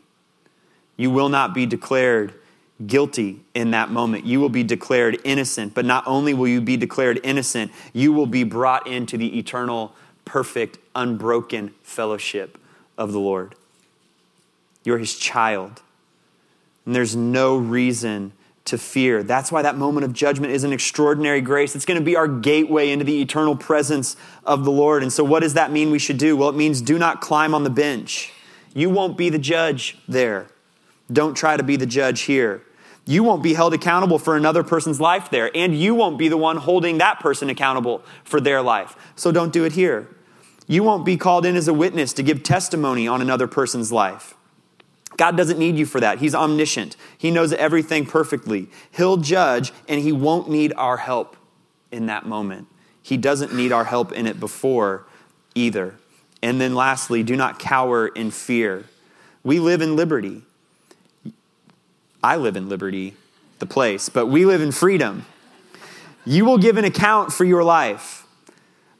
You 0.96 1.12
will 1.12 1.28
not 1.28 1.54
be 1.54 1.66
declared 1.66 2.34
guilty 2.84 3.38
in 3.54 3.70
that 3.70 3.88
moment. 3.88 4.26
You 4.26 4.40
will 4.40 4.48
be 4.48 4.64
declared 4.64 5.20
innocent, 5.22 5.72
but 5.72 5.84
not 5.84 6.02
only 6.08 6.34
will 6.34 6.48
you 6.48 6.60
be 6.60 6.76
declared 6.76 7.20
innocent, 7.22 7.70
you 7.92 8.12
will 8.12 8.26
be 8.26 8.42
brought 8.42 8.88
into 8.88 9.16
the 9.16 9.38
eternal, 9.38 9.94
perfect, 10.24 10.78
unbroken 10.96 11.72
fellowship 11.84 12.58
of 12.98 13.12
the 13.12 13.20
Lord. 13.20 13.54
You're 14.82 14.98
his 14.98 15.16
child. 15.16 15.80
And 16.84 16.92
there's 16.92 17.14
no 17.14 17.56
reason 17.56 18.32
to 18.66 18.78
fear. 18.78 19.22
That's 19.22 19.50
why 19.50 19.62
that 19.62 19.76
moment 19.76 20.04
of 20.04 20.12
judgment 20.12 20.52
is 20.52 20.64
an 20.64 20.72
extraordinary 20.72 21.40
grace. 21.40 21.74
It's 21.74 21.84
going 21.84 21.98
to 21.98 22.04
be 22.04 22.16
our 22.16 22.28
gateway 22.28 22.90
into 22.90 23.04
the 23.04 23.20
eternal 23.20 23.56
presence 23.56 24.16
of 24.44 24.64
the 24.64 24.70
Lord. 24.70 25.02
And 25.02 25.12
so, 25.12 25.24
what 25.24 25.40
does 25.40 25.54
that 25.54 25.72
mean 25.72 25.90
we 25.90 25.98
should 25.98 26.18
do? 26.18 26.36
Well, 26.36 26.48
it 26.48 26.56
means 26.56 26.80
do 26.80 26.98
not 26.98 27.20
climb 27.20 27.54
on 27.54 27.64
the 27.64 27.70
bench. 27.70 28.32
You 28.74 28.90
won't 28.90 29.16
be 29.16 29.30
the 29.30 29.38
judge 29.38 29.98
there. 30.06 30.48
Don't 31.12 31.34
try 31.34 31.56
to 31.56 31.62
be 31.62 31.76
the 31.76 31.86
judge 31.86 32.22
here. 32.22 32.62
You 33.06 33.24
won't 33.24 33.42
be 33.42 33.54
held 33.54 33.74
accountable 33.74 34.18
for 34.18 34.36
another 34.36 34.62
person's 34.62 35.00
life 35.00 35.30
there, 35.30 35.50
and 35.56 35.74
you 35.74 35.94
won't 35.94 36.18
be 36.18 36.28
the 36.28 36.36
one 36.36 36.58
holding 36.58 36.98
that 36.98 37.18
person 37.18 37.50
accountable 37.50 38.02
for 38.22 38.40
their 38.40 38.62
life. 38.62 38.94
So 39.16 39.32
don't 39.32 39.52
do 39.52 39.64
it 39.64 39.72
here. 39.72 40.08
You 40.68 40.84
won't 40.84 41.04
be 41.04 41.16
called 41.16 41.44
in 41.44 41.56
as 41.56 41.66
a 41.66 41.74
witness 41.74 42.12
to 42.12 42.22
give 42.22 42.44
testimony 42.44 43.08
on 43.08 43.20
another 43.20 43.48
person's 43.48 43.90
life. 43.90 44.34
God 45.20 45.36
doesn't 45.36 45.58
need 45.58 45.76
you 45.76 45.84
for 45.84 46.00
that. 46.00 46.20
He's 46.20 46.34
omniscient. 46.34 46.96
He 47.18 47.30
knows 47.30 47.52
everything 47.52 48.06
perfectly. 48.06 48.68
He'll 48.90 49.18
judge, 49.18 49.70
and 49.86 50.00
He 50.00 50.12
won't 50.12 50.48
need 50.48 50.72
our 50.78 50.96
help 50.96 51.36
in 51.92 52.06
that 52.06 52.24
moment. 52.24 52.68
He 53.02 53.18
doesn't 53.18 53.54
need 53.54 53.70
our 53.70 53.84
help 53.84 54.12
in 54.12 54.26
it 54.26 54.40
before 54.40 55.04
either. 55.54 55.96
And 56.40 56.58
then 56.58 56.74
lastly, 56.74 57.22
do 57.22 57.36
not 57.36 57.58
cower 57.58 58.08
in 58.08 58.30
fear. 58.30 58.84
We 59.44 59.60
live 59.60 59.82
in 59.82 59.94
liberty. 59.94 60.40
I 62.24 62.36
live 62.36 62.56
in 62.56 62.70
liberty, 62.70 63.14
the 63.58 63.66
place, 63.66 64.08
but 64.08 64.28
we 64.28 64.46
live 64.46 64.62
in 64.62 64.72
freedom. 64.72 65.26
You 66.24 66.46
will 66.46 66.56
give 66.56 66.78
an 66.78 66.86
account 66.86 67.30
for 67.30 67.44
your 67.44 67.62
life. 67.62 68.26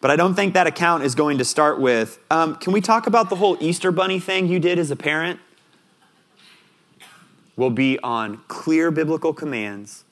But 0.03 0.11
I 0.11 0.17
don't 0.17 0.35
think 0.35 0.53
that 0.53 0.67
account 0.67 1.03
is 1.03 1.15
going 1.15 1.39
to 1.39 1.47
start 1.47 1.81
with 1.81 2.19
um, 2.31 2.57
can 2.57 2.75
we 2.75 2.83
talk 2.83 3.07
about 3.07 3.31
the 3.31 3.37
whole 3.37 3.57
Easter 3.59 3.91
bunny 3.91 4.21
thing 4.21 4.49
you 4.49 4.59
did 4.59 4.79
as 4.79 4.91
a 4.91 4.97
parent? 4.97 5.41
Will 7.61 7.69
be 7.69 7.99
on 8.03 8.41
clear 8.49 8.91
biblical 8.91 9.35
commands. 9.35 10.05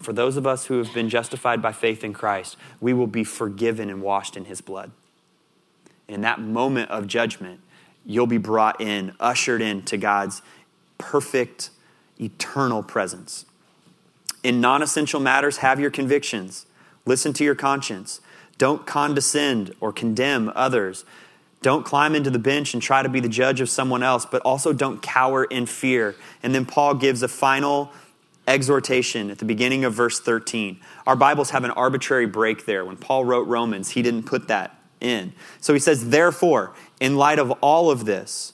For 0.00 0.12
those 0.12 0.36
of 0.36 0.44
us 0.44 0.66
who 0.66 0.78
have 0.78 0.92
been 0.92 1.08
justified 1.08 1.62
by 1.62 1.70
faith 1.70 2.02
in 2.02 2.12
Christ, 2.12 2.56
we 2.80 2.92
will 2.92 3.06
be 3.06 3.22
forgiven 3.22 3.88
and 3.88 4.02
washed 4.02 4.36
in 4.36 4.46
his 4.46 4.60
blood. 4.60 4.90
In 6.08 6.22
that 6.22 6.40
moment 6.40 6.90
of 6.90 7.06
judgment, 7.06 7.60
you'll 8.04 8.26
be 8.26 8.38
brought 8.38 8.80
in, 8.80 9.14
ushered 9.20 9.62
into 9.62 9.96
God's 9.96 10.42
perfect 10.98 11.70
eternal 12.20 12.82
presence. 12.82 13.46
In 14.42 14.60
non 14.60 14.82
essential 14.82 15.20
matters, 15.20 15.58
have 15.58 15.78
your 15.78 15.92
convictions. 15.92 16.66
Listen 17.04 17.32
to 17.34 17.44
your 17.44 17.54
conscience. 17.54 18.20
Don't 18.58 18.84
condescend 18.84 19.72
or 19.78 19.92
condemn 19.92 20.50
others. 20.56 21.04
Don't 21.62 21.84
climb 21.84 22.14
into 22.14 22.30
the 22.30 22.38
bench 22.38 22.74
and 22.74 22.82
try 22.82 23.02
to 23.02 23.08
be 23.08 23.20
the 23.20 23.28
judge 23.28 23.60
of 23.60 23.68
someone 23.68 24.02
else, 24.02 24.26
but 24.26 24.42
also 24.42 24.72
don't 24.72 25.02
cower 25.02 25.44
in 25.44 25.66
fear. 25.66 26.14
And 26.42 26.54
then 26.54 26.64
Paul 26.64 26.94
gives 26.94 27.22
a 27.22 27.28
final 27.28 27.90
exhortation 28.46 29.30
at 29.30 29.38
the 29.38 29.44
beginning 29.44 29.84
of 29.84 29.92
verse 29.92 30.20
13. 30.20 30.78
Our 31.06 31.16
Bibles 31.16 31.50
have 31.50 31.64
an 31.64 31.72
arbitrary 31.72 32.26
break 32.26 32.66
there. 32.66 32.84
When 32.84 32.96
Paul 32.96 33.24
wrote 33.24 33.46
Romans, 33.48 33.90
he 33.90 34.02
didn't 34.02 34.24
put 34.24 34.48
that 34.48 34.78
in. 35.00 35.32
So 35.60 35.72
he 35.72 35.80
says, 35.80 36.10
Therefore, 36.10 36.74
in 37.00 37.16
light 37.16 37.38
of 37.38 37.50
all 37.60 37.90
of 37.90 38.04
this, 38.04 38.52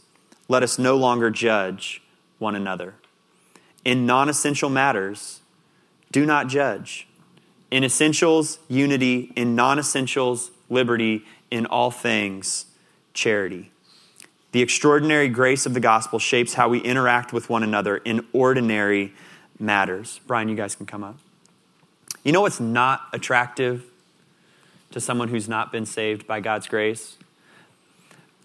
let 0.48 0.62
us 0.62 0.78
no 0.78 0.96
longer 0.96 1.30
judge 1.30 2.02
one 2.38 2.54
another. 2.54 2.94
In 3.84 4.06
non 4.06 4.28
essential 4.28 4.70
matters, 4.70 5.40
do 6.10 6.26
not 6.26 6.48
judge. 6.48 7.08
In 7.70 7.84
essentials, 7.84 8.58
unity. 8.68 9.32
In 9.36 9.54
non 9.54 9.78
essentials, 9.78 10.50
liberty. 10.68 11.24
In 11.50 11.66
all 11.66 11.90
things, 11.90 12.66
charity. 13.14 13.70
The 14.52 14.60
extraordinary 14.60 15.28
grace 15.28 15.64
of 15.64 15.74
the 15.74 15.80
gospel 15.80 16.18
shapes 16.18 16.54
how 16.54 16.68
we 16.68 16.78
interact 16.78 17.32
with 17.32 17.48
one 17.48 17.62
another 17.62 17.96
in 17.98 18.26
ordinary 18.32 19.14
matters. 19.58 20.20
Brian, 20.26 20.48
you 20.48 20.56
guys 20.56 20.74
can 20.74 20.86
come 20.86 21.02
up. 21.02 21.16
You 22.22 22.32
know 22.32 22.42
what's 22.42 22.60
not 22.60 23.08
attractive 23.12 23.84
to 24.90 25.00
someone 25.00 25.28
who's 25.28 25.48
not 25.48 25.72
been 25.72 25.86
saved 25.86 26.26
by 26.26 26.40
God's 26.40 26.68
grace? 26.68 27.16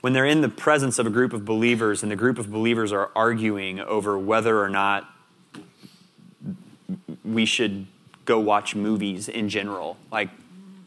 When 0.01 0.13
they're 0.13 0.25
in 0.25 0.41
the 0.41 0.49
presence 0.49 0.97
of 0.97 1.05
a 1.05 1.09
group 1.09 1.33
of 1.33 1.43
believers 1.43 2.03
and 2.03 2.11
the 2.11 2.15
group 2.15 2.39
of 2.39 2.49
believers 2.49 2.93
are 2.93 3.11
arguing 3.15 3.79
over 3.79 4.17
whether 4.17 4.61
or 4.61 4.69
not 4.69 5.09
we 7.25 7.45
should 7.45 7.87
go 8.23 8.39
watch 8.39 8.75
movies 8.75 9.27
in 9.27 9.49
general. 9.49 9.97
Like, 10.11 10.29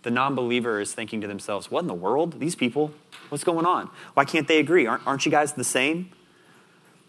the 0.02 0.10
non 0.10 0.34
believer 0.34 0.80
is 0.80 0.94
thinking 0.94 1.20
to 1.20 1.26
themselves, 1.26 1.70
What 1.70 1.80
in 1.80 1.86
the 1.86 1.94
world? 1.94 2.40
These 2.40 2.54
people, 2.54 2.92
what's 3.28 3.44
going 3.44 3.66
on? 3.66 3.90
Why 4.14 4.24
can't 4.24 4.48
they 4.48 4.58
agree? 4.58 4.86
Aren't, 4.86 5.06
aren't 5.06 5.24
you 5.24 5.30
guys 5.30 5.52
the 5.52 5.64
same? 5.64 6.10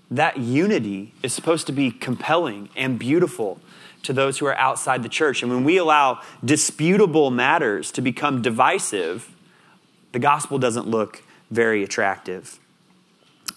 That 0.09 0.37
unity 0.37 1.13
is 1.23 1.33
supposed 1.33 1.67
to 1.67 1.73
be 1.73 1.89
compelling 1.89 2.69
and 2.75 2.99
beautiful 2.99 3.61
to 4.03 4.13
those 4.13 4.39
who 4.39 4.45
are 4.45 4.57
outside 4.57 5.03
the 5.03 5.09
church. 5.09 5.41
And 5.41 5.51
when 5.51 5.63
we 5.63 5.77
allow 5.77 6.21
disputable 6.43 7.31
matters 7.31 7.91
to 7.93 8.01
become 8.01 8.41
divisive, 8.41 9.33
the 10.11 10.19
gospel 10.19 10.57
doesn't 10.59 10.87
look 10.87 11.23
very 11.49 11.83
attractive. 11.83 12.59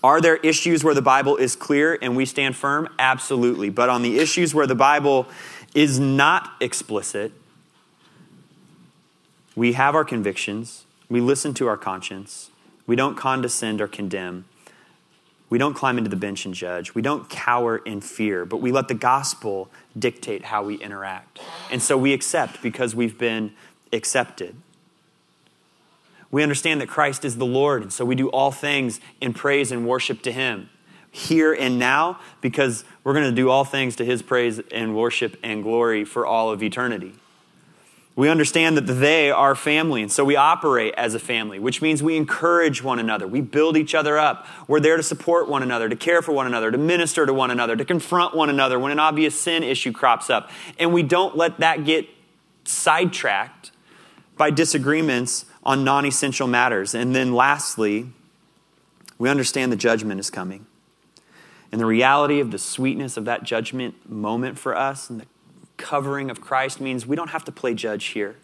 Are 0.03 0.21
there 0.21 0.37
issues 0.37 0.85
where 0.85 0.95
the 0.95 1.03
Bible 1.03 1.37
is 1.37 1.57
clear 1.57 1.99
and 2.01 2.15
we 2.15 2.27
stand 2.27 2.57
firm? 2.57 2.89
Absolutely. 2.99 3.71
But 3.71 3.89
on 3.89 4.03
the 4.03 4.19
issues 4.19 4.55
where 4.55 4.67
the 4.67 4.75
Bible 4.75 5.27
is 5.75 5.99
not 5.99 6.53
explicit, 6.61 7.33
we 9.55 9.75
have 9.75 9.95
our 9.95 10.05
convictions, 10.05 10.85
we 11.09 11.21
listen 11.21 11.55
to 11.55 11.67
our 11.67 11.77
conscience, 11.77 12.51
we 12.87 12.97
don't 12.97 13.17
condescend 13.17 13.81
or 13.81 13.89
condemn, 13.89 14.45
we 15.51 15.59
don't 15.59 15.75
climb 15.75 15.99
into 15.99 16.11
the 16.11 16.17
bench 16.17 16.45
and 16.45 16.55
judge, 16.55 16.95
we 16.95 17.03
don't 17.03 17.29
cower 17.29 17.79
in 17.79 18.01
fear, 18.01 18.45
but 18.45 18.59
we 18.59 18.73
let 18.73 18.89
the 18.89 18.95
gospel 18.95 19.71
dictate 19.99 20.47
how 20.47 20.65
we 20.65 20.77
interact. 20.77 21.41
And 21.71 21.83
so 21.83 21.97
we 21.97 22.13
accept 22.13 22.63
because 22.63 22.95
we've 22.95 23.19
been 23.19 23.53
accepted. 23.93 24.57
We 26.31 26.43
understand 26.43 26.81
that 26.81 26.89
Christ 26.89 27.25
is 27.25 27.37
the 27.37 27.47
Lord, 27.47 27.83
and 27.83 27.93
so 27.93 28.05
we 28.05 28.17
do 28.17 28.29
all 28.29 28.51
things 28.51 29.01
in 29.21 29.35
praise 29.35 29.71
and 29.71 29.87
worship 29.87 30.23
to 30.23 30.33
Him 30.33 30.69
here 31.15 31.55
and 31.55 31.79
now 31.79 32.19
because 32.41 32.85
we're 33.05 33.13
going 33.13 33.25
to 33.25 33.33
do 33.33 33.49
all 33.49 33.65
things 33.65 33.95
to 33.97 34.05
his 34.05 34.21
praise 34.21 34.61
and 34.73 34.97
worship 34.97 35.39
and 35.45 35.63
glory 35.63 36.05
for 36.05 36.27
all 36.27 36.51
of 36.51 36.61
eternity. 36.61 37.13
We 38.17 38.29
understand 38.29 38.77
that 38.77 38.87
they 38.87 39.33
are 39.33 39.57
family, 39.57 40.01
and 40.01 40.11
so 40.11 40.25
we 40.25 40.37
operate 40.37 40.95
as 40.97 41.15
a 41.15 41.19
family, 41.19 41.59
which 41.59 41.83
means 41.83 42.01
we 42.01 42.17
encourage 42.17 42.81
one 42.81 43.01
another. 43.01 43.27
We 43.27 43.41
build 43.41 43.77
each 43.77 43.93
other 43.93 44.17
up. 44.19 44.47
We're 44.69 44.79
there 44.79 44.97
to 44.97 45.03
support 45.03 45.49
one 45.49 45.65
another, 45.65 45.89
to 45.89 45.97
care 45.97 46.23
for 46.23 46.31
one 46.31 46.47
another, 46.47 46.71
to 46.71 46.79
minister 46.79 47.27
to 47.27 47.35
one 47.35 47.51
another, 47.51 47.75
to 47.75 47.85
confront 47.85 48.37
one 48.37 48.51
another 48.51 48.79
when 48.79 48.93
an 48.93 49.01
obvious 49.01 49.41
sin 49.41 49.65
issue 49.65 49.91
crops 49.91 50.31
up. 50.31 50.51
And 50.79 50.93
we 50.93 51.03
don't 51.03 51.37
let 51.37 51.59
that 51.59 51.85
get 51.85 52.09
sidetracked 52.63 53.73
by 54.37 54.51
disagreements 54.51 55.47
on 55.65 55.83
non 55.83 56.07
essential 56.07 56.47
matters. 56.47 56.95
And 56.95 57.17
then 57.17 57.33
lastly, 57.33 58.13
we 59.19 59.29
understand 59.29 59.73
the 59.73 59.77
judgment 59.77 60.21
is 60.21 60.31
coming. 60.31 60.67
And 61.73 61.81
the 61.81 61.87
reality 61.87 62.39
of 62.39 62.53
the 62.53 62.59
sweetness 62.59 63.17
of 63.17 63.25
that 63.25 63.43
judgment 63.43 64.09
moment 64.09 64.57
for 64.57 64.77
us 64.77 65.11
and 65.11 65.21
the 65.21 65.27
covering 65.77 66.31
of 66.31 66.41
Christ 66.41 66.81
means 66.81 67.07
we 67.07 67.17
don't 67.17 67.31
have 67.31 67.45
to 67.45 67.53
play 67.53 67.75
judge 67.75 68.07
here. 68.07 68.37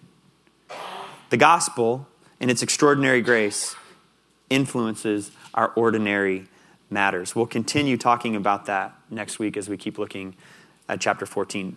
The 1.31 1.37
gospel, 1.37 2.09
in 2.41 2.51
its 2.51 2.63
extraordinary 2.63 3.23
grace, 3.23 3.77
influences 4.49 5.31
our 5.55 5.73
ordinary 5.77 6.47
matters. 6.91 7.37
We'll 7.37 7.47
continue 7.47 7.97
talking 7.97 8.35
about 8.35 8.67
that 8.67 8.95
next 9.09 9.39
week 9.39 9.57
as 9.57 9.69
we 9.69 9.77
keep 9.77 9.99
looking 9.99 10.35
at 10.89 11.01
chapter 11.01 11.25
14. 11.25 11.77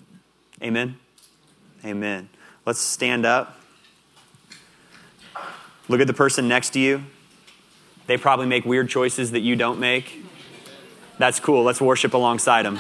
Amen? 0.62 0.98
Amen. 1.86 2.30
Let's 2.66 2.80
stand 2.80 3.26
up. 3.26 3.60
Look 5.88 6.02
at 6.02 6.08
the 6.08 6.14
person 6.14 6.48
next 6.48 6.72
to 6.72 6.80
you. 6.80 7.04
They 8.08 8.18
probably 8.18 8.48
make 8.48 8.66
weird 8.66 8.90
choices 8.90 9.32
that 9.32 9.42
you 9.42 9.56
don't 9.56 9.80
make. 9.80 10.24
That's 11.20 11.40
cool. 11.40 11.64
Let's 11.64 11.80
worship 11.80 12.14
alongside 12.14 12.66
him. 12.66 12.80